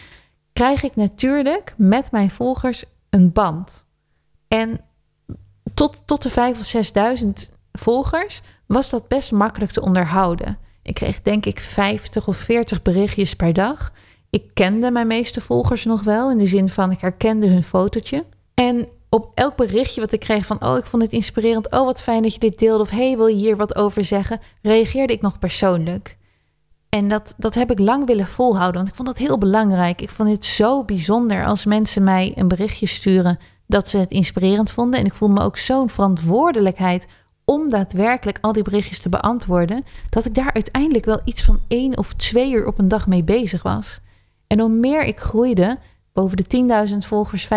krijg 0.54 0.84
ik 0.84 0.96
natuurlijk 0.96 1.74
met 1.78 2.12
mijn 2.12 2.30
volgers 2.30 2.84
een 3.10 3.32
band. 3.32 3.86
En 4.48 4.82
tot, 5.74 6.02
tot 6.06 6.24
de 6.24 6.30
5.000 6.30 6.36
of 6.60 7.20
6.000 7.24 7.56
volgers 7.72 8.42
was 8.66 8.90
dat 8.90 9.08
best 9.08 9.32
makkelijk 9.32 9.72
te 9.72 9.82
onderhouden. 9.82 10.58
Ik 10.82 10.94
kreeg 10.94 11.22
denk 11.22 11.46
ik 11.46 11.60
50 11.60 12.28
of 12.28 12.38
40 12.38 12.82
berichtjes 12.82 13.36
per 13.36 13.54
dag. 13.54 13.92
Ik 14.30 14.44
kende 14.54 14.92
mijn 14.92 15.08
meeste 15.08 15.42
volgers 15.42 15.86
nog 15.86 16.04
wel, 16.04 16.32
in 16.32 16.38
de 16.38 16.46
zin 16.46 16.70
van 16.70 16.92
ik 16.92 17.00
herkende 17.00 17.48
hun 17.48 17.64
fotootje. 17.64 18.26
En 18.54 18.88
op 19.10 19.32
elk 19.34 19.56
berichtje 19.56 20.02
wat 20.02 20.12
ik 20.12 20.20
kreeg 20.20 20.46
van, 20.46 20.64
oh, 20.66 20.78
ik 20.78 20.86
vond 20.86 21.04
het 21.04 21.12
inspirerend, 21.12 21.72
oh, 21.72 21.86
wat 21.86 22.02
fijn 22.02 22.22
dat 22.22 22.34
je 22.34 22.40
dit 22.40 22.60
deelde, 22.60 22.84
of 22.84 22.90
hey, 22.90 23.18
wil 23.18 23.28
je 23.28 23.36
hier 23.36 23.58
wat 23.58 23.76
over 23.76 24.04
zeggen, 24.04 24.40
reageerde 24.62 25.14
ik 25.14 25.22
nog 25.22 25.40
persoonlijk. 25.40 26.18
En 26.90 27.08
dat, 27.08 27.34
dat 27.38 27.54
heb 27.54 27.72
ik 27.72 27.80
lang 27.80 28.06
willen 28.06 28.28
volhouden, 28.28 28.76
want 28.76 28.88
ik 28.88 28.96
vond 28.96 29.08
dat 29.08 29.18
heel 29.18 29.38
belangrijk. 29.38 30.02
Ik 30.02 30.10
vond 30.10 30.30
het 30.30 30.46
zo 30.46 30.84
bijzonder 30.84 31.46
als 31.46 31.66
mensen 31.66 32.04
mij 32.04 32.34
een 32.36 32.48
berichtje 32.48 32.86
sturen 32.86 33.40
dat 33.68 33.88
ze 33.88 33.98
het 33.98 34.12
inspirerend 34.12 34.72
vonden. 34.72 35.00
En 35.00 35.06
ik 35.06 35.14
voelde 35.14 35.34
me 35.34 35.42
ook 35.42 35.58
zo'n 35.58 35.90
verantwoordelijkheid 35.90 37.08
om 37.46 37.70
daadwerkelijk 37.70 38.38
al 38.42 38.54
die 38.54 38.64
berichtjes 38.64 39.00
te 39.00 39.10
beantwoorden, 39.10 39.86
dat 40.10 40.26
ik 40.26 40.34
daar 40.34 40.54
uiteindelijk 40.54 41.06
wel 41.06 41.22
iets 41.24 41.44
van 41.44 41.60
één 41.68 41.98
of 41.98 42.14
twee 42.14 42.52
uur 42.52 42.66
op 42.66 42.80
een 42.80 42.88
dag 42.88 43.08
mee 43.08 43.24
bezig 43.24 43.64
was. 43.64 44.00
En 44.48 44.60
hoe 44.60 44.70
meer 44.70 45.04
ik 45.04 45.20
groeide, 45.20 45.78
boven 46.14 46.38
de 46.38 46.88
10.000 46.90 46.98
volgers, 46.98 47.48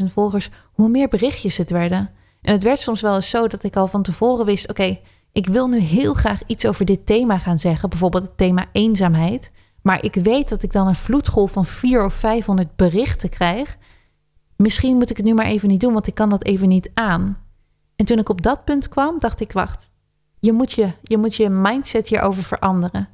15.000 0.00 0.04
volgers, 0.12 0.50
hoe 0.72 0.88
meer 0.88 1.08
berichtjes 1.08 1.56
het 1.56 1.70
werden. 1.70 2.10
En 2.42 2.52
het 2.52 2.62
werd 2.62 2.78
soms 2.78 3.00
wel 3.00 3.14
eens 3.14 3.30
zo 3.30 3.48
dat 3.48 3.62
ik 3.62 3.76
al 3.76 3.86
van 3.86 4.02
tevoren 4.02 4.46
wist: 4.46 4.68
oké, 4.68 4.98
ik 5.32 5.46
wil 5.46 5.68
nu 5.68 5.78
heel 5.78 6.14
graag 6.14 6.40
iets 6.46 6.66
over 6.66 6.84
dit 6.84 7.06
thema 7.06 7.38
gaan 7.38 7.58
zeggen, 7.58 7.88
bijvoorbeeld 7.88 8.22
het 8.22 8.36
thema 8.36 8.66
eenzaamheid. 8.72 9.52
Maar 9.82 10.04
ik 10.04 10.14
weet 10.14 10.48
dat 10.48 10.62
ik 10.62 10.72
dan 10.72 10.86
een 10.86 10.94
vloedgolf 10.94 11.52
van 11.52 11.64
400 11.64 12.12
of 12.12 12.18
500 12.20 12.76
berichten 12.76 13.28
krijg. 13.28 13.76
Misschien 14.56 14.96
moet 14.96 15.10
ik 15.10 15.16
het 15.16 15.26
nu 15.26 15.34
maar 15.34 15.46
even 15.46 15.68
niet 15.68 15.80
doen, 15.80 15.92
want 15.92 16.06
ik 16.06 16.14
kan 16.14 16.28
dat 16.28 16.44
even 16.44 16.68
niet 16.68 16.90
aan. 16.94 17.38
En 17.96 18.04
toen 18.04 18.18
ik 18.18 18.28
op 18.28 18.42
dat 18.42 18.64
punt 18.64 18.88
kwam, 18.88 19.18
dacht 19.18 19.40
ik: 19.40 19.52
wacht, 19.52 19.90
je 20.40 20.52
moet 20.52 20.72
je, 20.72 20.92
je, 21.02 21.18
moet 21.18 21.34
je 21.34 21.48
mindset 21.48 22.08
hierover 22.08 22.42
veranderen. 22.42 23.08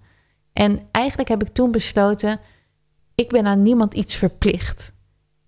En 0.53 0.81
eigenlijk 0.91 1.29
heb 1.29 1.43
ik 1.43 1.49
toen 1.49 1.71
besloten: 1.71 2.41
ik 3.21 3.29
ben 3.29 3.47
aan 3.47 3.63
niemand 3.63 3.95
iets 3.95 4.17
verplicht. 4.17 4.93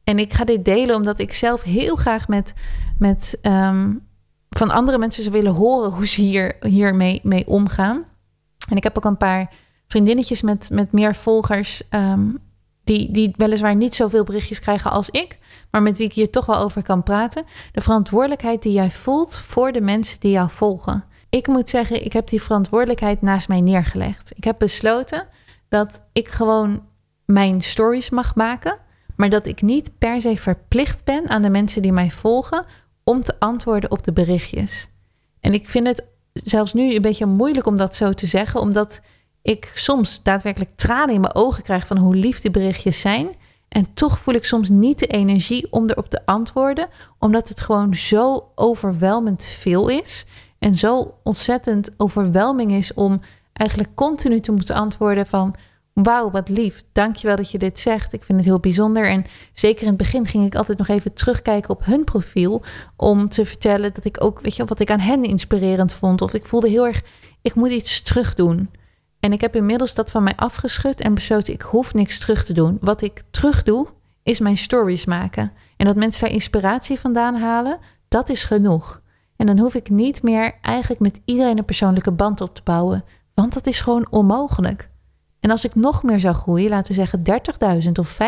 En 0.05 0.19
ik 0.19 0.33
ga 0.33 0.45
dit 0.45 0.65
delen 0.65 0.97
omdat 0.97 1.19
ik 1.19 1.33
zelf 1.33 1.63
heel 1.63 1.97
graag 1.97 2.29
met, 2.29 2.55
met 2.99 3.39
um, 3.43 4.07
van 4.51 4.71
andere 4.71 4.99
mensen 4.99 5.23
zou 5.23 5.35
willen 5.35 5.53
horen 5.53 5.91
hoe 5.91 6.07
ze 6.07 6.21
hier, 6.21 6.57
hiermee 6.61 7.21
mee 7.23 7.47
omgaan. 7.47 8.05
En 8.69 8.77
ik 8.77 8.83
heb 8.83 8.97
ook 8.97 9.05
een 9.05 9.17
paar 9.17 9.51
vriendinnetjes 9.87 10.43
met, 10.43 10.71
met 10.71 10.93
meer 10.93 11.15
volgers. 11.15 11.83
Um, 11.91 12.39
die, 12.85 13.11
die 13.11 13.35
weliswaar 13.37 13.77
niet 13.77 13.95
zoveel 13.95 14.25
berichtjes 14.25 14.59
krijgen 14.59 14.91
als 14.91 15.11
ik, 15.11 15.39
maar 15.71 15.83
met 15.83 15.97
wie 15.97 16.07
ik 16.07 16.13
hier 16.13 16.31
toch 16.31 16.47
wel 16.47 16.59
over 16.59 16.83
kan 16.83 17.03
praten. 17.03 17.45
De 17.73 17.81
verantwoordelijkheid 17.81 18.63
die 18.63 18.73
jij 18.73 18.91
voelt 18.91 19.37
voor 19.37 19.73
de 19.73 19.81
mensen 19.81 20.21
die 20.21 20.31
jou 20.31 20.51
volgen. 20.51 21.05
Ik 21.29 21.47
moet 21.47 21.69
zeggen, 21.69 22.05
ik 22.05 22.13
heb 22.13 22.29
die 22.29 22.43
verantwoordelijkheid 22.43 23.23
naast 23.23 23.49
mij 23.49 23.61
neergelegd. 23.61 24.33
Ik 24.37 24.45
heb 24.45 24.59
besloten 24.59 25.27
dat 25.69 26.03
ik 26.13 26.29
gewoon 26.29 26.83
mijn 27.33 27.61
stories 27.61 28.11
mag 28.11 28.35
maken, 28.35 28.79
maar 29.17 29.31
dat 29.31 29.47
ik 29.47 29.63
niet 29.63 29.99
per 29.99 30.21
se 30.21 30.37
verplicht 30.37 31.05
ben 31.05 31.29
aan 31.29 31.43
de 31.43 31.51
mensen 31.51 31.83
die 31.83 31.93
mij 31.93 32.11
volgen 32.11 32.65
om 33.05 33.23
te 33.23 33.35
antwoorden 33.39 33.91
op 33.91 34.05
de 34.05 34.13
berichtjes. 34.13 34.89
En 35.41 35.53
ik 35.53 35.69
vind 35.69 35.87
het 35.87 36.05
zelfs 36.33 36.73
nu 36.73 36.95
een 36.95 37.03
beetje 37.03 37.27
moeilijk 37.27 37.67
om 37.67 37.77
dat 37.77 37.97
zo 37.97 38.13
te 38.13 38.27
zeggen, 38.27 38.61
omdat 38.61 39.01
ik 39.43 39.71
soms 39.75 40.23
daadwerkelijk 40.23 40.77
tranen 40.77 41.15
in 41.15 41.21
mijn 41.21 41.35
ogen 41.35 41.63
krijg 41.63 41.87
van 41.87 41.97
hoe 41.99 42.15
lief 42.15 42.41
die 42.41 42.51
berichtjes 42.51 43.01
zijn. 43.01 43.29
En 43.69 43.95
toch 43.95 44.19
voel 44.19 44.35
ik 44.35 44.45
soms 44.45 44.69
niet 44.69 44.99
de 44.99 45.07
energie 45.07 45.67
om 45.71 45.91
erop 45.91 46.09
te 46.09 46.27
antwoorden, 46.27 46.89
omdat 47.19 47.49
het 47.49 47.61
gewoon 47.61 47.95
zo 47.95 48.51
overweldigend 48.55 49.45
veel 49.45 49.89
is. 49.89 50.27
En 50.59 50.75
zo 50.75 51.15
ontzettend 51.23 51.91
overweldiging 51.97 52.73
is 52.73 52.95
om 52.95 53.21
eigenlijk 53.53 53.95
continu 53.95 54.41
te 54.41 54.53
moeten 54.53 54.75
antwoorden 54.75 55.27
van 55.27 55.55
Wauw, 55.93 56.31
wat 56.31 56.49
lief. 56.49 56.83
Dankjewel 56.93 57.37
dat 57.37 57.51
je 57.51 57.59
dit 57.59 57.79
zegt. 57.79 58.13
Ik 58.13 58.25
vind 58.25 58.39
het 58.39 58.47
heel 58.47 58.61
bijzonder. 58.61 59.09
En 59.09 59.25
zeker 59.53 59.83
in 59.83 59.89
het 59.89 59.97
begin 59.97 60.27
ging 60.27 60.47
ik 60.47 60.55
altijd 60.55 60.79
nog 60.79 60.89
even 60.89 61.15
terugkijken 61.15 61.71
op 61.71 61.85
hun 61.85 62.05
profiel. 62.05 62.63
Om 62.97 63.29
te 63.29 63.47
vertellen 63.47 63.95
dat 63.95 64.05
ik 64.05 64.25
ook, 64.25 64.41
weet 64.41 64.57
je, 64.57 64.65
wat 64.65 64.81
ik 64.81 64.91
aan 64.91 65.01
hen 65.01 65.23
inspirerend 65.23 65.95
vond. 65.95 66.21
Of 66.21 66.35
ik 66.35 66.47
voelde 66.47 66.69
heel 66.69 66.87
erg, 66.87 67.03
ik 67.43 67.55
moet 67.55 67.71
iets 67.71 68.03
terug 68.03 68.35
doen. 68.35 68.71
En 69.21 69.33
ik 69.33 69.41
heb 69.41 69.57
inmiddels 69.57 69.95
dat 69.95 70.11
van 70.11 70.23
mij 70.23 70.37
afgeschud 70.37 71.01
en 71.01 71.15
besloten, 71.15 71.55
ik 71.55 71.63
hoef 71.63 71.95
niks 71.95 72.19
terug 72.19 72.45
te 72.45 72.53
doen. 72.53 72.79
Wat 72.81 73.03
ik 73.03 73.23
terug 73.31 73.63
doe, 73.63 73.89
is 74.23 74.41
mijn 74.41 74.57
stories 74.57 75.05
maken. 75.05 75.53
En 75.77 75.87
dat 75.87 75.97
mensen 75.97 76.25
daar 76.25 76.33
inspiratie 76.33 76.99
vandaan 76.99 77.35
halen, 77.35 77.79
dat 78.09 78.29
is 78.29 78.45
genoeg. 78.45 79.03
En 79.37 79.47
dan 79.47 79.59
hoef 79.59 79.75
ik 79.75 79.91
niet 79.91 80.23
meer 80.23 80.55
eigenlijk 80.61 81.01
met 81.01 81.21
iedereen 81.25 81.59
een 81.59 81.65
persoonlijke 81.65 82.11
band 82.11 82.41
op 82.41 82.55
te 82.55 82.61
bouwen. 82.65 83.05
Want 83.35 83.53
dat 83.53 83.67
is 83.67 83.81
gewoon 83.81 84.07
onmogelijk. 84.11 84.91
En 85.43 85.51
als 85.51 85.65
ik 85.65 85.75
nog 85.75 86.03
meer 86.03 86.21
zou 86.21 86.35
groeien, 86.35 86.71
laten 86.71 86.89
we 86.89 86.95
zeggen 86.95 87.23
30.000 87.85 87.93
of 87.93 88.19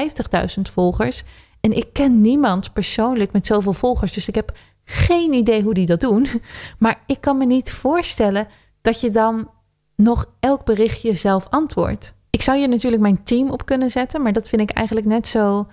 50.000 0.56 0.62
volgers. 0.62 1.24
En 1.60 1.76
ik 1.76 1.92
ken 1.92 2.20
niemand 2.20 2.72
persoonlijk 2.72 3.32
met 3.32 3.46
zoveel 3.46 3.72
volgers. 3.72 4.12
Dus 4.12 4.28
ik 4.28 4.34
heb 4.34 4.56
geen 4.84 5.32
idee 5.32 5.62
hoe 5.62 5.74
die 5.74 5.86
dat 5.86 6.00
doen. 6.00 6.26
Maar 6.78 7.02
ik 7.06 7.20
kan 7.20 7.36
me 7.36 7.44
niet 7.44 7.72
voorstellen 7.72 8.46
dat 8.82 9.00
je 9.00 9.10
dan 9.10 9.50
nog 9.96 10.26
elk 10.40 10.64
berichtje 10.64 11.14
zelf 11.14 11.46
antwoordt. 11.50 12.14
Ik 12.30 12.42
zou 12.42 12.58
je 12.58 12.68
natuurlijk 12.68 13.02
mijn 13.02 13.22
team 13.24 13.50
op 13.50 13.64
kunnen 13.64 13.90
zetten, 13.90 14.22
maar 14.22 14.32
dat 14.32 14.48
vind 14.48 14.62
ik 14.62 14.70
eigenlijk 14.70 15.06
net 15.06 15.26
zo 15.26 15.66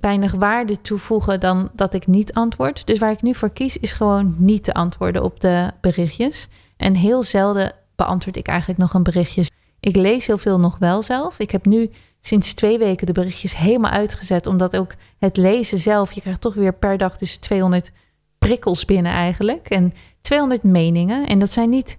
weinig 0.00 0.32
waarde 0.32 0.80
toevoegen 0.80 1.40
dan 1.40 1.70
dat 1.72 1.94
ik 1.94 2.06
niet 2.06 2.32
antwoord. 2.32 2.86
Dus 2.86 2.98
waar 2.98 3.10
ik 3.10 3.22
nu 3.22 3.34
voor 3.34 3.50
kies 3.50 3.76
is 3.76 3.92
gewoon 3.92 4.34
niet 4.38 4.64
te 4.64 4.74
antwoorden 4.74 5.22
op 5.22 5.40
de 5.40 5.70
berichtjes. 5.80 6.48
En 6.76 6.94
heel 6.94 7.22
zelden 7.22 7.72
beantwoord 7.96 8.36
ik 8.36 8.46
eigenlijk 8.46 8.78
nog 8.78 8.94
een 8.94 9.02
berichtje. 9.02 9.44
Ik 9.84 9.96
lees 9.96 10.26
heel 10.26 10.38
veel 10.38 10.60
nog 10.60 10.78
wel 10.78 11.02
zelf. 11.02 11.38
Ik 11.38 11.50
heb 11.50 11.66
nu 11.66 11.90
sinds 12.20 12.54
twee 12.54 12.78
weken 12.78 13.06
de 13.06 13.12
berichtjes 13.12 13.56
helemaal 13.56 13.90
uitgezet, 13.90 14.46
omdat 14.46 14.76
ook 14.76 14.94
het 15.18 15.36
lezen 15.36 15.78
zelf, 15.78 16.12
je 16.12 16.20
krijgt 16.20 16.40
toch 16.40 16.54
weer 16.54 16.74
per 16.74 16.98
dag 16.98 17.18
dus 17.18 17.36
200 17.36 17.92
prikkels 18.38 18.84
binnen 18.84 19.12
eigenlijk 19.12 19.68
en 19.68 19.92
200 20.20 20.62
meningen. 20.62 21.26
En 21.26 21.38
dat 21.38 21.52
zijn 21.52 21.70
niet, 21.70 21.90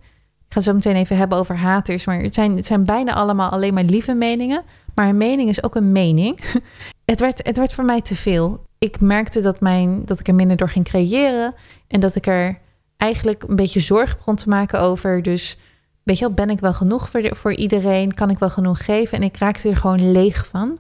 ik 0.48 0.54
ga 0.54 0.62
zo 0.62 0.74
meteen 0.74 0.95
even 0.95 1.17
hebben 1.17 1.38
over 1.38 1.58
haters, 1.58 2.06
maar 2.06 2.19
het 2.19 2.34
zijn, 2.34 2.56
het 2.56 2.65
zijn 2.65 2.86
bijna 2.86 3.13
allemaal 3.13 3.50
alleen 3.50 3.74
maar 3.74 3.84
lieve 3.84 4.13
meningen. 4.13 4.63
Maar 4.95 5.08
een 5.08 5.17
mening 5.17 5.50
is 5.50 5.63
ook 5.63 5.76
een 5.76 5.91
mening. 5.91 6.39
het, 7.12 7.19
werd, 7.19 7.45
het 7.45 7.58
werd 7.58 7.74
voor 7.74 7.86
mij 7.86 8.02
te 8.02 8.15
veel. 8.15 8.65
Ik 8.80 9.00
merkte 9.00 9.41
dat, 9.41 9.60
mijn, 9.60 10.06
dat 10.06 10.19
ik 10.19 10.28
er 10.28 10.36
minder 10.36 10.58
door 10.58 10.69
ging 10.69 10.86
creëren 10.86 11.54
en 11.88 12.00
dat 12.00 12.15
ik 12.15 12.28
er 12.28 12.60
eigenlijk 12.98 13.43
een 13.43 13.56
beetje 13.56 13.80
zorg 13.80 14.17
begon 14.17 14.36
te 14.36 14.50
maken 14.50 14.80
over. 14.80 15.24
Dus 15.24 15.58
weet 16.06 16.18
je 16.18 16.26
wel, 16.26 16.34
ben 16.34 16.50
ik 16.50 16.60
wel 16.60 16.74
genoeg 16.74 17.10
voor, 17.10 17.36
voor 17.36 17.54
iedereen? 17.54 18.13
Kan 18.13 18.30
ik 18.30 18.39
wel 18.39 18.50
genoeg 18.50 18.86
geven? 18.86 19.18
En 19.18 19.24
ik 19.24 19.38
raakte 19.38 19.70
er 19.70 19.76
gewoon 19.76 20.12
leeg 20.12 20.48
van. 20.48 20.78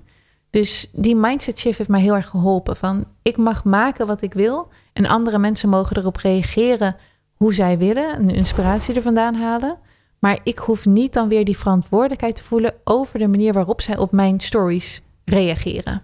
Dus 0.49 0.89
die 0.93 1.15
mindset 1.15 1.59
shift 1.59 1.77
heeft 1.77 1.89
mij 1.89 2.01
heel 2.01 2.15
erg 2.15 2.29
geholpen. 2.29 2.75
Van 2.75 3.05
ik 3.21 3.37
mag 3.37 3.63
maken 3.63 4.07
wat 4.07 4.21
ik 4.21 4.33
wil. 4.33 4.67
En 4.93 5.05
andere 5.05 5.37
mensen 5.37 5.69
mogen 5.69 5.97
erop 5.97 6.15
reageren 6.15 6.95
hoe 7.33 7.53
zij 7.53 7.77
willen. 7.77 8.19
Een 8.19 8.29
inspiratie 8.29 8.95
er 8.95 9.01
vandaan 9.01 9.35
halen. 9.35 9.77
Maar 10.19 10.39
ik 10.43 10.57
hoef 10.57 10.85
niet 10.85 11.13
dan 11.13 11.27
weer 11.27 11.45
die 11.45 11.57
verantwoordelijkheid 11.57 12.35
te 12.35 12.43
voelen 12.43 12.73
over 12.83 13.19
de 13.19 13.27
manier 13.27 13.53
waarop 13.53 13.81
zij 13.81 13.97
op 13.97 14.11
mijn 14.11 14.39
stories 14.39 15.01
reageren. 15.25 16.03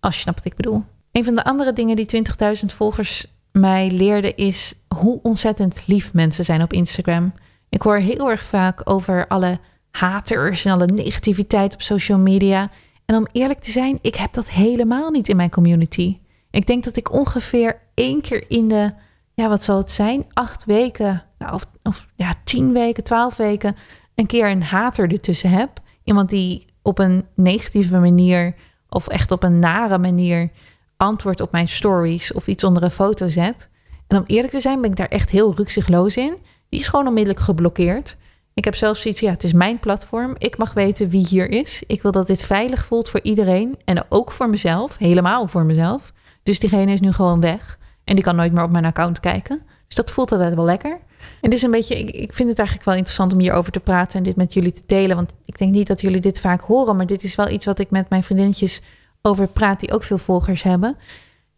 Als 0.00 0.14
je 0.14 0.20
snapt 0.20 0.38
wat 0.38 0.52
ik 0.52 0.56
bedoel. 0.56 0.84
Een 1.12 1.24
van 1.24 1.34
de 1.34 1.44
andere 1.44 1.72
dingen 1.72 1.96
die 1.96 2.24
20.000 2.60 2.64
volgers 2.66 3.26
mij 3.52 3.90
leerden 3.90 4.36
is 4.36 4.74
hoe 4.88 5.20
ontzettend 5.22 5.82
lief 5.86 6.12
mensen 6.12 6.44
zijn 6.44 6.62
op 6.62 6.72
Instagram. 6.72 7.32
Ik 7.74 7.82
hoor 7.82 7.96
heel 7.96 8.30
erg 8.30 8.44
vaak 8.44 8.80
over 8.84 9.26
alle 9.26 9.58
haters 9.90 10.64
en 10.64 10.72
alle 10.72 10.86
negativiteit 10.86 11.74
op 11.74 11.82
social 11.82 12.18
media. 12.18 12.70
En 13.04 13.16
om 13.16 13.26
eerlijk 13.32 13.60
te 13.60 13.70
zijn, 13.70 13.98
ik 14.00 14.14
heb 14.14 14.32
dat 14.32 14.50
helemaal 14.50 15.10
niet 15.10 15.28
in 15.28 15.36
mijn 15.36 15.50
community. 15.50 16.18
Ik 16.50 16.66
denk 16.66 16.84
dat 16.84 16.96
ik 16.96 17.12
ongeveer 17.12 17.80
één 17.94 18.20
keer 18.20 18.44
in 18.50 18.68
de, 18.68 18.92
ja, 19.32 19.48
wat 19.48 19.64
zal 19.64 19.76
het 19.76 19.90
zijn? 19.90 20.24
Acht 20.32 20.64
weken, 20.64 21.24
nou, 21.38 21.54
of, 21.54 21.66
of 21.82 22.06
ja, 22.14 22.34
tien 22.44 22.72
weken, 22.72 23.04
twaalf 23.04 23.36
weken, 23.36 23.76
een 24.14 24.26
keer 24.26 24.50
een 24.50 24.62
hater 24.62 25.10
ertussen 25.10 25.50
heb. 25.50 25.70
Iemand 26.04 26.30
die 26.30 26.66
op 26.82 26.98
een 26.98 27.26
negatieve 27.34 27.98
manier 27.98 28.54
of 28.88 29.08
echt 29.08 29.30
op 29.30 29.42
een 29.42 29.58
nare 29.58 29.98
manier 29.98 30.50
antwoordt 30.96 31.40
op 31.40 31.52
mijn 31.52 31.68
stories 31.68 32.32
of 32.32 32.46
iets 32.46 32.64
onder 32.64 32.82
een 32.82 32.90
foto 32.90 33.28
zet. 33.28 33.68
En 34.06 34.16
om 34.16 34.24
eerlijk 34.26 34.52
te 34.52 34.60
zijn, 34.60 34.80
ben 34.80 34.90
ik 34.90 34.96
daar 34.96 35.08
echt 35.08 35.30
heel 35.30 35.54
rukzichtloos 35.54 36.16
in 36.16 36.38
die 36.74 36.82
is 36.82 36.88
gewoon 36.88 37.06
onmiddellijk 37.06 37.44
geblokkeerd. 37.44 38.16
Ik 38.54 38.64
heb 38.64 38.74
zelfs 38.74 39.00
zoiets, 39.00 39.20
ja, 39.20 39.30
het 39.30 39.44
is 39.44 39.52
mijn 39.52 39.78
platform. 39.78 40.34
Ik 40.38 40.56
mag 40.56 40.74
weten 40.74 41.08
wie 41.08 41.26
hier 41.26 41.50
is. 41.50 41.82
Ik 41.86 42.02
wil 42.02 42.12
dat 42.12 42.26
dit 42.26 42.42
veilig 42.42 42.84
voelt 42.84 43.08
voor 43.08 43.20
iedereen 43.22 43.78
en 43.84 44.04
ook 44.08 44.32
voor 44.32 44.50
mezelf, 44.50 44.98
helemaal 44.98 45.46
voor 45.46 45.64
mezelf. 45.64 46.12
Dus 46.42 46.58
diegene 46.58 46.92
is 46.92 47.00
nu 47.00 47.12
gewoon 47.12 47.40
weg 47.40 47.78
en 48.04 48.14
die 48.14 48.24
kan 48.24 48.36
nooit 48.36 48.52
meer 48.52 48.62
op 48.62 48.70
mijn 48.70 48.84
account 48.84 49.20
kijken. 49.20 49.62
Dus 49.86 49.96
dat 49.96 50.10
voelt 50.10 50.32
altijd 50.32 50.54
wel 50.54 50.64
lekker. 50.64 51.00
En 51.40 51.50
dit 51.50 51.52
is 51.52 51.62
een 51.62 51.70
beetje, 51.70 51.98
ik, 51.98 52.10
ik 52.10 52.34
vind 52.34 52.48
het 52.48 52.58
eigenlijk 52.58 52.88
wel 52.88 52.96
interessant 52.96 53.32
om 53.32 53.40
hierover 53.40 53.72
te 53.72 53.80
praten 53.80 54.18
en 54.18 54.24
dit 54.24 54.36
met 54.36 54.52
jullie 54.52 54.72
te 54.72 54.82
delen. 54.86 55.16
Want 55.16 55.34
ik 55.44 55.58
denk 55.58 55.72
niet 55.72 55.86
dat 55.86 56.00
jullie 56.00 56.20
dit 56.20 56.40
vaak 56.40 56.60
horen, 56.60 56.96
maar 56.96 57.06
dit 57.06 57.22
is 57.22 57.34
wel 57.34 57.48
iets 57.48 57.64
wat 57.64 57.78
ik 57.78 57.90
met 57.90 58.08
mijn 58.08 58.24
vriendinnetjes 58.24 58.82
over 59.22 59.48
praat, 59.48 59.80
die 59.80 59.92
ook 59.92 60.02
veel 60.02 60.18
volgers 60.18 60.62
hebben. 60.62 60.96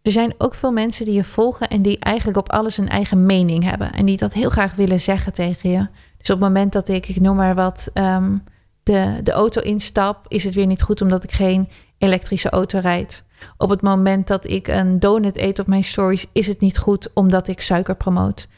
Er 0.07 0.13
zijn 0.13 0.35
ook 0.39 0.55
veel 0.55 0.73
mensen 0.73 1.05
die 1.05 1.15
je 1.15 1.25
volgen 1.25 1.69
en 1.69 1.83
die 1.83 1.99
eigenlijk 1.99 2.39
op 2.39 2.51
alles 2.51 2.79
een 2.79 2.89
eigen 2.89 3.27
mening 3.27 3.65
hebben. 3.65 3.93
En 3.93 4.07
die 4.07 4.17
dat 4.17 4.33
heel 4.33 4.51
graag 4.51 4.75
willen 4.75 5.01
zeggen 5.01 5.33
tegen 5.33 5.71
je. 5.71 5.87
Dus 6.19 6.31
op 6.31 6.41
het 6.41 6.49
moment 6.49 6.73
dat 6.73 6.89
ik, 6.89 7.21
noem 7.21 7.37
maar 7.37 7.55
wat, 7.55 7.91
ehm, 7.93 8.37
de, 8.83 9.21
de 9.23 9.33
auto 9.33 9.61
instap, 9.61 10.25
is 10.29 10.45
het 10.45 10.55
weer 10.55 10.67
niet 10.67 10.83
goed 10.83 11.01
omdat 11.03 11.25
ik 11.25 11.33
geen 11.33 11.69
elektrische 11.99 12.51
auto 12.51 12.79
rijd. 12.79 13.25
Op 13.57 13.71
het 13.71 13.83
moment 13.83 14.27
dat 14.27 14.47
ik 14.47 14.69
een 14.69 14.99
donut 14.99 15.37
eet 15.37 15.59
op 15.59 15.67
mijn 15.67 15.85
stories, 15.85 16.27
is 16.33 16.47
het 16.47 16.61
niet 16.61 16.79
goed 16.79 17.11
omdat 17.15 17.49
ik 17.49 17.61
suiker 17.61 17.97
promoot. 17.97 18.49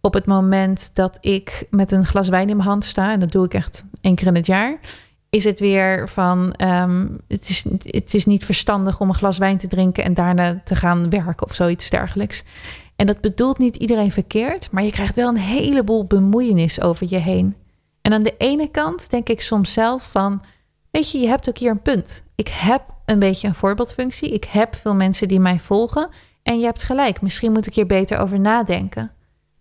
Op 0.00 0.14
het 0.14 0.26
moment 0.26 0.90
dat 0.94 1.18
ik 1.20 1.66
met 1.70 1.92
een 1.92 2.06
glas 2.06 2.28
wijn 2.28 2.48
in 2.48 2.56
mijn 2.56 2.68
hand 2.68 2.84
sta, 2.84 3.12
en 3.12 3.20
dat 3.20 3.32
doe 3.32 3.44
ik 3.44 3.54
echt 3.54 3.84
één 4.00 4.14
keer 4.14 4.26
in 4.26 4.34
het 4.34 4.46
jaar, 4.46 4.78
is 5.30 5.44
het 5.44 5.60
weer 5.60 6.08
van: 6.08 6.52
ehm, 6.52 7.06
het, 7.28 7.48
is, 7.48 7.64
het 7.82 8.14
is 8.14 8.26
niet 8.26 8.44
verstandig 8.44 9.00
om 9.00 9.08
een 9.08 9.14
glas 9.14 9.38
wijn 9.38 9.58
te 9.58 9.66
drinken 9.66 10.04
en 10.04 10.14
daarna 10.14 10.60
te 10.64 10.76
gaan 10.76 11.10
werken 11.10 11.46
of 11.46 11.54
zoiets 11.54 11.90
dergelijks. 11.90 12.44
En 12.96 13.06
dat 13.06 13.20
bedoelt 13.20 13.58
niet 13.58 13.76
iedereen 13.76 14.10
verkeerd, 14.10 14.70
maar 14.70 14.84
je 14.84 14.90
krijgt 14.90 15.16
wel 15.16 15.28
een 15.28 15.36
heleboel 15.36 16.04
bemoeienis 16.04 16.80
over 16.80 17.06
je 17.10 17.18
heen. 17.18 17.56
En 18.02 18.12
aan 18.12 18.22
de 18.22 18.34
ene 18.38 18.70
kant 18.70 19.10
denk 19.10 19.28
ik 19.28 19.40
soms 19.40 19.72
zelf 19.72 20.10
van, 20.10 20.42
weet 20.90 21.10
je, 21.10 21.18
je 21.18 21.28
hebt 21.28 21.48
ook 21.48 21.58
hier 21.58 21.70
een 21.70 21.82
punt. 21.82 22.24
Ik 22.34 22.48
heb 22.48 22.82
een 23.04 23.18
beetje 23.18 23.48
een 23.48 23.54
voorbeeldfunctie. 23.54 24.30
Ik 24.30 24.44
heb 24.44 24.74
veel 24.74 24.94
mensen 24.94 25.28
die 25.28 25.40
mij 25.40 25.58
volgen. 25.58 26.08
En 26.42 26.58
je 26.58 26.64
hebt 26.64 26.82
gelijk, 26.82 27.20
misschien 27.20 27.52
moet 27.52 27.66
ik 27.66 27.74
hier 27.74 27.86
beter 27.86 28.18
over 28.18 28.40
nadenken. 28.40 29.12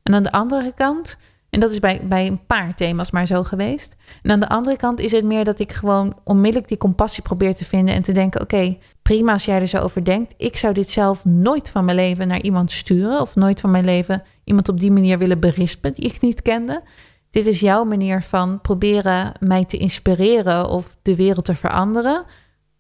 En 0.04 0.14
aan 0.14 0.24
de 0.24 0.32
andere 0.32 0.74
kant, 0.76 1.18
en 1.50 1.60
dat 1.60 1.72
is 1.72 1.80
bij, 1.80 2.02
bij 2.04 2.28
een 2.28 2.46
paar 2.46 2.76
thema's 2.76 3.12
maar 3.12 3.26
zo 3.26 3.44
geweest. 3.44 3.96
En 4.22 4.32
aan 4.32 4.40
de 4.40 4.50
andere 4.50 4.78
kant 4.78 5.00
is 5.00 5.12
het 5.12 5.24
meer 5.24 5.46
dat 5.46 5.60
ik 5.60 5.72
gewoon 5.72 6.16
onmiddellijk 6.24 6.68
die 6.68 6.78
compassie 6.78 7.24
probeer 7.24 7.56
te 7.56 7.66
vinden 7.66 7.96
en 7.96 8.02
te 8.02 8.12
denken: 8.12 8.42
oké, 8.42 8.78
prima 9.02 9.32
als 9.32 9.46
jij 9.46 9.60
er 9.60 9.68
zo 9.68 9.78
over 9.78 10.04
denkt. 10.04 10.34
Ik 10.38 10.58
zou 10.58 10.74
dit 10.74 10.90
zelf 10.90 11.26
nooit 11.26 11.70
van 11.70 11.86
mijn 11.86 11.98
leven 11.98 12.28
naar 12.28 12.42
iemand 12.42 12.72
sturen 12.72 13.22
of 13.22 13.36
nooit 13.36 13.60
van 13.60 13.72
mijn 13.72 13.86
leven 13.86 14.24
iemand 14.44 14.70
op 14.70 14.80
die 14.80 14.92
manier 14.92 15.18
willen 15.18 15.40
berispen 15.40 15.94
die 15.94 16.06
ik 16.06 16.22
niet 16.22 16.42
kende. 16.42 16.84
Dit 17.32 17.48
is 17.48 17.60
jouw 17.60 17.84
manier 17.84 18.22
van 18.22 18.62
proberen 18.62 19.34
mij 19.40 19.66
te 19.66 19.78
inspireren 19.78 20.70
of 20.70 20.98
de 21.02 21.16
wereld 21.16 21.46
te 21.46 21.56
veranderen. 21.56 22.26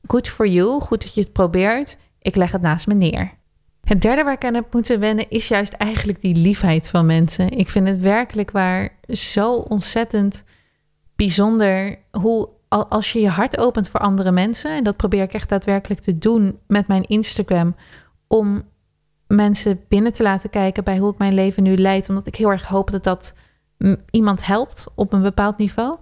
Good 0.08 0.28
for 0.28 0.48
you, 0.48 0.82
goed 0.82 1.02
dat 1.02 1.14
je 1.14 1.22
het 1.22 1.34
probeert. 1.34 1.98
Ik 2.22 2.36
leg 2.36 2.52
het 2.52 2.62
naast 2.62 2.88
me 2.88 2.94
neer. 2.94 3.37
Het 3.88 4.02
derde 4.02 4.24
waar 4.24 4.34
ik 4.34 4.46
aan 4.46 4.54
heb 4.54 4.74
moeten 4.74 5.00
wennen 5.00 5.30
is 5.30 5.48
juist 5.48 5.74
eigenlijk 5.74 6.22
die 6.22 6.36
liefheid 6.36 6.90
van 6.90 7.06
mensen. 7.06 7.50
Ik 7.50 7.70
vind 7.70 7.88
het 7.88 8.00
werkelijk 8.00 8.52
waar 8.52 8.90
zo 9.08 9.54
ontzettend 9.54 10.44
bijzonder 11.16 12.00
hoe 12.12 12.50
als 12.68 13.12
je 13.12 13.20
je 13.20 13.30
hart 13.30 13.58
opent 13.58 13.90
voor 13.90 14.00
andere 14.00 14.32
mensen, 14.32 14.72
en 14.72 14.84
dat 14.84 14.98
probeer 14.98 15.24
ik 15.24 15.34
echt 15.34 15.50
daadwerkelijk 15.50 16.02
te 16.02 16.18
doen 16.18 16.60
met 16.68 16.88
mijn 16.88 17.04
Instagram, 17.04 17.76
om 18.28 18.64
mensen 19.28 19.80
binnen 19.88 20.14
te 20.14 20.24
laten 20.24 20.50
kijken 20.50 20.84
bij 20.84 20.98
hoe 20.98 21.12
ik 21.12 21.18
mijn 21.18 21.34
leven 21.34 21.64
nu 21.64 21.76
leid, 21.76 22.10
omdat 22.10 22.28
ik 22.28 22.36
heel 22.36 22.52
erg 22.52 22.66
hoop 22.66 22.92
dat 22.92 23.04
dat 23.04 23.34
iemand 24.10 24.46
helpt 24.46 24.88
op 24.96 25.14
een 25.14 25.22
bepaald 25.22 25.58
niveau. 25.58 25.98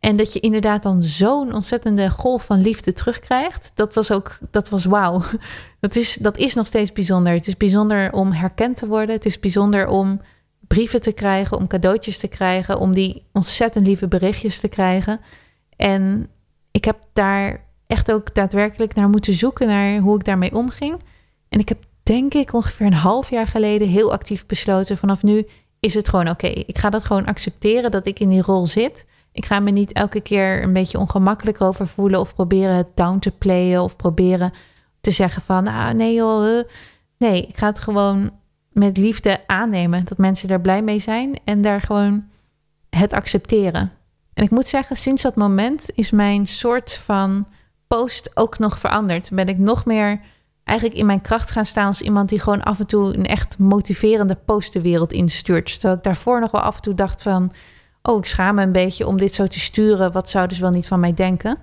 En 0.00 0.16
dat 0.16 0.32
je 0.32 0.40
inderdaad 0.40 0.82
dan 0.82 1.02
zo'n 1.02 1.54
ontzettende 1.54 2.10
golf 2.10 2.44
van 2.44 2.60
liefde 2.60 2.92
terugkrijgt. 2.92 3.72
Dat 3.74 3.94
was 3.94 4.12
ook, 4.12 4.38
dat 4.50 4.68
was 4.68 4.84
wauw. 4.84 5.22
Dat 5.80 5.96
is, 5.96 6.14
dat 6.14 6.36
is 6.36 6.54
nog 6.54 6.66
steeds 6.66 6.92
bijzonder. 6.92 7.32
Het 7.32 7.46
is 7.46 7.56
bijzonder 7.56 8.12
om 8.12 8.32
herkend 8.32 8.76
te 8.76 8.86
worden. 8.86 9.14
Het 9.14 9.26
is 9.26 9.38
bijzonder 9.38 9.88
om 9.88 10.20
brieven 10.66 11.00
te 11.00 11.12
krijgen, 11.12 11.56
om 11.56 11.66
cadeautjes 11.66 12.18
te 12.18 12.28
krijgen, 12.28 12.78
om 12.78 12.94
die 12.94 13.24
ontzettend 13.32 13.86
lieve 13.86 14.08
berichtjes 14.08 14.60
te 14.60 14.68
krijgen. 14.68 15.20
En 15.76 16.28
ik 16.70 16.84
heb 16.84 16.96
daar 17.12 17.64
echt 17.86 18.12
ook 18.12 18.34
daadwerkelijk 18.34 18.94
naar 18.94 19.08
moeten 19.08 19.32
zoeken, 19.32 19.66
naar 19.66 19.98
hoe 19.98 20.16
ik 20.16 20.24
daarmee 20.24 20.54
omging. 20.54 21.00
En 21.48 21.58
ik 21.58 21.68
heb 21.68 21.78
denk 22.02 22.34
ik 22.34 22.52
ongeveer 22.52 22.86
een 22.86 22.92
half 22.92 23.30
jaar 23.30 23.46
geleden 23.46 23.88
heel 23.88 24.12
actief 24.12 24.46
besloten: 24.46 24.96
vanaf 24.96 25.22
nu 25.22 25.46
is 25.80 25.94
het 25.94 26.08
gewoon 26.08 26.28
oké. 26.28 26.46
Ik 26.46 26.78
ga 26.78 26.90
dat 26.90 27.04
gewoon 27.04 27.26
accepteren 27.26 27.90
dat 27.90 28.06
ik 28.06 28.20
in 28.20 28.28
die 28.28 28.42
rol 28.42 28.66
zit. 28.66 29.06
Ik 29.32 29.46
ga 29.46 29.60
me 29.60 29.70
niet 29.70 29.92
elke 29.92 30.20
keer 30.20 30.62
een 30.62 30.72
beetje 30.72 30.98
ongemakkelijk 30.98 31.60
over 31.60 31.86
voelen 31.86 32.20
of 32.20 32.34
proberen 32.34 32.74
het 32.74 32.96
down 32.96 33.18
te 33.18 33.30
playen 33.30 33.82
of 33.82 33.96
proberen 33.96 34.52
te 35.00 35.10
zeggen 35.10 35.42
van, 35.42 35.66
ah 35.66 35.90
nee 35.90 36.14
joh, 36.14 36.64
nee, 37.18 37.46
ik 37.46 37.56
ga 37.56 37.66
het 37.66 37.78
gewoon 37.78 38.30
met 38.72 38.96
liefde 38.96 39.40
aannemen 39.46 40.04
dat 40.04 40.18
mensen 40.18 40.48
daar 40.48 40.60
blij 40.60 40.82
mee 40.82 40.98
zijn 40.98 41.38
en 41.44 41.60
daar 41.60 41.80
gewoon 41.80 42.24
het 42.90 43.12
accepteren. 43.12 43.92
En 44.34 44.44
ik 44.44 44.50
moet 44.50 44.66
zeggen, 44.66 44.96
sinds 44.96 45.22
dat 45.22 45.34
moment 45.34 45.90
is 45.94 46.10
mijn 46.10 46.46
soort 46.46 46.94
van 46.94 47.46
post 47.86 48.30
ook 48.34 48.58
nog 48.58 48.78
veranderd. 48.78 49.30
Ben 49.32 49.48
ik 49.48 49.58
nog 49.58 49.84
meer 49.84 50.20
eigenlijk 50.64 50.98
in 50.98 51.06
mijn 51.06 51.20
kracht 51.20 51.50
gaan 51.50 51.64
staan 51.64 51.86
als 51.86 52.00
iemand 52.00 52.28
die 52.28 52.40
gewoon 52.40 52.62
af 52.62 52.78
en 52.78 52.86
toe 52.86 53.16
een 53.16 53.26
echt 53.26 53.58
motiverende 53.58 54.34
post 54.34 54.72
de 54.72 54.80
wereld 54.80 55.12
instuurt. 55.12 55.72
Terwijl 55.72 55.94
ik 55.94 56.02
daarvoor 56.02 56.40
nog 56.40 56.50
wel 56.50 56.60
af 56.60 56.76
en 56.76 56.82
toe 56.82 56.94
dacht 56.94 57.22
van, 57.22 57.52
oh, 58.02 58.18
ik 58.18 58.26
schaam 58.26 58.54
me 58.54 58.62
een 58.62 58.72
beetje 58.72 59.06
om 59.06 59.16
dit 59.16 59.34
zo 59.34 59.46
te 59.46 59.60
sturen. 59.60 60.12
Wat 60.12 60.30
zouden 60.30 60.56
ze 60.56 60.62
wel 60.62 60.70
niet 60.70 60.86
van 60.86 61.00
mij 61.00 61.14
denken? 61.14 61.58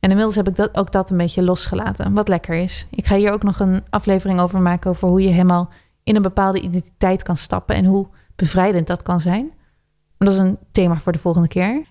En 0.00 0.08
inmiddels 0.08 0.36
heb 0.36 0.48
ik 0.48 0.56
dat, 0.56 0.76
ook 0.76 0.92
dat 0.92 1.10
een 1.10 1.16
beetje 1.16 1.42
losgelaten, 1.42 2.12
wat 2.12 2.28
lekker 2.28 2.54
is. 2.54 2.86
Ik 2.90 3.06
ga 3.06 3.16
hier 3.16 3.32
ook 3.32 3.42
nog 3.42 3.60
een 3.60 3.84
aflevering 3.90 4.40
over 4.40 4.60
maken 4.60 4.90
over 4.90 5.08
hoe 5.08 5.22
je 5.22 5.28
helemaal 5.28 5.70
in 6.02 6.16
een 6.16 6.22
bepaalde 6.22 6.60
identiteit 6.60 7.22
kan 7.22 7.36
stappen 7.36 7.76
en 7.76 7.84
hoe 7.84 8.08
bevrijdend 8.36 8.86
dat 8.86 9.02
kan 9.02 9.20
zijn. 9.20 9.52
Dat 10.18 10.32
is 10.32 10.38
een 10.38 10.58
thema 10.72 10.98
voor 10.98 11.12
de 11.12 11.18
volgende 11.18 11.48
keer. 11.48 11.84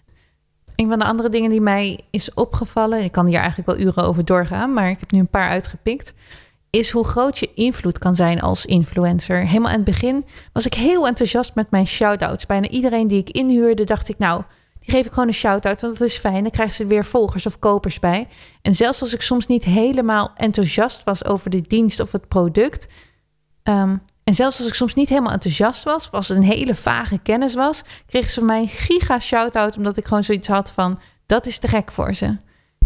Een 0.75 0.89
van 0.89 0.99
de 0.99 1.05
andere 1.05 1.29
dingen 1.29 1.49
die 1.49 1.61
mij 1.61 2.01
is 2.09 2.33
opgevallen, 2.33 3.03
ik 3.03 3.11
kan 3.11 3.25
hier 3.25 3.39
eigenlijk 3.39 3.69
wel 3.69 3.87
uren 3.87 4.03
over 4.03 4.25
doorgaan, 4.25 4.73
maar 4.73 4.89
ik 4.89 4.99
heb 4.99 5.11
nu 5.11 5.19
een 5.19 5.27
paar 5.27 5.49
uitgepikt, 5.49 6.13
is 6.71 6.91
hoe 6.91 7.03
groot 7.03 7.37
je 7.37 7.53
invloed 7.53 7.97
kan 7.97 8.15
zijn 8.15 8.41
als 8.41 8.65
influencer. 8.65 9.47
Helemaal 9.47 9.69
aan 9.69 9.75
het 9.75 9.83
begin 9.83 10.25
was 10.53 10.65
ik 10.65 10.73
heel 10.73 11.07
enthousiast 11.07 11.55
met 11.55 11.71
mijn 11.71 11.87
shout-outs. 11.87 12.45
Bijna 12.45 12.67
iedereen 12.67 13.07
die 13.07 13.19
ik 13.19 13.29
inhuurde, 13.29 13.83
dacht 13.83 14.09
ik, 14.09 14.17
nou, 14.17 14.43
die 14.79 14.91
geef 14.91 15.05
ik 15.05 15.11
gewoon 15.11 15.27
een 15.27 15.33
shout-out, 15.33 15.81
want 15.81 15.97
dat 15.97 16.07
is 16.07 16.17
fijn. 16.17 16.41
Dan 16.41 16.51
krijgen 16.51 16.75
ze 16.75 16.85
weer 16.85 17.05
volgers 17.05 17.45
of 17.45 17.59
kopers 17.59 17.99
bij. 17.99 18.27
En 18.61 18.75
zelfs 18.75 19.01
als 19.01 19.13
ik 19.13 19.21
soms 19.21 19.47
niet 19.47 19.63
helemaal 19.63 20.31
enthousiast 20.35 21.03
was 21.03 21.25
over 21.25 21.49
de 21.49 21.61
dienst 21.61 21.99
of 21.99 22.11
het 22.11 22.27
product. 22.27 22.87
Ehm, 23.63 23.95
en 24.23 24.33
zelfs 24.33 24.57
als 24.57 24.67
ik 24.67 24.73
soms 24.73 24.93
niet 24.93 25.09
helemaal 25.09 25.33
enthousiast 25.33 25.83
was, 25.83 26.05
of 26.05 26.13
als 26.13 26.27
het 26.27 26.37
een 26.37 26.43
hele 26.43 26.75
vage 26.75 27.17
kennis 27.17 27.53
was, 27.53 27.83
kregen 28.05 28.29
ze 28.29 28.39
van 28.39 28.47
mij 28.47 28.61
een 28.61 28.67
giga 28.67 29.19
shout-out, 29.19 29.77
omdat 29.77 29.97
ik 29.97 30.05
gewoon 30.05 30.23
zoiets 30.23 30.47
had 30.47 30.71
van, 30.71 30.99
dat 31.25 31.45
is 31.45 31.59
te 31.59 31.67
gek 31.67 31.91
voor 31.91 32.13
ze. 32.13 32.37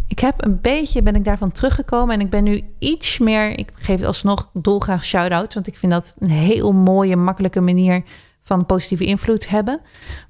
Ik 0.07 0.19
heb 0.19 0.43
een 0.43 0.61
beetje, 0.61 1.01
ben 1.01 1.15
ik 1.15 1.23
daarvan 1.25 1.51
teruggekomen 1.51 2.15
en 2.15 2.21
ik 2.21 2.29
ben 2.29 2.43
nu 2.43 2.61
iets 2.79 3.17
meer, 3.17 3.59
ik 3.59 3.71
geef 3.75 3.95
het 3.95 4.05
alsnog 4.05 4.49
dolgraag 4.53 5.05
shout-outs, 5.05 5.55
want 5.55 5.67
ik 5.67 5.77
vind 5.77 5.91
dat 5.91 6.15
een 6.19 6.29
heel 6.29 6.71
mooie, 6.71 7.15
makkelijke 7.15 7.61
manier 7.61 8.03
van 8.41 8.65
positieve 8.65 9.05
invloed 9.05 9.49
hebben. 9.49 9.81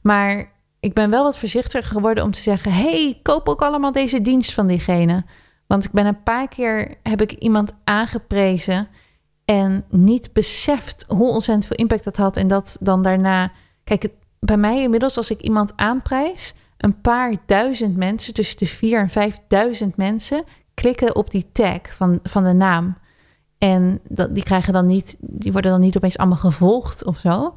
Maar 0.01 0.51
ik 0.79 0.93
ben 0.93 1.09
wel 1.09 1.23
wat 1.23 1.37
voorzichtiger 1.37 1.91
geworden 1.91 2.23
om 2.23 2.31
te 2.31 2.39
zeggen, 2.39 2.71
hey, 2.71 3.19
koop 3.21 3.49
ook 3.49 3.61
allemaal 3.61 3.91
deze 3.91 4.21
dienst 4.21 4.53
van 4.53 4.67
diegene. 4.67 5.25
Want 5.67 5.83
ik 5.85 5.91
ben 5.91 6.05
een 6.05 6.23
paar 6.23 6.47
keer, 6.47 6.95
heb 7.03 7.21
ik 7.21 7.31
iemand 7.31 7.73
aangeprezen 7.83 8.87
en 9.45 9.85
niet 9.89 10.33
beseft 10.33 11.05
hoe 11.07 11.29
ontzettend 11.29 11.67
veel 11.67 11.77
impact 11.77 12.03
dat 12.03 12.17
had. 12.17 12.37
En 12.37 12.47
dat 12.47 12.77
dan 12.79 13.01
daarna, 13.01 13.51
kijk, 13.83 14.09
bij 14.39 14.57
mij 14.57 14.81
inmiddels 14.81 15.17
als 15.17 15.29
ik 15.29 15.41
iemand 15.41 15.73
aanprijs 15.75 16.53
een 16.77 17.01
paar 17.01 17.35
duizend 17.45 17.97
mensen, 17.97 18.33
tussen 18.33 18.57
de 18.57 18.65
vier 18.65 18.99
en 18.99 19.09
vijfduizend 19.09 19.97
mensen, 19.97 20.43
klikken 20.73 21.15
op 21.15 21.31
die 21.31 21.49
tag 21.51 21.79
van, 21.89 22.19
van 22.23 22.43
de 22.43 22.53
naam. 22.53 22.97
En 23.57 23.99
dat, 24.09 24.35
die 24.35 24.43
krijgen 24.43 24.73
dan 24.73 24.85
niet, 24.85 25.15
die 25.19 25.51
worden 25.51 25.71
dan 25.71 25.79
niet 25.79 25.97
opeens 25.97 26.17
allemaal 26.17 26.37
gevolgd 26.37 27.05
of 27.05 27.17
zo. 27.17 27.55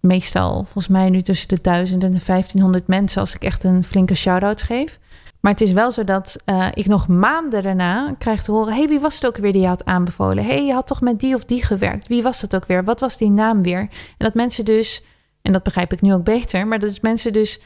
Meestal, 0.00 0.54
volgens 0.54 0.88
mij 0.88 1.10
nu 1.10 1.22
tussen 1.22 1.48
de 1.48 1.60
1000 1.60 2.04
en 2.04 2.10
de 2.10 2.24
1500 2.26 2.86
mensen 2.86 3.20
als 3.20 3.34
ik 3.34 3.44
echt 3.44 3.64
een 3.64 3.84
flinke 3.84 4.14
shout-out 4.14 4.62
geef. 4.62 4.98
Maar 5.40 5.52
het 5.52 5.60
is 5.60 5.72
wel 5.72 5.90
zo 5.90 6.04
dat 6.04 6.36
uh, 6.46 6.66
ik 6.74 6.86
nog 6.86 7.08
maanden 7.08 7.62
daarna 7.62 8.14
krijg 8.18 8.42
te 8.42 8.52
horen: 8.52 8.74
hey, 8.74 8.88
wie 8.88 9.00
was 9.00 9.14
het 9.14 9.26
ook 9.26 9.36
weer 9.36 9.52
die 9.52 9.60
je 9.60 9.66
had 9.66 9.84
aanbevolen? 9.84 10.44
hey, 10.44 10.66
je 10.66 10.72
had 10.72 10.86
toch 10.86 11.00
met 11.00 11.20
die 11.20 11.34
of 11.34 11.44
die 11.44 11.64
gewerkt? 11.64 12.06
Wie 12.06 12.22
was 12.22 12.40
dat 12.40 12.54
ook 12.54 12.66
weer? 12.66 12.84
Wat 12.84 13.00
was 13.00 13.16
die 13.16 13.30
naam 13.30 13.62
weer? 13.62 13.80
En 13.80 13.88
dat 14.18 14.34
mensen 14.34 14.64
dus, 14.64 15.02
en 15.42 15.52
dat 15.52 15.62
begrijp 15.62 15.92
ik 15.92 16.00
nu 16.00 16.12
ook 16.14 16.24
beter, 16.24 16.66
maar 16.66 16.78
dat 16.78 17.02
mensen 17.02 17.32
dus 17.32 17.60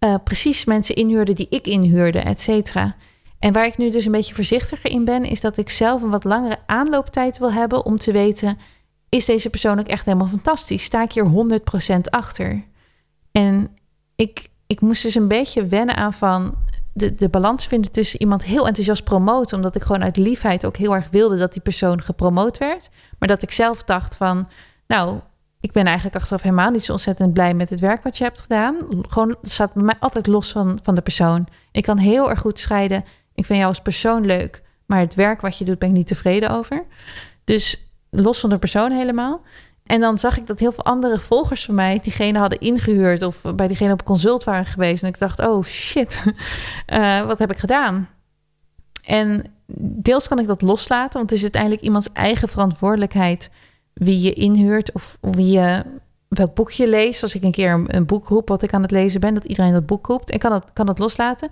uh, 0.00 0.14
precies 0.24 0.64
mensen 0.64 0.94
inhuurde 0.94 1.32
die 1.32 1.46
ik 1.50 1.66
inhuurde, 1.66 2.18
et 2.18 2.40
cetera. 2.40 2.96
En 3.38 3.52
waar 3.52 3.66
ik 3.66 3.76
nu 3.76 3.90
dus 3.90 4.04
een 4.04 4.12
beetje 4.12 4.34
voorzichtiger 4.34 4.90
in 4.90 5.04
ben, 5.04 5.24
is 5.24 5.40
dat 5.40 5.56
ik 5.56 5.70
zelf 5.70 6.02
een 6.02 6.10
wat 6.10 6.24
langere 6.24 6.58
aanlooptijd 6.66 7.38
wil 7.38 7.52
hebben 7.52 7.84
om 7.84 7.98
te 7.98 8.12
weten: 8.12 8.58
is 9.08 9.24
deze 9.24 9.50
persoon 9.50 9.78
ook 9.78 9.86
echt 9.86 10.04
helemaal 10.04 10.26
fantastisch? 10.26 10.84
Sta 10.84 11.02
ik 11.02 11.12
hier 11.12 11.60
100% 11.96 12.00
achter? 12.10 12.64
En 13.32 13.76
ik, 14.16 14.48
ik 14.66 14.80
moest 14.80 15.02
dus 15.02 15.14
een 15.14 15.28
beetje 15.28 15.66
wennen 15.66 15.96
aan 15.96 16.12
van 16.12 16.54
de, 16.92 17.12
de 17.12 17.28
balans 17.28 17.66
vinden 17.66 17.92
tussen 17.92 18.20
iemand 18.20 18.44
heel 18.44 18.66
enthousiast 18.66 19.04
promoten, 19.04 19.56
omdat 19.56 19.74
ik 19.74 19.82
gewoon 19.82 20.02
uit 20.02 20.16
liefheid 20.16 20.66
ook 20.66 20.76
heel 20.76 20.94
erg 20.94 21.10
wilde 21.10 21.36
dat 21.36 21.52
die 21.52 21.62
persoon 21.62 22.02
gepromoot 22.02 22.58
werd. 22.58 22.90
Maar 23.18 23.28
dat 23.28 23.42
ik 23.42 23.50
zelf 23.50 23.82
dacht 23.84 24.16
van, 24.16 24.48
nou, 24.86 25.18
ik 25.60 25.72
ben 25.72 25.84
eigenlijk 25.86 26.16
achteraf 26.16 26.42
helemaal 26.42 26.70
niet 26.70 26.84
zo 26.84 26.92
ontzettend 26.92 27.32
blij 27.32 27.54
met 27.54 27.70
het 27.70 27.80
werk 27.80 28.02
wat 28.02 28.18
je 28.18 28.24
hebt 28.24 28.40
gedaan. 28.40 28.76
Gewoon, 29.08 29.36
staat 29.42 29.72
bij 29.72 29.82
mij 29.82 29.96
altijd 30.00 30.26
los 30.26 30.52
van, 30.52 30.78
van 30.82 30.94
de 30.94 31.00
persoon. 31.00 31.48
Ik 31.72 31.82
kan 31.82 31.98
heel 31.98 32.30
erg 32.30 32.40
goed 32.40 32.58
scheiden. 32.58 33.04
Ik 33.34 33.46
vind 33.46 33.58
jou 33.58 33.64
als 33.64 33.82
persoon 33.82 34.26
leuk, 34.26 34.62
maar 34.86 35.00
het 35.00 35.14
werk 35.14 35.40
wat 35.40 35.58
je 35.58 35.64
doet 35.64 35.78
ben 35.78 35.88
ik 35.88 35.94
niet 35.94 36.06
tevreden 36.06 36.50
over. 36.50 36.84
Dus 37.44 37.88
los 38.10 38.40
van 38.40 38.50
de 38.50 38.58
persoon 38.58 38.90
helemaal. 38.90 39.42
En 39.88 40.00
dan 40.00 40.18
zag 40.18 40.38
ik 40.38 40.46
dat 40.46 40.58
heel 40.58 40.72
veel 40.72 40.84
andere 40.84 41.18
volgers 41.18 41.64
van 41.64 41.74
mij 41.74 42.00
diegene 42.02 42.38
hadden 42.38 42.60
ingehuurd 42.60 43.22
of 43.22 43.42
bij 43.54 43.66
diegene 43.66 43.92
op 43.92 44.04
consult 44.04 44.44
waren 44.44 44.64
geweest. 44.64 45.02
En 45.02 45.08
ik 45.08 45.18
dacht, 45.18 45.38
oh 45.38 45.64
shit, 45.64 46.22
uh, 46.86 47.24
wat 47.26 47.38
heb 47.38 47.50
ik 47.50 47.58
gedaan? 47.58 48.08
En 49.04 49.44
deels 49.76 50.28
kan 50.28 50.38
ik 50.38 50.46
dat 50.46 50.62
loslaten, 50.62 51.18
want 51.18 51.30
het 51.30 51.38
is 51.38 51.42
uiteindelijk 51.42 51.82
iemands 51.82 52.12
eigen 52.12 52.48
verantwoordelijkheid 52.48 53.50
wie 53.98 54.20
je 54.20 54.32
inhuurt 54.32 54.92
of 54.92 55.18
wie 55.20 55.50
je 55.50 55.84
welk 56.28 56.54
boek 56.54 56.70
je 56.70 56.88
leest. 56.88 57.22
Als 57.22 57.34
ik 57.34 57.42
een 57.42 57.52
keer 57.52 57.84
een, 57.86 58.06
boek 58.06 58.28
roep 58.28 58.48
wat 58.48 58.62
ik 58.62 58.72
aan 58.72 58.82
het 58.82 58.90
lezen 58.90 59.20
ben, 59.20 59.34
dat 59.34 59.44
iedereen 59.44 59.72
dat 59.72 59.86
boek 59.86 60.06
roept. 60.06 60.34
Ik 60.34 60.40
kan 60.40 60.50
dat, 60.50 60.70
kan 60.72 60.86
dat 60.86 60.98
loslaten. 60.98 61.50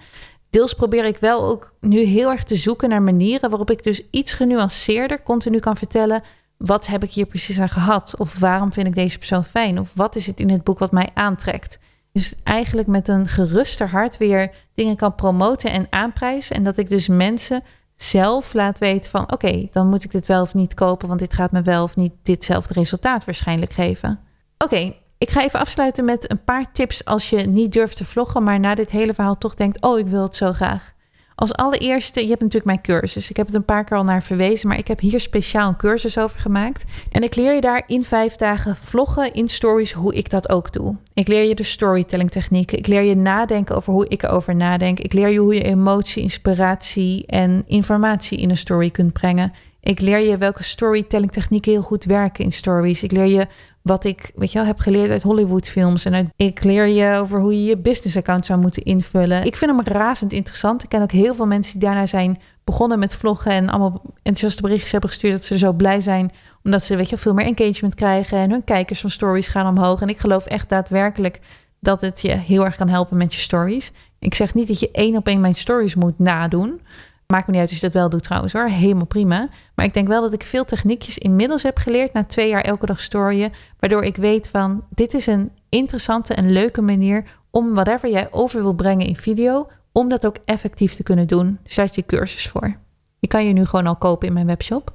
Deels 0.50 0.74
probeer 0.74 1.04
ik 1.04 1.16
wel 1.16 1.44
ook 1.44 1.72
nu 1.80 2.00
heel 2.00 2.30
erg 2.30 2.44
te 2.44 2.56
zoeken 2.56 2.88
naar 2.88 3.02
manieren 3.02 3.50
waarop 3.50 3.70
ik 3.70 3.82
dus 3.82 4.02
iets 4.10 4.32
genuanceerder 4.32 5.22
continu 5.22 5.58
kan 5.58 5.76
vertellen. 5.76 6.22
Wat 6.56 6.86
heb 6.86 7.02
ik 7.02 7.10
hier 7.10 7.26
precies 7.26 7.60
aan 7.60 7.68
gehad? 7.68 8.14
Of 8.18 8.38
waarom 8.38 8.72
vind 8.72 8.86
ik 8.86 8.94
deze 8.94 9.18
persoon 9.18 9.44
fijn? 9.44 9.80
Of 9.80 9.90
wat 9.94 10.16
is 10.16 10.26
het 10.26 10.40
in 10.40 10.50
het 10.50 10.64
boek 10.64 10.78
wat 10.78 10.92
mij 10.92 11.08
aantrekt? 11.14 11.78
Dus 12.12 12.34
eigenlijk 12.42 12.88
met 12.88 13.08
een 13.08 13.28
geruster 13.28 13.88
hart 13.88 14.16
weer 14.16 14.54
dingen 14.74 14.96
kan 14.96 15.14
promoten 15.14 15.70
en 15.70 15.86
aanprijzen. 15.90 16.56
En 16.56 16.64
dat 16.64 16.78
ik 16.78 16.88
dus 16.88 17.08
mensen 17.08 17.62
zelf 17.96 18.54
laat 18.54 18.78
weten 18.78 19.10
van 19.10 19.32
oké, 19.32 19.68
dan 19.72 19.88
moet 19.88 20.04
ik 20.04 20.10
dit 20.10 20.26
wel 20.26 20.42
of 20.42 20.54
niet 20.54 20.74
kopen, 20.74 21.08
want 21.08 21.20
dit 21.20 21.34
gaat 21.34 21.52
me 21.52 21.62
wel 21.62 21.82
of 21.82 21.96
niet 21.96 22.12
ditzelfde 22.22 22.74
resultaat 22.74 23.24
waarschijnlijk 23.24 23.72
geven. 23.72 24.20
Oké, 24.58 24.94
ik 25.18 25.30
ga 25.30 25.42
even 25.42 25.60
afsluiten 25.60 26.04
met 26.04 26.30
een 26.30 26.44
paar 26.44 26.72
tips 26.72 27.04
als 27.04 27.30
je 27.30 27.36
niet 27.36 27.72
durft 27.72 27.96
te 27.96 28.04
vloggen, 28.04 28.42
maar 28.42 28.60
na 28.60 28.74
dit 28.74 28.90
hele 28.90 29.14
verhaal 29.14 29.38
toch 29.38 29.54
denkt: 29.54 29.80
oh, 29.80 29.98
ik 29.98 30.06
wil 30.06 30.22
het 30.22 30.36
zo 30.36 30.52
graag. 30.52 30.94
Als 31.38 31.54
allereerste, 31.54 32.20
je 32.20 32.28
hebt 32.28 32.40
natuurlijk 32.40 32.64
mijn 32.64 32.80
cursus. 32.80 33.30
Ik 33.30 33.36
heb 33.36 33.46
het 33.46 33.54
een 33.54 33.64
paar 33.64 33.84
keer 33.84 33.96
al 33.96 34.04
naar 34.04 34.22
verwezen, 34.22 34.68
maar 34.68 34.78
ik 34.78 34.88
heb 34.88 35.00
hier 35.00 35.20
speciaal 35.20 35.68
een 35.68 35.76
cursus 35.76 36.18
over 36.18 36.40
gemaakt. 36.40 36.84
En 37.10 37.22
ik 37.22 37.36
leer 37.36 37.54
je 37.54 37.60
daar 37.60 37.82
in 37.86 38.02
vijf 38.02 38.36
dagen 38.36 38.76
vloggen 38.76 39.32
in 39.32 39.48
stories 39.48 39.92
hoe 39.92 40.14
ik 40.14 40.30
dat 40.30 40.48
ook 40.48 40.72
doe. 40.72 40.96
Ik 41.14 41.28
leer 41.28 41.42
je 41.42 41.54
de 41.54 41.62
storytelling 41.62 42.30
technieken. 42.30 42.78
Ik 42.78 42.86
leer 42.86 43.02
je 43.02 43.16
nadenken 43.16 43.76
over 43.76 43.92
hoe 43.92 44.08
ik 44.08 44.22
erover 44.22 44.54
nadenk. 44.54 44.98
Ik 44.98 45.12
leer 45.12 45.28
je 45.28 45.38
hoe 45.38 45.54
je 45.54 45.62
emotie, 45.62 46.22
inspiratie 46.22 47.26
en 47.26 47.64
informatie 47.66 48.38
in 48.38 48.50
een 48.50 48.56
story 48.56 48.90
kunt 48.90 49.12
brengen. 49.12 49.52
Ik 49.80 50.00
leer 50.00 50.20
je 50.20 50.36
welke 50.36 50.62
storytelling 50.62 51.32
technieken 51.32 51.72
heel 51.72 51.82
goed 51.82 52.04
werken 52.04 52.44
in 52.44 52.52
stories. 52.52 53.02
Ik 53.02 53.12
leer 53.12 53.26
je 53.26 53.46
wat 53.86 54.04
ik, 54.04 54.30
weet 54.34 54.52
je 54.52 54.58
wel, 54.58 54.66
heb 54.66 54.78
geleerd 54.78 55.10
uit 55.10 55.22
Hollywoodfilms. 55.22 56.04
En 56.04 56.14
uit, 56.14 56.28
ik 56.36 56.64
leer 56.64 56.86
je 56.86 57.16
over 57.16 57.40
hoe 57.40 57.52
je 57.52 57.64
je 57.64 57.76
business 57.76 58.16
account 58.16 58.46
zou 58.46 58.60
moeten 58.60 58.82
invullen. 58.82 59.44
Ik 59.44 59.56
vind 59.56 59.70
hem 59.70 59.80
razend 59.80 60.32
interessant. 60.32 60.82
Ik 60.82 60.88
ken 60.88 61.02
ook 61.02 61.10
heel 61.10 61.34
veel 61.34 61.46
mensen 61.46 61.72
die 61.78 61.88
daarna 61.88 62.06
zijn 62.06 62.38
begonnen 62.64 62.98
met 62.98 63.14
vloggen 63.14 63.52
en 63.52 63.68
allemaal 63.68 64.02
enthousiaste 64.16 64.62
berichtjes 64.62 64.92
hebben 64.92 65.10
gestuurd 65.10 65.32
dat 65.32 65.44
ze 65.44 65.58
zo 65.58 65.72
blij 65.72 66.00
zijn 66.00 66.32
omdat 66.62 66.84
ze, 66.84 66.96
weet 66.96 67.08
je, 67.08 67.16
veel 67.16 67.34
meer 67.34 67.56
engagement 67.56 67.94
krijgen 67.94 68.38
en 68.38 68.50
hun 68.50 68.64
kijkers 68.64 69.00
van 69.00 69.10
stories 69.10 69.48
gaan 69.48 69.66
omhoog. 69.66 70.00
En 70.00 70.08
ik 70.08 70.18
geloof 70.18 70.46
echt 70.46 70.68
daadwerkelijk 70.68 71.40
dat 71.80 72.00
het 72.00 72.22
je 72.22 72.36
heel 72.36 72.64
erg 72.64 72.76
kan 72.76 72.88
helpen 72.88 73.16
met 73.16 73.34
je 73.34 73.40
stories. 73.40 73.92
Ik 74.18 74.34
zeg 74.34 74.54
niet 74.54 74.68
dat 74.68 74.80
je 74.80 74.90
één 74.90 75.16
op 75.16 75.26
één 75.26 75.40
mijn 75.40 75.54
stories 75.54 75.94
moet 75.94 76.18
nadoen. 76.18 76.80
Maakt 77.26 77.46
me 77.46 77.52
niet 77.52 77.60
uit 77.60 77.70
als 77.70 77.78
je 77.78 77.84
dat 77.84 77.94
wel 77.94 78.08
doet 78.08 78.22
trouwens 78.22 78.52
hoor. 78.52 78.68
Helemaal 78.68 79.06
prima. 79.06 79.48
Maar 79.74 79.86
ik 79.86 79.94
denk 79.94 80.08
wel 80.08 80.20
dat 80.20 80.32
ik 80.32 80.42
veel 80.42 80.64
techniekjes 80.64 81.18
inmiddels 81.18 81.62
heb 81.62 81.78
geleerd 81.78 82.12
na 82.12 82.24
twee 82.24 82.48
jaar 82.48 82.60
elke 82.62 82.86
dag 82.86 83.00
storyen. 83.00 83.52
Waardoor 83.78 84.04
ik 84.04 84.16
weet 84.16 84.48
van 84.48 84.84
dit 84.90 85.14
is 85.14 85.26
een 85.26 85.50
interessante 85.68 86.34
en 86.34 86.52
leuke 86.52 86.82
manier 86.82 87.24
om 87.50 87.74
whatever 87.74 88.10
jij 88.10 88.28
over 88.32 88.62
wil 88.62 88.72
brengen 88.72 89.06
in 89.06 89.16
video. 89.16 89.68
Om 89.92 90.08
dat 90.08 90.26
ook 90.26 90.36
effectief 90.44 90.94
te 90.94 91.02
kunnen 91.02 91.26
doen. 91.26 91.58
Dus 91.62 91.74
daar 91.74 91.88
je 91.92 92.06
cursus 92.06 92.48
voor. 92.48 92.76
Die 93.20 93.30
kan 93.30 93.46
je 93.46 93.52
nu 93.52 93.64
gewoon 93.64 93.86
al 93.86 93.96
kopen 93.96 94.26
in 94.26 94.32
mijn 94.32 94.46
webshop. 94.46 94.92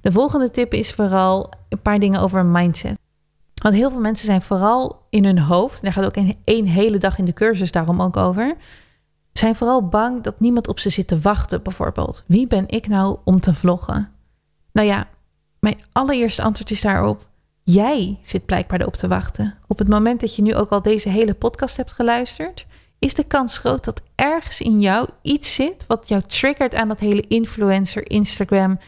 De 0.00 0.12
volgende 0.12 0.50
tip 0.50 0.72
is 0.72 0.92
vooral 0.92 1.50
een 1.68 1.82
paar 1.82 1.98
dingen 1.98 2.20
over 2.20 2.44
mindset. 2.44 2.98
Want 3.62 3.74
heel 3.74 3.90
veel 3.90 4.00
mensen 4.00 4.26
zijn 4.26 4.42
vooral 4.42 5.06
in 5.10 5.24
hun 5.24 5.38
hoofd. 5.38 5.82
Daar 5.82 5.92
gaat 5.92 6.04
ook 6.04 6.34
één 6.44 6.66
hele 6.66 6.98
dag 6.98 7.18
in 7.18 7.24
de 7.24 7.32
cursus 7.32 7.72
daarom 7.72 8.02
ook 8.02 8.16
over 8.16 8.56
zijn 9.38 9.54
vooral 9.54 9.88
bang 9.88 10.22
dat 10.22 10.40
niemand 10.40 10.68
op 10.68 10.78
ze 10.78 10.90
zit 10.90 11.08
te 11.08 11.20
wachten, 11.20 11.62
bijvoorbeeld. 11.62 12.22
Wie 12.26 12.46
ben 12.46 12.68
ik 12.68 12.88
nou 12.88 13.18
om 13.24 13.40
te 13.40 13.54
vloggen? 13.54 14.10
Nou 14.72 14.86
ja, 14.86 15.08
mijn 15.60 15.80
allereerste 15.92 16.42
antwoord 16.42 16.70
is 16.70 16.80
daarop: 16.80 17.26
jij 17.62 18.18
zit 18.22 18.44
blijkbaar 18.44 18.80
erop 18.80 18.96
te 18.96 19.08
wachten. 19.08 19.54
Op 19.66 19.78
het 19.78 19.88
moment 19.88 20.20
dat 20.20 20.36
je 20.36 20.42
nu 20.42 20.54
ook 20.54 20.70
al 20.70 20.82
deze 20.82 21.08
hele 21.08 21.34
podcast 21.34 21.76
hebt 21.76 21.92
geluisterd, 21.92 22.66
is 22.98 23.14
de 23.14 23.24
kans 23.24 23.58
groot 23.58 23.84
dat 23.84 24.02
ergens 24.14 24.60
in 24.60 24.80
jou 24.80 25.08
iets 25.22 25.54
zit 25.54 25.84
wat 25.86 26.08
jou 26.08 26.22
triggert 26.26 26.74
aan 26.74 26.88
dat 26.88 27.00
hele 27.00 27.24
influencer, 27.28 28.10
Instagram, 28.10 28.78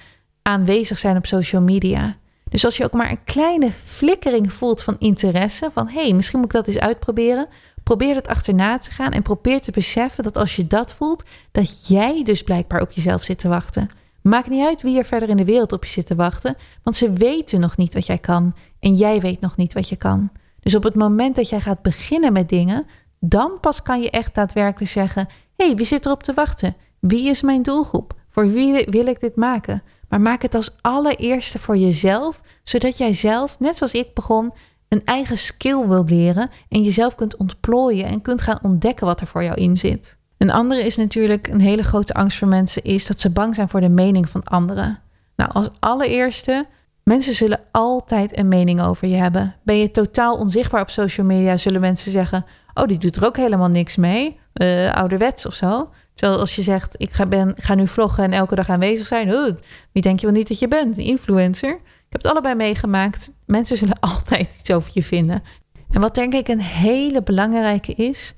aanwezig 0.42 0.98
zijn 0.98 1.16
op 1.16 1.26
social 1.26 1.62
media. 1.62 2.16
Dus 2.50 2.64
als 2.64 2.76
je 2.76 2.84
ook 2.84 2.92
maar 2.92 3.10
een 3.10 3.24
kleine 3.24 3.70
flikkering 3.72 4.52
voelt 4.52 4.82
van 4.82 4.96
interesse, 4.98 5.70
van 5.72 5.88
hé, 5.88 6.02
hey, 6.02 6.12
misschien 6.12 6.38
moet 6.38 6.48
ik 6.48 6.54
dat 6.54 6.66
eens 6.66 6.78
uitproberen, 6.78 7.48
Probeer 7.86 8.14
het 8.14 8.28
achterna 8.28 8.78
te 8.78 8.90
gaan 8.90 9.12
en 9.12 9.22
probeer 9.22 9.60
te 9.60 9.70
beseffen 9.70 10.24
dat 10.24 10.36
als 10.36 10.56
je 10.56 10.66
dat 10.66 10.92
voelt, 10.92 11.24
dat 11.52 11.88
jij 11.88 12.24
dus 12.24 12.42
blijkbaar 12.42 12.80
op 12.80 12.92
jezelf 12.92 13.22
zit 13.22 13.38
te 13.38 13.48
wachten. 13.48 13.88
Maakt 14.22 14.48
niet 14.48 14.66
uit 14.66 14.82
wie 14.82 14.98
er 14.98 15.04
verder 15.04 15.28
in 15.28 15.36
de 15.36 15.44
wereld 15.44 15.72
op 15.72 15.84
je 15.84 15.90
zit 15.90 16.06
te 16.06 16.14
wachten, 16.14 16.56
want 16.82 16.96
ze 16.96 17.12
weten 17.12 17.60
nog 17.60 17.76
niet 17.76 17.94
wat 17.94 18.06
jij 18.06 18.18
kan 18.18 18.54
en 18.80 18.94
jij 18.94 19.20
weet 19.20 19.40
nog 19.40 19.56
niet 19.56 19.72
wat 19.72 19.88
je 19.88 19.96
kan. 19.96 20.30
Dus 20.60 20.74
op 20.74 20.82
het 20.82 20.94
moment 20.94 21.36
dat 21.36 21.48
jij 21.48 21.60
gaat 21.60 21.82
beginnen 21.82 22.32
met 22.32 22.48
dingen, 22.48 22.86
dan 23.20 23.60
pas 23.60 23.82
kan 23.82 24.02
je 24.02 24.10
echt 24.10 24.34
daadwerkelijk 24.34 24.90
zeggen: 24.90 25.28
hé, 25.56 25.66
hey, 25.66 25.76
wie 25.76 25.86
zit 25.86 26.06
erop 26.06 26.22
te 26.22 26.34
wachten? 26.34 26.76
Wie 27.00 27.28
is 27.28 27.42
mijn 27.42 27.62
doelgroep? 27.62 28.14
Voor 28.30 28.52
wie 28.52 28.86
wil 28.90 29.06
ik 29.06 29.20
dit 29.20 29.36
maken? 29.36 29.82
Maar 30.08 30.20
maak 30.20 30.42
het 30.42 30.54
als 30.54 30.76
allereerste 30.80 31.58
voor 31.58 31.76
jezelf, 31.76 32.40
zodat 32.62 32.98
jij 32.98 33.12
zelf, 33.12 33.58
net 33.58 33.76
zoals 33.76 33.92
ik 33.92 34.14
begon, 34.14 34.52
een 34.88 35.04
eigen 35.04 35.38
skill 35.38 35.86
wilt 35.86 36.10
leren 36.10 36.50
en 36.68 36.82
jezelf 36.82 37.14
kunt 37.14 37.36
ontplooien 37.36 38.06
en 38.06 38.22
kunt 38.22 38.40
gaan 38.40 38.58
ontdekken 38.62 39.06
wat 39.06 39.20
er 39.20 39.26
voor 39.26 39.42
jou 39.42 39.56
in 39.56 39.76
zit. 39.76 40.18
Een 40.36 40.50
andere 40.50 40.84
is 40.84 40.96
natuurlijk 40.96 41.48
een 41.48 41.60
hele 41.60 41.82
grote 41.82 42.14
angst 42.14 42.38
voor 42.38 42.48
mensen 42.48 42.84
is 42.84 43.06
dat 43.06 43.20
ze 43.20 43.30
bang 43.30 43.54
zijn 43.54 43.68
voor 43.68 43.80
de 43.80 43.88
mening 43.88 44.28
van 44.28 44.42
anderen. 44.42 44.98
Nou, 45.36 45.50
als 45.52 45.68
allereerste, 45.80 46.66
mensen 47.02 47.34
zullen 47.34 47.60
altijd 47.70 48.38
een 48.38 48.48
mening 48.48 48.82
over 48.82 49.08
je 49.08 49.16
hebben. 49.16 49.54
Ben 49.62 49.76
je 49.76 49.90
totaal 49.90 50.36
onzichtbaar 50.36 50.80
op 50.80 50.90
social 50.90 51.26
media, 51.26 51.56
zullen 51.56 51.80
mensen 51.80 52.12
zeggen: 52.12 52.44
Oh, 52.74 52.86
die 52.86 52.98
doet 52.98 53.16
er 53.16 53.24
ook 53.24 53.36
helemaal 53.36 53.68
niks 53.68 53.96
mee. 53.96 54.38
Uh, 54.54 54.92
ouderwets 54.92 55.46
of 55.46 55.54
zo. 55.54 55.88
Terwijl 56.14 56.40
als 56.40 56.56
je 56.56 56.62
zegt: 56.62 56.94
Ik 56.96 57.12
ga, 57.12 57.26
ben, 57.26 57.54
ga 57.56 57.74
nu 57.74 57.88
vloggen 57.88 58.24
en 58.24 58.32
elke 58.32 58.54
dag 58.54 58.68
aanwezig 58.68 59.06
zijn. 59.06 59.58
Wie 59.92 60.02
denk 60.02 60.20
je 60.20 60.26
wel 60.26 60.34
niet 60.34 60.48
dat 60.48 60.58
je 60.58 60.68
bent? 60.68 60.98
Een 60.98 61.04
influencer 61.04 61.80
heb 62.08 62.22
het 62.22 62.26
allebei 62.26 62.54
meegemaakt. 62.54 63.32
Mensen 63.46 63.76
zullen 63.76 63.98
altijd 64.14 64.56
iets 64.58 64.70
over 64.70 64.90
je 64.94 65.02
vinden. 65.02 65.42
En 65.90 66.00
wat 66.00 66.14
denk 66.14 66.34
ik 66.34 66.48
een 66.48 66.60
hele 66.60 67.22
belangrijke 67.22 67.94
is, 67.94 68.34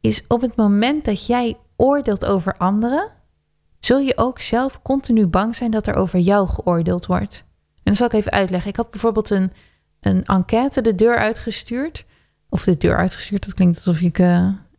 is 0.00 0.24
op 0.28 0.40
het 0.40 0.56
moment 0.56 1.04
dat 1.04 1.26
jij 1.26 1.56
oordeelt 1.76 2.24
over 2.24 2.56
anderen, 2.56 3.10
zul 3.78 3.98
je 3.98 4.16
ook 4.16 4.40
zelf 4.40 4.82
continu 4.82 5.26
bang 5.26 5.56
zijn 5.56 5.70
dat 5.70 5.86
er 5.86 5.94
over 5.94 6.18
jou 6.18 6.48
geoordeeld 6.48 7.06
wordt. 7.06 7.44
En 7.74 7.82
dat 7.82 7.96
zal 7.96 8.06
ik 8.06 8.12
even 8.12 8.32
uitleggen. 8.32 8.70
Ik 8.70 8.76
had 8.76 8.90
bijvoorbeeld 8.90 9.30
een, 9.30 9.52
een 10.00 10.24
enquête 10.24 10.82
de 10.82 10.94
deur 10.94 11.16
uitgestuurd. 11.16 12.04
Of 12.48 12.64
de 12.64 12.76
deur 12.76 12.96
uitgestuurd, 12.96 13.44
dat 13.44 13.54
klinkt 13.54 13.76
alsof 13.76 14.00
ik 14.00 14.18
uh, 14.18 14.26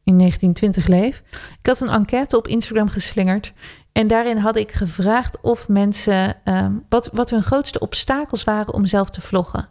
in 0.03 0.17
1920 0.17 0.87
leef. 0.87 1.23
Ik 1.59 1.65
had 1.65 1.81
een 1.81 1.89
enquête 1.89 2.37
op 2.37 2.47
Instagram 2.47 2.89
geslingerd. 2.89 3.53
En 3.91 4.07
daarin 4.07 4.37
had 4.37 4.55
ik 4.55 4.71
gevraagd 4.71 5.41
of 5.41 5.67
mensen 5.67 6.35
ehm, 6.43 6.71
wat, 6.89 7.09
wat 7.13 7.29
hun 7.29 7.43
grootste 7.43 7.79
obstakels 7.79 8.43
waren 8.43 8.73
om 8.73 8.85
zelf 8.85 9.09
te 9.09 9.21
vloggen. 9.21 9.67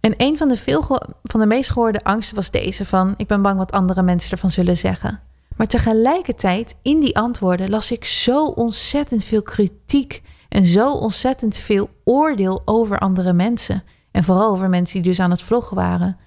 En 0.00 0.14
een 0.16 0.38
van 0.38 0.48
de, 0.48 0.56
veel, 0.56 0.82
van 1.22 1.40
de 1.40 1.46
meest 1.46 1.70
gehoorde 1.70 2.04
angsten 2.04 2.36
was 2.36 2.50
deze: 2.50 2.84
van 2.84 3.14
ik 3.16 3.26
ben 3.26 3.42
bang 3.42 3.58
wat 3.58 3.72
andere 3.72 4.02
mensen 4.02 4.30
ervan 4.30 4.50
zullen 4.50 4.76
zeggen. 4.76 5.20
Maar 5.56 5.66
tegelijkertijd, 5.66 6.76
in 6.82 7.00
die 7.00 7.16
antwoorden, 7.16 7.70
las 7.70 7.90
ik 7.90 8.04
zo 8.04 8.46
ontzettend 8.46 9.24
veel 9.24 9.42
kritiek 9.42 10.22
en 10.48 10.64
zo 10.64 10.92
ontzettend 10.92 11.56
veel 11.56 11.90
oordeel 12.04 12.62
over 12.64 12.98
andere 12.98 13.32
mensen. 13.32 13.82
En 14.10 14.24
vooral 14.24 14.50
over 14.50 14.68
mensen 14.68 15.02
die 15.02 15.10
dus 15.10 15.20
aan 15.20 15.30
het 15.30 15.42
vloggen 15.42 15.76
waren. 15.76 16.18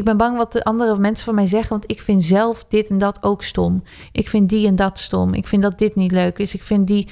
Ik 0.00 0.06
ben 0.06 0.16
bang 0.16 0.36
wat 0.36 0.52
de 0.52 0.64
andere 0.64 0.98
mensen 0.98 1.24
van 1.24 1.34
mij 1.34 1.46
zeggen, 1.46 1.70
want 1.70 1.84
ik 1.86 2.00
vind 2.02 2.22
zelf 2.22 2.64
dit 2.68 2.88
en 2.88 2.98
dat 2.98 3.22
ook 3.22 3.42
stom. 3.42 3.82
Ik 4.12 4.28
vind 4.28 4.48
die 4.48 4.66
en 4.66 4.76
dat 4.76 4.98
stom. 4.98 5.34
Ik 5.34 5.46
vind 5.46 5.62
dat 5.62 5.78
dit 5.78 5.94
niet 5.94 6.12
leuk 6.12 6.38
is. 6.38 6.54
Ik 6.54 6.62
vind 6.62 6.86
die. 6.86 7.08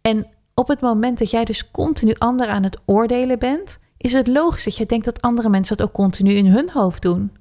En 0.00 0.26
op 0.54 0.68
het 0.68 0.80
moment 0.80 1.18
dat 1.18 1.30
jij 1.30 1.44
dus 1.44 1.70
continu 1.70 2.14
anderen 2.18 2.54
aan 2.54 2.62
het 2.62 2.78
oordelen 2.84 3.38
bent, 3.38 3.78
is 3.96 4.12
het 4.12 4.26
logisch 4.26 4.64
dat 4.64 4.76
je 4.76 4.86
denkt 4.86 5.04
dat 5.04 5.20
andere 5.20 5.48
mensen 5.48 5.76
dat 5.76 5.86
ook 5.86 5.92
continu 5.92 6.32
in 6.32 6.46
hun 6.46 6.70
hoofd 6.70 7.02
doen. 7.02 7.32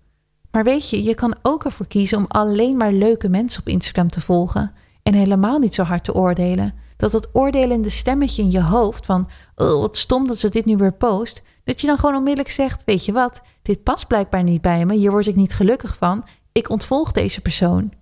Maar 0.51 0.63
weet 0.63 0.89
je, 0.89 1.03
je 1.03 1.15
kan 1.15 1.35
ook 1.41 1.65
ervoor 1.65 1.87
kiezen 1.87 2.17
om 2.17 2.25
alleen 2.27 2.77
maar 2.77 2.91
leuke 2.91 3.29
mensen 3.29 3.59
op 3.59 3.67
Instagram 3.67 4.09
te 4.09 4.21
volgen 4.21 4.71
en 5.03 5.13
helemaal 5.13 5.59
niet 5.59 5.73
zo 5.73 5.83
hard 5.83 6.03
te 6.03 6.13
oordelen. 6.13 6.73
Dat 6.97 7.11
dat 7.11 7.29
oordelende 7.33 7.89
stemmetje 7.89 8.41
in 8.41 8.51
je 8.51 8.63
hoofd 8.63 9.05
van, 9.05 9.29
oh, 9.55 9.79
wat 9.79 9.97
stom 9.97 10.27
dat 10.27 10.37
ze 10.37 10.49
dit 10.49 10.65
nu 10.65 10.77
weer 10.77 10.93
post, 10.93 11.41
dat 11.67 11.81
je 11.81 11.87
dan 11.87 11.97
gewoon 11.97 12.15
onmiddellijk 12.15 12.53
zegt: 12.53 12.83
Weet 12.83 13.05
je 13.05 13.11
wat, 13.11 13.41
dit 13.61 13.83
past 13.83 14.07
blijkbaar 14.07 14.43
niet 14.43 14.61
bij 14.61 14.85
me, 14.85 14.95
hier 14.95 15.11
word 15.11 15.27
ik 15.27 15.35
niet 15.35 15.53
gelukkig 15.53 15.97
van, 15.97 16.25
ik 16.51 16.69
ontvolg 16.69 17.11
deze 17.11 17.41
persoon. 17.41 17.93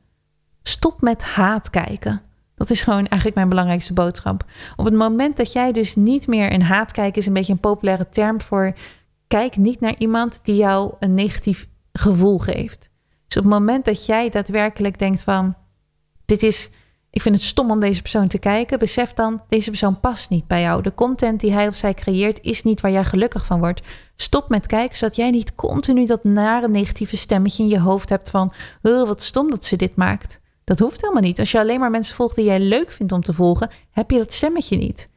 Stop 0.64 1.02
met 1.02 1.24
haat 1.24 1.70
kijken. 1.70 2.22
Dat 2.56 2.70
is 2.70 2.84
gewoon 2.84 3.06
eigenlijk 3.06 3.36
mijn 3.36 3.50
belangrijkste 3.50 3.94
boodschap. 3.94 4.46
Op 4.76 4.86
het 4.86 4.94
moment 4.94 5.38
dat 5.38 5.52
jij 5.52 5.72
dus 5.72 5.96
niet 5.96 6.28
meer 6.28 6.54
een 6.54 6.62
haat 6.62 6.92
kijken 6.92 7.22
is 7.22 7.28
een 7.28 7.34
beetje 7.34 7.54
een 7.54 7.60
populaire 7.60 8.10
term 8.10 8.42
voor 8.42 8.74
kijk 9.28 9.58
niet 9.58 9.80
naar 9.80 9.96
iemand 9.98 10.40
die 10.44 10.56
jou 10.56 10.94
een 11.00 11.14
negatief 11.14 11.68
gevoel 11.94 12.38
geeft. 12.38 12.90
Dus 13.28 13.38
op 13.38 13.44
het 13.44 13.54
moment 13.54 13.86
dat 13.86 14.06
jij 14.06 14.30
daadwerkelijk 14.30 15.00
denkt 15.00 15.22
van 15.22 15.56
dit 16.26 16.44
is 16.44 16.70
ik 17.16 17.22
vind 17.22 17.36
het 17.36 17.44
stom 17.44 17.72
om 17.72 17.80
deze 17.80 18.02
persoon 18.02 18.28
te 18.28 18.38
kijken. 18.38 18.80
Besef 18.80 19.14
dan, 19.14 19.42
deze 19.50 19.70
persoon 19.70 20.00
past 20.00 20.30
niet 20.30 20.48
bij 20.48 20.62
jou. 20.62 20.82
De 20.82 20.94
content 20.94 21.40
die 21.40 21.52
hij 21.52 21.68
of 21.68 21.76
zij 21.76 21.94
creëert 21.94 22.40
is 22.42 22.64
niet 22.64 22.82
waar 22.82 22.92
jij 22.92 23.04
gelukkig 23.04 23.46
van 23.46 23.60
wordt. 23.60 23.82
Stop 24.16 24.50
met 24.50 24.68
kijken, 24.68 24.98
zodat 24.98 25.16
jij 25.16 25.32
niet 25.32 25.56
continu 25.56 26.06
dat 26.06 26.24
nare 26.24 26.68
negatieve 26.68 27.18
stemmetje 27.18 27.64
in 27.64 27.70
je 27.70 27.80
hoofd 27.80 28.10
hebt 28.10 28.30
van... 28.30 28.54
Wat 28.82 29.24
stom 29.24 29.50
dat 29.50 29.66
ze 29.66 29.76
dit 29.76 29.96
maakt. 29.96 30.40
Dat 30.64 30.80
hoeft 30.80 31.02
helemaal 31.02 31.22
niet. 31.22 31.40
Als 31.40 31.52
je 31.52 31.60
alleen 31.60 31.80
maar 31.80 31.92
mensen 31.92 32.16
volgt 32.16 32.36
die 32.36 32.46
jij 32.46 32.60
leuk 32.60 32.92
vindt 32.92 33.12
om 33.12 33.22
te 33.22 33.34
volgen, 33.34 33.70
heb 33.92 34.12
je 34.12 34.18
dat 34.18 34.34
stemmetje 34.34 34.78
niet. 34.78 35.10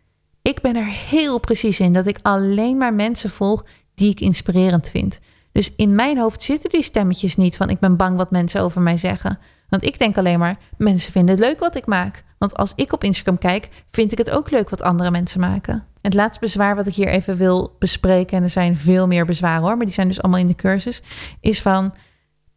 Ik 0.42 0.61
ben 0.61 0.76
er 0.76 0.86
heel 0.86 1.40
precies 1.40 1.80
in 1.80 1.92
dat 1.92 2.07
ik 2.07 2.18
alleen 2.22 2.76
maar 2.76 2.94
mensen 2.94 3.30
volg 3.30 3.64
die 3.94 4.11
ik 4.11 4.20
inspirerend 4.20 4.88
vind. 4.88 5.20
Dus 5.53 5.74
in 5.76 5.94
mijn 5.94 6.18
hoofd 6.18 6.42
zitten 6.42 6.70
die 6.70 6.82
stemmetjes 6.82 7.36
niet 7.36 7.57
van 7.57 7.70
ik 7.70 7.78
ben 7.78 7.96
bang 7.96 8.16
wat 8.16 8.30
mensen 8.30 8.61
over 8.61 8.80
mij 8.80 8.96
zeggen. 8.96 9.38
Want 9.68 9.84
ik 9.84 9.98
denk 9.98 10.18
alleen 10.18 10.38
maar, 10.38 10.58
mensen 10.76 11.12
vinden 11.12 11.34
het 11.34 11.44
leuk 11.44 11.58
wat 11.58 11.76
ik 11.76 11.86
maak. 11.86 12.24
Want 12.38 12.56
als 12.56 12.72
ik 12.74 12.92
op 12.92 13.04
Instagram 13.04 13.38
kijk, 13.38 13.68
vind 13.90 14.12
ik 14.12 14.18
het 14.18 14.30
ook 14.30 14.50
leuk 14.50 14.70
wat 14.70 14.82
andere 14.82 15.10
mensen 15.10 15.40
maken. 15.40 15.84
Het 16.02 16.14
laatste 16.14 16.40
bezwaar 16.40 16.76
wat 16.76 16.86
ik 16.86 16.94
hier 16.94 17.08
even 17.08 17.36
wil 17.36 17.76
bespreken, 17.78 18.36
en 18.36 18.42
er 18.42 18.50
zijn 18.50 18.76
veel 18.76 19.06
meer 19.06 19.26
bezwaren 19.26 19.62
hoor, 19.62 19.76
maar 19.76 19.86
die 19.86 19.94
zijn 19.94 20.08
dus 20.08 20.22
allemaal 20.22 20.40
in 20.40 20.46
de 20.46 20.54
cursus, 20.54 21.02
is 21.40 21.62
van, 21.62 21.94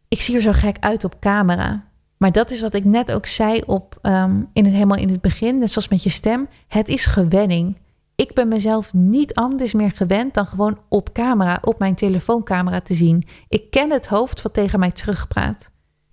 ik 0.08 0.20
zie 0.20 0.34
er 0.34 0.40
zo 0.40 0.52
gek 0.52 0.76
uit 0.80 1.04
op 1.04 1.20
camera. 1.20 1.84
Maar 2.16 2.32
dat 2.32 2.50
is 2.50 2.60
wat 2.60 2.74
ik 2.74 2.84
net 2.84 3.12
ook 3.12 3.26
zei 3.26 3.60
op, 3.66 3.98
um, 4.02 4.48
in 4.52 4.64
het, 4.64 4.74
helemaal 4.74 4.98
in 4.98 5.08
het 5.08 5.20
begin, 5.20 5.58
net 5.58 5.70
zoals 5.70 5.88
met 5.88 6.02
je 6.02 6.10
stem. 6.10 6.48
Het 6.68 6.88
is 6.88 7.06
gewenning. 7.06 7.78
Ik 8.14 8.34
ben 8.34 8.48
mezelf 8.48 8.92
niet 8.92 9.34
anders 9.34 9.72
meer 9.72 9.90
gewend 9.90 10.34
dan 10.34 10.46
gewoon 10.46 10.78
op 10.88 11.12
camera, 11.12 11.58
op 11.60 11.78
mijn 11.78 11.94
telefooncamera 11.94 12.80
te 12.80 12.94
zien. 12.94 13.24
Ik 13.48 13.70
ken 13.70 13.90
het 13.90 14.06
hoofd 14.06 14.42
wat 14.42 14.54
tegen 14.54 14.78
mij 14.78 14.90
terugpraat. 14.90 15.70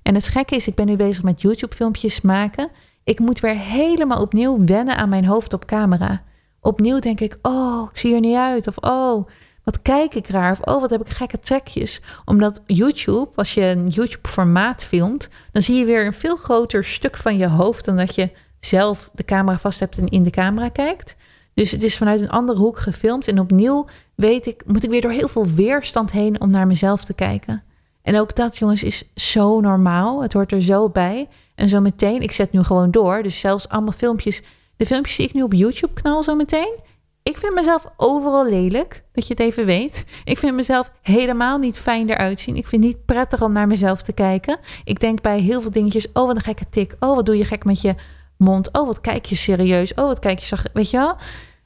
En 0.10 0.16
het 0.16 0.28
gekke 0.28 0.56
is, 0.56 0.68
ik 0.68 0.76
ben 0.76 0.86
nu 0.86 0.96
bezig 0.96 1.24
met 1.24 1.42
YouTube-filmpjes 1.42 2.22
maken. 2.22 2.70
Ik 3.04 3.20
moet 3.20 3.40
weer 3.40 3.58
helemaal 3.58 4.22
opnieuw 4.22 4.66
wennen 4.66 4.98
aan 4.98 5.10
mijn 5.10 5.26
hoofd 5.26 5.54
op 5.54 5.66
camera. 5.66 6.24
Opnieuw 6.62 7.00
denk 7.00 7.20
ik, 7.20 7.38
oh, 7.42 7.90
ik 7.92 7.98
zie 7.98 8.14
er 8.14 8.20
niet 8.20 8.36
uit. 8.36 8.68
Of 8.68 8.78
oh, 8.78 9.28
wat 9.64 9.82
kijk 9.82 10.16
ik 10.16 10.28
raar. 10.28 10.52
Of 10.52 10.60
oh, 10.62 10.82
wat 10.82 10.90
heb 10.90 11.02
ik 11.02 11.10
gekke 11.10 11.40
trekjes. 11.40 12.02
Omdat 12.26 12.62
YouTube, 12.66 13.30
als 13.36 13.54
je 13.54 13.62
een 13.62 13.88
YouTube-formaat 13.88 14.84
filmt, 14.84 15.30
dan 15.52 15.62
zie 15.62 15.76
je 15.76 15.86
weer 15.86 16.06
een 16.06 16.14
veel 16.14 16.36
groter 16.36 16.84
stuk 16.84 17.18
van 17.18 17.38
je 17.38 17.48
hoofd 17.48 17.86
dan 17.86 17.98
dat 17.98 18.16
je 18.16 18.32
zelf 18.60 19.10
de 19.14 19.24
camera 19.24 19.58
vast 19.58 19.80
hebt 19.80 19.98
en 19.98 20.08
in 20.08 20.24
de 20.24 20.30
camera 20.30 20.70
kijkt. 20.70 21.16
Dus 21.54 21.72
het 21.72 21.84
is 21.84 21.98
vanuit 21.98 22.22
een 22.22 22.30
andere 22.30 22.60
hoek 22.60 22.80
gefilmd. 22.80 23.28
En 23.28 23.40
opnieuw 23.40 23.88
weet 24.16 24.46
ik, 24.46 24.64
moet 24.66 24.84
ik 24.84 24.90
weer 24.90 25.02
door 25.02 25.12
heel 25.12 25.28
veel 25.28 25.48
weerstand 25.48 26.12
heen 26.12 26.42
om 26.42 26.50
naar 26.50 26.68
mezelf 26.68 27.06
te 27.06 27.14
kijken. 27.14 27.64
En 28.02 28.20
ook 28.20 28.36
dat, 28.36 28.58
jongens, 28.58 28.84
is 28.84 29.12
zo 29.16 29.60
normaal. 29.60 30.22
Het 30.22 30.34
hoort 30.34 30.52
er 30.52 30.64
zo 30.64 30.90
bij. 30.90 31.28
En 31.56 31.70
zo 31.70 31.80
meteen, 31.80 32.22
ik 32.22 32.32
zet 32.32 32.52
nu 32.52 32.64
gewoon 32.64 32.92
door. 32.92 33.24
Dus 33.24 33.40
zelfs 33.40 33.70
allemaal 33.70 33.92
filmpjes. 33.92 34.44
De 34.78 34.86
filmpjes 34.86 35.18
die 35.18 35.28
ik 35.28 35.34
nu 35.34 35.42
op 35.42 35.54
YouTube 35.54 35.94
knal 35.94 36.24
zo 36.24 36.36
meteen. 36.36 36.80
Ik 37.24 37.38
vind 37.38 37.54
mezelf 37.54 37.86
overal 37.98 38.46
lelijk, 38.46 39.04
dat 39.12 39.28
je 39.28 39.34
het 39.34 39.42
even 39.42 39.66
weet. 39.66 40.06
Ik 40.24 40.38
vind 40.38 40.56
mezelf 40.56 40.92
helemaal 41.02 41.58
niet 41.58 41.78
fijn 41.78 42.10
eruit 42.10 42.40
zien. 42.40 42.56
Ik 42.56 42.68
vind 42.68 42.84
het 42.84 42.94
niet 42.94 43.06
prettig 43.06 43.42
om 43.42 43.52
naar 43.52 43.68
mezelf 43.68 44.02
te 44.02 44.14
kijken. 44.14 44.60
Ik 44.84 45.00
denk 45.00 45.22
bij 45.22 45.40
heel 45.40 45.62
veel 45.62 45.72
dingetjes, 45.72 46.08
oh 46.14 46.26
wat 46.26 46.36
een 46.36 46.42
gekke 46.42 46.70
tik. 46.70 46.96
Oh 47.00 47.16
wat 47.16 47.26
doe 47.26 47.38
je 47.38 47.46
gek 47.46 47.66
met 47.66 47.82
je 47.82 47.96
mond. 48.38 48.74
Oh 48.74 48.86
wat 48.86 49.02
kijk 49.02 49.26
je 49.26 49.36
serieus. 49.36 49.94
Oh 49.94 50.06
wat 50.06 50.20
kijk 50.20 50.40
je 50.40 50.46
zag. 50.46 50.64
Weet 50.74 50.90
je 50.90 50.98
wel? 50.98 51.16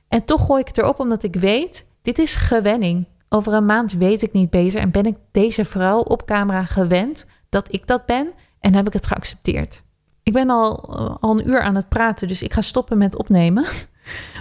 En 0.08 0.26
toch 0.26 0.46
gooi 0.46 0.62
ik 0.62 0.68
het 0.68 0.78
erop 0.78 1.00
omdat 1.00 1.24
ik 1.24 1.36
weet, 1.36 1.86
dit 2.02 2.20
is 2.20 2.36
gewenning. 2.36 3.06
Over 3.36 3.54
een 3.54 3.66
maand 3.66 3.94
weet 3.94 4.22
ik 4.22 4.34
niet 4.34 4.50
beter 4.50 4.80
en 4.80 4.92
ben 4.92 5.06
ik 5.06 5.16
deze 5.32 5.66
vrouw 5.66 6.00
op 6.00 6.26
camera 6.26 6.66
gewend 6.66 7.26
dat 7.50 7.74
ik 7.74 7.88
dat 7.88 8.06
ben 8.06 8.28
en 8.60 8.76
heb 8.76 8.88
ik 8.88 8.94
het 8.94 9.06
geaccepteerd. 9.06 9.84
Ik 10.24 10.34
ben 10.34 10.50
al, 10.50 10.96
eh, 10.98 11.16
al 11.20 11.40
een 11.40 11.50
uur 11.50 11.62
aan 11.62 11.76
het 11.76 11.90
praten, 11.90 12.28
dus 12.28 12.42
ik 12.42 12.54
ga 12.54 12.62
stoppen 12.62 12.98
met 12.98 13.16
opnemen. 13.16 13.66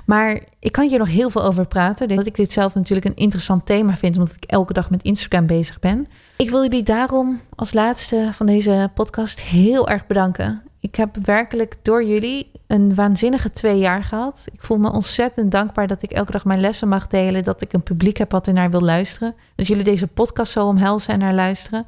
Maar 0.06 0.40
ik 0.58 0.72
kan 0.72 0.88
hier 0.88 0.98
nog 0.98 1.08
heel 1.08 1.30
veel 1.30 1.44
over 1.44 1.66
praten. 1.66 2.08
Dat 2.08 2.26
ik 2.26 2.34
dit 2.34 2.52
zelf 2.52 2.74
natuurlijk 2.74 3.06
een 3.06 3.16
interessant 3.16 3.66
thema 3.66 3.96
vind, 3.96 4.16
omdat 4.16 4.34
ik 4.34 4.44
elke 4.44 4.72
dag 4.72 4.90
met 4.90 5.02
Instagram 5.02 5.46
bezig 5.46 5.78
ben. 5.78 6.06
Ik 6.36 6.50
wil 6.50 6.62
jullie 6.62 6.82
daarom 6.82 7.40
als 7.54 7.72
laatste 7.72 8.28
van 8.32 8.46
deze 8.46 8.90
podcast 8.94 9.40
heel 9.40 9.88
erg 9.88 10.06
bedanken. 10.06 10.62
Ik 10.82 10.94
heb 10.94 11.16
werkelijk 11.16 11.76
door 11.82 12.04
jullie 12.04 12.50
een 12.66 12.94
waanzinnige 12.94 13.50
twee 13.50 13.78
jaar 13.78 14.04
gehad. 14.04 14.46
Ik 14.52 14.64
voel 14.64 14.78
me 14.78 14.92
ontzettend 14.92 15.50
dankbaar 15.50 15.86
dat 15.86 16.02
ik 16.02 16.10
elke 16.10 16.32
dag 16.32 16.44
mijn 16.44 16.60
lessen 16.60 16.88
mag 16.88 17.06
delen. 17.06 17.44
Dat 17.44 17.62
ik 17.62 17.72
een 17.72 17.82
publiek 17.82 18.16
heb 18.16 18.30
wat 18.30 18.46
er 18.46 18.52
naar 18.52 18.70
wil 18.70 18.80
luisteren. 18.80 19.34
Dat 19.56 19.66
jullie 19.66 19.84
deze 19.84 20.06
podcast 20.06 20.52
zo 20.52 20.66
omhelzen 20.66 21.12
en 21.12 21.18
naar 21.18 21.34
luisteren. 21.34 21.86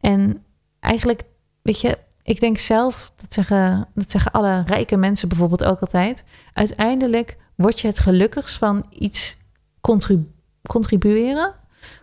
En 0.00 0.42
eigenlijk, 0.80 1.22
weet 1.62 1.80
je, 1.80 1.98
ik 2.22 2.40
denk 2.40 2.58
zelf, 2.58 3.12
dat 3.16 3.32
zeggen, 3.32 3.88
dat 3.94 4.10
zeggen 4.10 4.32
alle 4.32 4.62
rijke 4.66 4.96
mensen 4.96 5.28
bijvoorbeeld 5.28 5.64
ook 5.64 5.80
altijd. 5.80 6.24
Uiteindelijk 6.52 7.36
word 7.54 7.80
je 7.80 7.86
het 7.86 7.98
gelukkigst 7.98 8.56
van 8.56 8.86
iets 8.90 9.36
contribueren, 10.60 11.54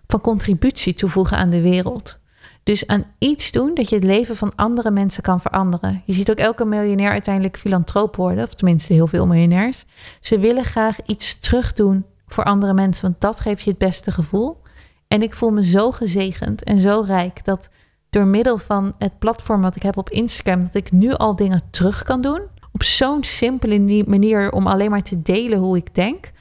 van 0.08 0.22
contributie 0.22 0.94
toevoegen 0.94 1.38
aan 1.38 1.50
de 1.50 1.62
wereld. 1.62 2.20
Dus 2.66 2.88
aan 2.88 3.04
iets 3.18 3.52
doen 3.52 3.74
dat 3.74 3.90
je 3.90 3.96
het 3.96 4.04
leven 4.04 4.36
van 4.36 4.56
andere 4.56 4.92
mensen 4.92 5.24
kan 5.24 5.42
veranderen. 5.42 6.02
Je 6.06 6.14
ziet 6.14 6.30
ook 6.30 6.38
elke 6.38 6.66
miljonair 6.66 7.12
uiteindelijk 7.12 7.58
filantroop 7.58 8.16
worden, 8.16 8.44
of 8.44 8.54
tenminste 8.54 8.94
heel 8.94 9.08
veel 9.08 9.28
miljonairs. 9.28 9.86
Ze 10.20 10.40
willen 10.40 10.64
graag 10.64 10.98
iets 11.06 11.40
terugdoen 11.40 12.06
voor 12.28 12.44
andere 12.44 12.74
mensen, 12.74 13.04
want 13.04 13.22
dat 13.22 13.40
geeft 13.40 13.64
je 13.64 13.70
het 13.70 13.80
beste 13.80 14.12
gevoel. 14.12 14.62
En 15.08 15.22
ik 15.22 15.34
voel 15.34 15.50
me 15.50 15.64
zo 15.64 15.92
gezegend 15.92 16.64
en 16.64 16.80
zo 16.80 17.04
rijk 17.06 17.44
dat 17.44 17.70
door 18.10 18.26
middel 18.26 18.58
van 18.58 18.94
het 18.98 19.20
platform 19.20 19.62
wat 19.62 19.76
ik 19.76 19.84
heb 19.84 19.98
op 19.98 20.10
Instagram, 20.10 20.64
dat 20.64 20.76
ik 20.76 20.92
nu 20.92 21.14
al 21.14 21.36
dingen 21.36 21.62
terug 21.70 22.04
kan 22.04 22.22
doen. 22.22 22.42
Op 22.72 22.84
zo'n 22.84 23.24
simpele 23.24 24.04
manier 24.08 24.52
om 24.52 24.68
alleen 24.68 24.90
maar 24.90 25.04
te 25.04 25.22
delen 25.22 25.60
hoe 25.60 25.78
ik 25.78 25.96
denk. 25.96 26.32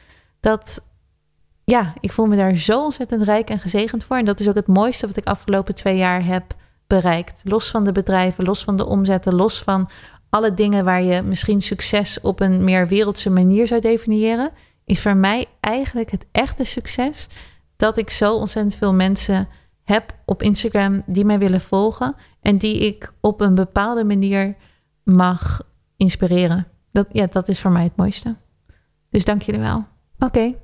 Dat 0.41 0.85
ja, 1.65 1.95
ik 2.01 2.13
voel 2.13 2.27
me 2.27 2.37
daar 2.37 2.57
zo 2.57 2.85
ontzettend 2.85 3.23
rijk 3.23 3.51
en 3.51 3.59
gezegend 3.59 4.05
voor. 4.05 4.17
En 4.17 4.25
dat 4.25 4.41
is 4.41 4.49
ook 4.49 4.55
het 4.55 4.67
mooiste 4.67 5.07
wat 5.07 5.17
ik 5.17 5.27
afgelopen 5.27 5.75
twee 5.75 5.97
jaar 5.97 6.25
heb 6.25 6.45
bereikt. 6.87 7.41
Los 7.45 7.71
van 7.71 7.85
de 7.85 7.93
bedrijven, 7.93 8.45
los 8.45 8.65
van 8.65 8.77
de 8.77 8.87
omzetten, 8.87 9.35
los 9.35 9.63
van 9.63 9.89
alle 10.29 10.55
dingen 10.55 10.85
waar 10.85 11.03
je 11.03 11.23
misschien 11.23 11.61
succes 11.61 12.21
op 12.21 12.41
een 12.41 12.65
meer 12.65 12.89
wereldse 12.89 13.31
manier 13.31 13.67
zou 13.67 13.81
definiëren, 13.81 14.51
is 14.85 15.03
voor 15.03 15.17
mij 15.17 15.47
eigenlijk 15.61 16.11
het 16.11 16.27
echte 16.33 16.65
succes 16.65 17.27
dat 17.77 17.99
ik 17.99 18.11
zo 18.11 18.35
ontzettend 18.35 18.75
veel 18.75 18.95
mensen 18.95 19.49
heb 19.83 20.15
op 20.25 20.43
Instagram 20.43 21.03
die 21.07 21.25
mij 21.25 21.39
willen 21.39 21.61
volgen 21.61 22.15
en 22.41 22.59
die 22.59 22.79
ik 22.79 23.13
op 23.21 23.41
een 23.41 23.55
bepaalde 23.55 24.05
manier 24.05 24.57
mag 25.03 25.61
inspireren. 25.97 26.67
Dat, 26.93 27.07
ja, 27.13 27.27
dat 27.27 27.49
is 27.49 27.61
voor 27.61 27.71
mij 27.71 27.83
het 27.83 27.97
mooiste. 27.97 28.37
Dus 29.11 29.25
dank 29.25 29.43
jullie 29.43 29.61
wel. 29.61 29.85
Oké. 30.19 30.55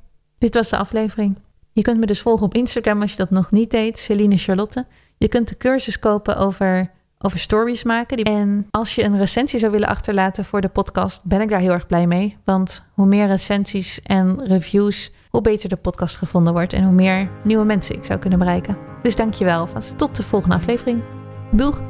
Dit 0.41 0.55
was 0.55 0.69
de 0.69 0.77
aflevering. 0.77 1.39
Je 1.73 1.83
kunt 1.83 2.01
me 2.01 2.07
dus 2.07 2.21
volgen 2.21 2.47
op 2.47 2.55
Instagram 2.55 3.01
als 3.01 3.11
je 3.11 3.17
dat 3.17 3.31
nog 3.31 3.51
niet 3.51 3.71
deed, 3.71 3.99
Celine 3.99 4.37
Charlotte. 4.37 4.87
Je 5.17 5.29
kunt 5.29 5.49
de 5.49 5.57
cursus 5.57 5.99
kopen 5.99 6.37
over, 6.37 6.91
over 7.19 7.39
stories 7.39 7.83
maken. 7.83 8.17
En 8.17 8.67
als 8.71 8.95
je 8.95 9.03
een 9.05 9.19
recensie 9.19 9.59
zou 9.59 9.73
willen 9.73 9.89
achterlaten 9.89 10.45
voor 10.45 10.61
de 10.61 10.69
podcast, 10.69 11.25
ben 11.25 11.41
ik 11.41 11.49
daar 11.49 11.61
heel 11.61 11.73
erg 11.73 11.87
blij 11.87 12.07
mee. 12.07 12.37
Want 12.45 12.85
hoe 12.95 13.07
meer 13.07 13.27
recensies 13.27 14.03
en 14.03 14.47
reviews, 14.47 15.13
hoe 15.29 15.41
beter 15.41 15.69
de 15.69 15.77
podcast 15.77 16.17
gevonden 16.17 16.53
wordt 16.53 16.73
en 16.73 16.83
hoe 16.83 16.93
meer 16.93 17.31
nieuwe 17.45 17.65
mensen 17.65 17.95
ik 17.95 18.05
zou 18.05 18.19
kunnen 18.19 18.39
bereiken. 18.39 18.77
Dus 19.03 19.17
dankjewel 19.17 19.61
alvast. 19.61 19.99
Tot 19.99 20.17
de 20.17 20.23
volgende 20.23 20.55
aflevering. 20.55 21.03
Doeg! 21.51 21.83